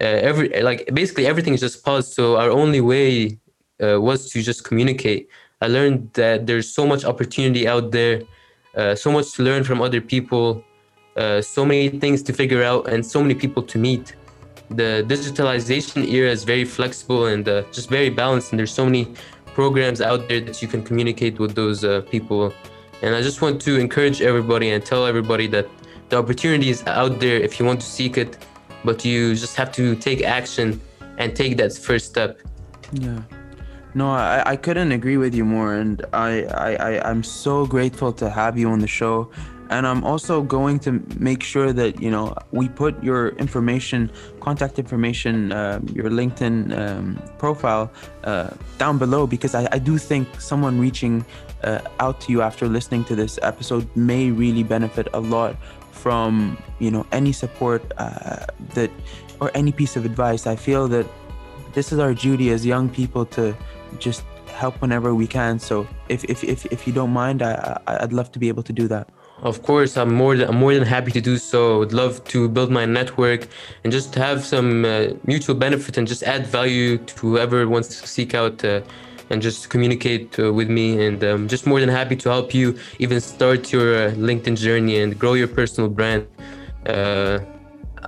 Uh, 0.00 0.04
every 0.04 0.48
like 0.62 0.92
basically 0.92 1.26
everything 1.26 1.54
is 1.54 1.60
just 1.60 1.84
paused. 1.84 2.12
So 2.14 2.36
our 2.36 2.50
only 2.50 2.80
way 2.80 3.38
uh, 3.80 4.00
was 4.00 4.28
to 4.30 4.42
just 4.42 4.64
communicate 4.64 5.28
i 5.64 5.68
learned 5.76 6.00
that 6.12 6.46
there's 6.48 6.68
so 6.78 6.84
much 6.92 7.02
opportunity 7.12 7.62
out 7.74 7.86
there 7.90 8.16
uh, 8.76 8.94
so 9.04 9.08
much 9.16 9.26
to 9.34 9.42
learn 9.48 9.62
from 9.68 9.78
other 9.86 10.00
people 10.00 10.46
uh, 11.16 11.40
so 11.40 11.62
many 11.64 11.88
things 12.02 12.18
to 12.22 12.32
figure 12.32 12.62
out 12.70 12.82
and 12.92 13.00
so 13.14 13.18
many 13.24 13.34
people 13.34 13.62
to 13.62 13.76
meet 13.78 14.04
the 14.80 14.90
digitalization 15.12 15.98
era 16.16 16.30
is 16.30 16.42
very 16.44 16.64
flexible 16.64 17.26
and 17.32 17.48
uh, 17.48 17.62
just 17.76 17.88
very 17.98 18.10
balanced 18.22 18.50
and 18.50 18.58
there's 18.58 18.76
so 18.80 18.84
many 18.84 19.04
programs 19.58 20.00
out 20.00 20.20
there 20.28 20.40
that 20.40 20.60
you 20.62 20.68
can 20.68 20.82
communicate 20.82 21.38
with 21.38 21.52
those 21.54 21.84
uh, 21.84 22.00
people 22.14 22.52
and 23.02 23.14
i 23.14 23.20
just 23.28 23.38
want 23.42 23.56
to 23.60 23.72
encourage 23.78 24.18
everybody 24.30 24.70
and 24.70 24.84
tell 24.84 25.06
everybody 25.06 25.46
that 25.46 25.66
the 26.08 26.16
opportunity 26.16 26.68
is 26.70 26.80
out 26.86 27.20
there 27.20 27.36
if 27.36 27.58
you 27.58 27.64
want 27.64 27.80
to 27.80 27.86
seek 27.86 28.16
it 28.18 28.32
but 28.84 29.04
you 29.04 29.34
just 29.34 29.56
have 29.56 29.72
to 29.72 29.96
take 29.96 30.22
action 30.22 30.80
and 31.18 31.34
take 31.34 31.56
that 31.56 31.72
first 31.72 32.06
step. 32.06 32.40
Yeah. 32.92 33.22
No, 33.94 34.10
I, 34.10 34.42
I 34.44 34.56
couldn't 34.56 34.92
agree 34.92 35.16
with 35.16 35.34
you 35.34 35.44
more. 35.44 35.74
And 35.74 36.04
I, 36.12 36.42
I, 36.42 36.74
I, 36.74 37.10
I'm 37.10 37.22
so 37.22 37.66
grateful 37.66 38.12
to 38.14 38.28
have 38.28 38.58
you 38.58 38.68
on 38.68 38.80
the 38.80 38.88
show. 38.88 39.30
And 39.70 39.86
I'm 39.86 40.04
also 40.04 40.42
going 40.42 40.78
to 40.80 41.02
make 41.18 41.42
sure 41.42 41.72
that, 41.72 42.00
you 42.00 42.10
know, 42.10 42.34
we 42.52 42.68
put 42.68 43.02
your 43.02 43.28
information, 43.36 44.10
contact 44.40 44.78
information, 44.78 45.52
uh, 45.52 45.80
your 45.92 46.10
LinkedIn 46.10 46.76
um, 46.78 47.22
profile 47.38 47.90
uh, 48.24 48.50
down 48.78 48.98
below 48.98 49.26
because 49.26 49.54
I, 49.54 49.66
I 49.72 49.78
do 49.78 49.96
think 49.96 50.28
someone 50.38 50.78
reaching 50.78 51.24
uh, 51.62 51.80
out 51.98 52.20
to 52.22 52.32
you 52.32 52.42
after 52.42 52.68
listening 52.68 53.04
to 53.04 53.16
this 53.16 53.38
episode 53.42 53.88
may 53.96 54.30
really 54.30 54.62
benefit 54.62 55.08
a 55.14 55.20
lot 55.20 55.56
from 55.92 56.58
you 56.80 56.90
know 56.90 57.06
any 57.12 57.32
support 57.32 57.82
uh, 57.96 58.44
that 58.74 58.90
or 59.40 59.50
any 59.54 59.72
piece 59.72 59.96
of 59.96 60.04
advice 60.04 60.46
i 60.46 60.54
feel 60.54 60.86
that 60.86 61.06
this 61.72 61.92
is 61.92 61.98
our 61.98 62.12
duty 62.12 62.50
as 62.50 62.66
young 62.66 62.88
people 62.90 63.24
to 63.24 63.56
just 63.98 64.24
help 64.46 64.80
whenever 64.80 65.14
we 65.14 65.26
can 65.26 65.58
so 65.58 65.86
if 66.08 66.24
if 66.24 66.44
if, 66.44 66.64
if 66.66 66.86
you 66.86 66.92
don't 66.92 67.10
mind 67.10 67.42
I, 67.42 67.78
I 67.86 68.04
i'd 68.04 68.12
love 68.12 68.30
to 68.32 68.38
be 68.38 68.48
able 68.48 68.62
to 68.62 68.72
do 68.72 68.86
that 68.88 69.08
of 69.42 69.62
course 69.62 69.96
i'm 69.96 70.14
more 70.14 70.36
than 70.36 70.48
i'm 70.48 70.56
more 70.56 70.74
than 70.74 70.84
happy 70.84 71.10
to 71.10 71.20
do 71.20 71.38
so 71.38 71.80
would 71.80 71.92
love 71.92 72.22
to 72.24 72.48
build 72.48 72.70
my 72.70 72.86
network 72.86 73.48
and 73.82 73.92
just 73.92 74.14
have 74.14 74.44
some 74.44 74.84
uh, 74.84 75.08
mutual 75.26 75.56
benefit 75.56 75.98
and 75.98 76.06
just 76.06 76.22
add 76.22 76.46
value 76.46 76.98
to 76.98 77.14
whoever 77.18 77.68
wants 77.68 77.88
to 78.00 78.06
seek 78.06 78.32
out 78.34 78.64
uh, 78.64 78.80
and 79.30 79.40
just 79.42 79.70
communicate 79.70 80.38
uh, 80.38 80.52
with 80.52 80.68
me. 80.68 81.06
And 81.06 81.22
I'm 81.22 81.34
um, 81.34 81.48
just 81.48 81.66
more 81.66 81.80
than 81.80 81.88
happy 81.88 82.16
to 82.16 82.28
help 82.28 82.54
you 82.54 82.78
even 82.98 83.20
start 83.20 83.72
your 83.72 83.94
uh, 83.94 84.10
LinkedIn 84.12 84.56
journey 84.56 85.00
and 85.00 85.18
grow 85.18 85.34
your 85.34 85.48
personal 85.48 85.88
brand. 85.88 86.26
Uh, 86.86 87.40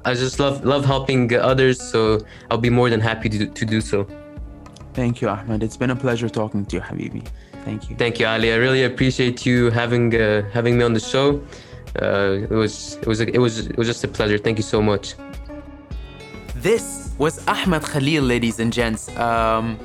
I 0.04 0.14
just 0.14 0.38
love 0.38 0.64
love 0.64 0.84
helping 0.84 1.34
others, 1.34 1.80
so 1.80 2.20
I'll 2.50 2.58
be 2.58 2.70
more 2.70 2.90
than 2.90 3.00
happy 3.00 3.28
to, 3.30 3.46
to 3.46 3.64
do 3.64 3.80
so. 3.80 4.06
Thank 4.96 5.20
you, 5.20 5.28
Ahmed. 5.28 5.62
It's 5.62 5.76
been 5.76 5.90
a 5.90 6.00
pleasure 6.06 6.30
talking 6.30 6.64
to 6.68 6.76
you, 6.76 6.82
Habibi. 6.82 7.22
Thank 7.66 7.90
you. 7.90 7.96
Thank 7.96 8.18
you, 8.18 8.26
Ali. 8.26 8.48
I 8.56 8.56
really 8.56 8.84
appreciate 8.84 9.44
you 9.44 9.70
having 9.70 10.06
uh, 10.14 10.48
having 10.58 10.78
me 10.78 10.84
on 10.84 10.94
the 10.94 11.04
show. 11.12 11.26
Uh, 12.00 12.50
it 12.54 12.56
was 12.62 12.74
it 13.02 13.06
was 13.06 13.20
it 13.20 13.38
was 13.46 13.66
it 13.66 13.76
was 13.76 13.86
just 13.86 14.02
a 14.04 14.08
pleasure. 14.08 14.38
Thank 14.38 14.56
you 14.56 14.68
so 14.74 14.80
much. 14.80 15.14
This 16.56 17.10
was 17.18 17.46
Ahmed 17.46 17.82
Khalil, 17.82 18.24
ladies 18.24 18.58
and 18.58 18.72
gents. 18.72 19.14
Um, 19.18 19.78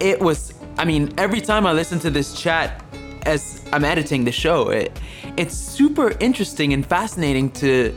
it 0.00 0.20
was, 0.20 0.52
I 0.76 0.84
mean, 0.84 1.12
every 1.16 1.40
time 1.40 1.66
I 1.66 1.72
listen 1.72 1.98
to 2.00 2.10
this 2.10 2.38
chat 2.42 2.84
as 3.24 3.62
I'm 3.72 3.84
editing 3.84 4.24
the 4.24 4.32
show, 4.32 4.68
it, 4.68 4.92
it's 5.38 5.56
super 5.56 6.08
interesting 6.20 6.74
and 6.74 6.84
fascinating 6.84 7.50
to, 7.62 7.94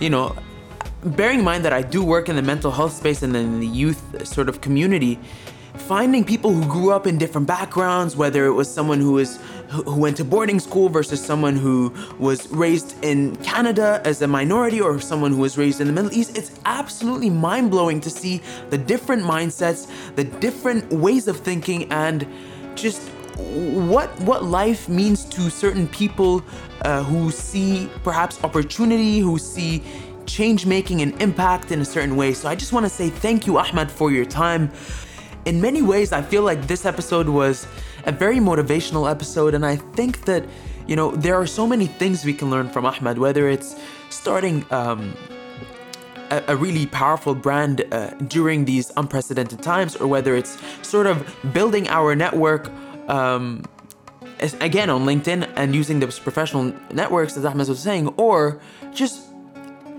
you 0.00 0.10
know, 0.10 0.36
bearing 1.08 1.40
in 1.40 1.44
mind 1.44 1.64
that 1.64 1.72
I 1.72 1.82
do 1.82 2.04
work 2.04 2.28
in 2.28 2.36
the 2.36 2.42
mental 2.42 2.70
health 2.70 2.92
space 2.92 3.22
and 3.22 3.34
in 3.36 3.60
the 3.60 3.66
youth 3.66 4.26
sort 4.26 4.48
of 4.48 4.60
community 4.60 5.18
finding 5.78 6.24
people 6.24 6.52
who 6.52 6.66
grew 6.68 6.92
up 6.92 7.06
in 7.06 7.18
different 7.18 7.46
backgrounds, 7.46 8.16
whether 8.16 8.46
it 8.46 8.52
was 8.52 8.72
someone 8.72 9.00
who 9.00 9.12
was 9.12 9.38
who 9.68 10.00
went 10.00 10.16
to 10.16 10.24
boarding 10.24 10.58
school 10.58 10.88
versus 10.88 11.22
someone 11.22 11.54
who 11.54 11.92
was 12.18 12.48
raised 12.48 12.96
in 13.04 13.36
Canada 13.36 14.00
as 14.04 14.22
a 14.22 14.26
minority 14.26 14.80
or 14.80 14.98
someone 14.98 15.30
who 15.30 15.38
was 15.38 15.58
raised 15.58 15.78
in 15.80 15.86
the 15.86 15.92
Middle 15.92 16.12
East, 16.12 16.38
it's 16.38 16.58
absolutely 16.64 17.28
mind-blowing 17.28 18.00
to 18.00 18.08
see 18.08 18.40
the 18.70 18.78
different 18.78 19.22
mindsets, 19.22 19.86
the 20.14 20.24
different 20.24 20.90
ways 20.90 21.28
of 21.28 21.38
thinking 21.38 21.90
and 21.92 22.26
just 22.76 23.10
what 23.38 24.08
what 24.22 24.42
life 24.44 24.88
means 24.88 25.24
to 25.26 25.50
certain 25.50 25.86
people 25.88 26.42
uh, 26.82 27.02
who 27.04 27.30
see 27.30 27.90
perhaps 28.02 28.42
opportunity, 28.42 29.20
who 29.20 29.38
see 29.38 29.82
change 30.28 30.66
making 30.66 31.02
and 31.02 31.20
impact 31.20 31.72
in 31.72 31.80
a 31.80 31.84
certain 31.84 32.14
way. 32.14 32.34
So 32.34 32.48
I 32.48 32.54
just 32.54 32.72
want 32.72 32.86
to 32.86 32.90
say 32.90 33.08
thank 33.08 33.46
you, 33.46 33.58
Ahmed, 33.58 33.90
for 33.90 34.12
your 34.12 34.24
time 34.24 34.70
in 35.48 35.62
many 35.62 35.80
ways, 35.80 36.12
I 36.12 36.20
feel 36.20 36.42
like 36.42 36.66
this 36.66 36.84
episode 36.84 37.28
was 37.28 37.66
a 38.04 38.12
very 38.12 38.36
motivational 38.36 39.10
episode, 39.10 39.54
and 39.54 39.64
I 39.64 39.76
think 39.76 40.26
that, 40.26 40.44
you 40.86 40.94
know, 40.94 41.10
there 41.12 41.36
are 41.36 41.46
so 41.46 41.66
many 41.66 41.86
things 41.86 42.22
we 42.22 42.34
can 42.34 42.50
learn 42.50 42.68
from 42.68 42.84
Ahmed, 42.84 43.16
whether 43.16 43.48
it's 43.48 43.74
starting 44.10 44.66
um, 44.70 45.16
a, 46.30 46.54
really 46.54 46.84
powerful 46.84 47.34
brand 47.34 47.82
uh, 47.92 48.10
during 48.36 48.66
these 48.66 48.92
unprecedented 48.98 49.62
times, 49.62 49.96
or 49.96 50.06
whether 50.06 50.36
it's 50.36 50.58
sort 50.82 51.06
of 51.06 51.16
building 51.52 51.88
our 51.88 52.14
network. 52.14 52.70
Um, 53.08 53.64
again 54.60 54.88
on 54.88 55.04
LinkedIn 55.04 55.50
and 55.56 55.74
using 55.74 55.98
those 55.98 56.16
professional 56.20 56.72
networks, 56.92 57.36
as 57.36 57.44
Ahmed 57.44 57.68
was 57.68 57.80
saying, 57.80 58.06
or 58.16 58.60
just 58.94 59.27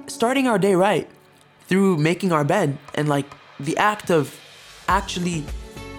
starting 0.10 0.47
our 0.47 0.60
day 0.60 0.76
right 0.76 1.07
through 1.68 1.97
making 1.97 2.32
our 2.32 2.43
bed 2.43 2.78
and 2.95 3.07
like 3.07 3.26
the 3.60 3.78
act 3.78 4.10
of 4.10 4.36
actually 4.88 5.43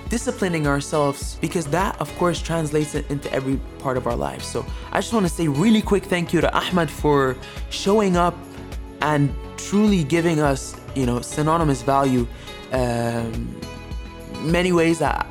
disciplining 0.09 0.67
ourselves 0.67 1.37
because 1.41 1.67
that 1.67 1.99
of 2.01 2.13
course 2.19 2.43
translates 2.43 2.97
it 2.97 3.09
into 3.11 3.33
every 3.33 3.57
part 3.79 3.97
of 3.97 4.07
our 4.07 4.17
lives. 4.17 4.45
So 4.45 4.67
i 4.93 5.01
just 5.01 5.13
want 5.13 5.25
to 5.27 5.33
say 5.33 5.47
really 5.49 5.81
quick 5.81 6.05
thank 6.05 6.33
you 6.33 6.41
to 6.41 6.53
ahmed 6.55 6.91
for 6.91 7.37
showing 7.71 8.17
up 8.17 8.37
and 9.01 9.33
truly 9.57 10.03
giving 10.05 10.41
us 10.41 10.79
you 10.95 11.07
know 11.07 11.21
synonymous 11.21 11.83
value. 11.83 12.27
Um, 12.73 13.61
many 14.41 14.73
ways 14.73 14.99
that 14.99 15.27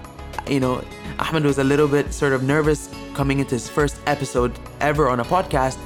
you 0.48 0.60
know 0.60 0.84
ahmed 1.20 1.44
was 1.44 1.58
a 1.58 1.64
little 1.64 1.88
bit 1.88 2.14
sort 2.14 2.34
of 2.34 2.44
nervous 2.44 2.90
coming 3.14 3.40
into 3.40 3.56
his 3.56 3.68
first 3.68 4.00
episode 4.06 4.58
ever 4.80 5.10
on 5.10 5.20
a 5.20 5.26
podcast. 5.26 5.78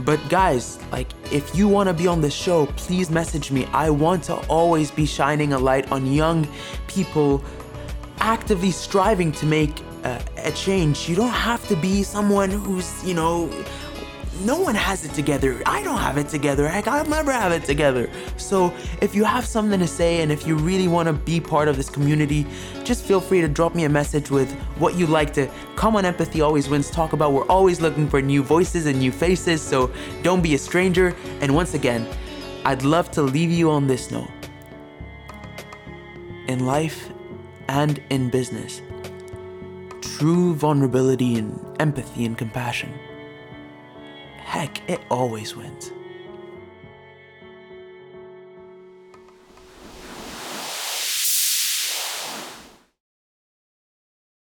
But 0.00 0.18
guys, 0.28 0.78
like 0.90 1.08
if 1.32 1.54
you 1.54 1.68
want 1.68 1.88
to 1.88 1.94
be 1.94 2.06
on 2.06 2.20
the 2.20 2.30
show, 2.30 2.66
please 2.76 3.10
message 3.10 3.50
me. 3.50 3.66
I 3.72 3.90
want 3.90 4.24
to 4.24 4.34
always 4.48 4.90
be 4.90 5.06
shining 5.06 5.52
a 5.52 5.58
light 5.58 5.90
on 5.92 6.12
young 6.12 6.46
people 6.88 7.42
actively 8.18 8.70
striving 8.70 9.32
to 9.32 9.46
make 9.46 9.82
uh, 10.04 10.18
a 10.38 10.50
change. 10.52 11.08
You 11.08 11.16
don't 11.16 11.28
have 11.28 11.66
to 11.68 11.76
be 11.76 12.02
someone 12.02 12.50
who's, 12.50 13.04
you 13.04 13.14
know, 13.14 13.48
no 14.40 14.58
one 14.58 14.74
has 14.74 15.04
it 15.04 15.12
together. 15.12 15.60
I 15.66 15.82
don't 15.82 15.98
have 15.98 16.16
it 16.16 16.28
together. 16.28 16.66
Heck, 16.66 16.88
I'll 16.88 17.04
never 17.04 17.32
have 17.32 17.52
it 17.52 17.64
together. 17.64 18.10
So 18.36 18.74
if 19.00 19.14
you 19.14 19.24
have 19.24 19.46
something 19.46 19.78
to 19.78 19.86
say 19.86 20.22
and 20.22 20.32
if 20.32 20.46
you 20.46 20.56
really 20.56 20.88
want 20.88 21.06
to 21.08 21.12
be 21.12 21.40
part 21.40 21.68
of 21.68 21.76
this 21.76 21.90
community, 21.90 22.46
just 22.84 23.04
feel 23.04 23.20
free 23.20 23.40
to 23.40 23.48
drop 23.48 23.74
me 23.74 23.84
a 23.84 23.88
message 23.88 24.30
with 24.30 24.50
what 24.78 24.94
you'd 24.94 25.10
like 25.10 25.32
to 25.34 25.50
come 25.76 25.96
on 25.96 26.04
Empathy 26.04 26.40
Always 26.40 26.68
Wins 26.68 26.90
talk 26.90 27.12
about. 27.12 27.32
We're 27.32 27.46
always 27.46 27.80
looking 27.80 28.08
for 28.08 28.22
new 28.22 28.42
voices 28.42 28.86
and 28.86 28.98
new 28.98 29.12
faces, 29.12 29.60
so 29.62 29.92
don't 30.22 30.42
be 30.42 30.54
a 30.54 30.58
stranger. 30.58 31.14
And 31.40 31.54
once 31.54 31.74
again, 31.74 32.06
I'd 32.64 32.82
love 32.82 33.10
to 33.12 33.22
leave 33.22 33.50
you 33.50 33.70
on 33.70 33.86
this 33.86 34.10
note. 34.10 34.30
In 36.48 36.66
life 36.66 37.10
and 37.68 38.02
in 38.10 38.30
business, 38.30 38.80
true 40.00 40.54
vulnerability 40.54 41.36
and 41.36 41.60
empathy 41.80 42.24
and 42.24 42.36
compassion 42.36 42.92
heck, 44.50 44.82
it 44.90 45.00
always 45.10 45.54
wins. 45.54 45.92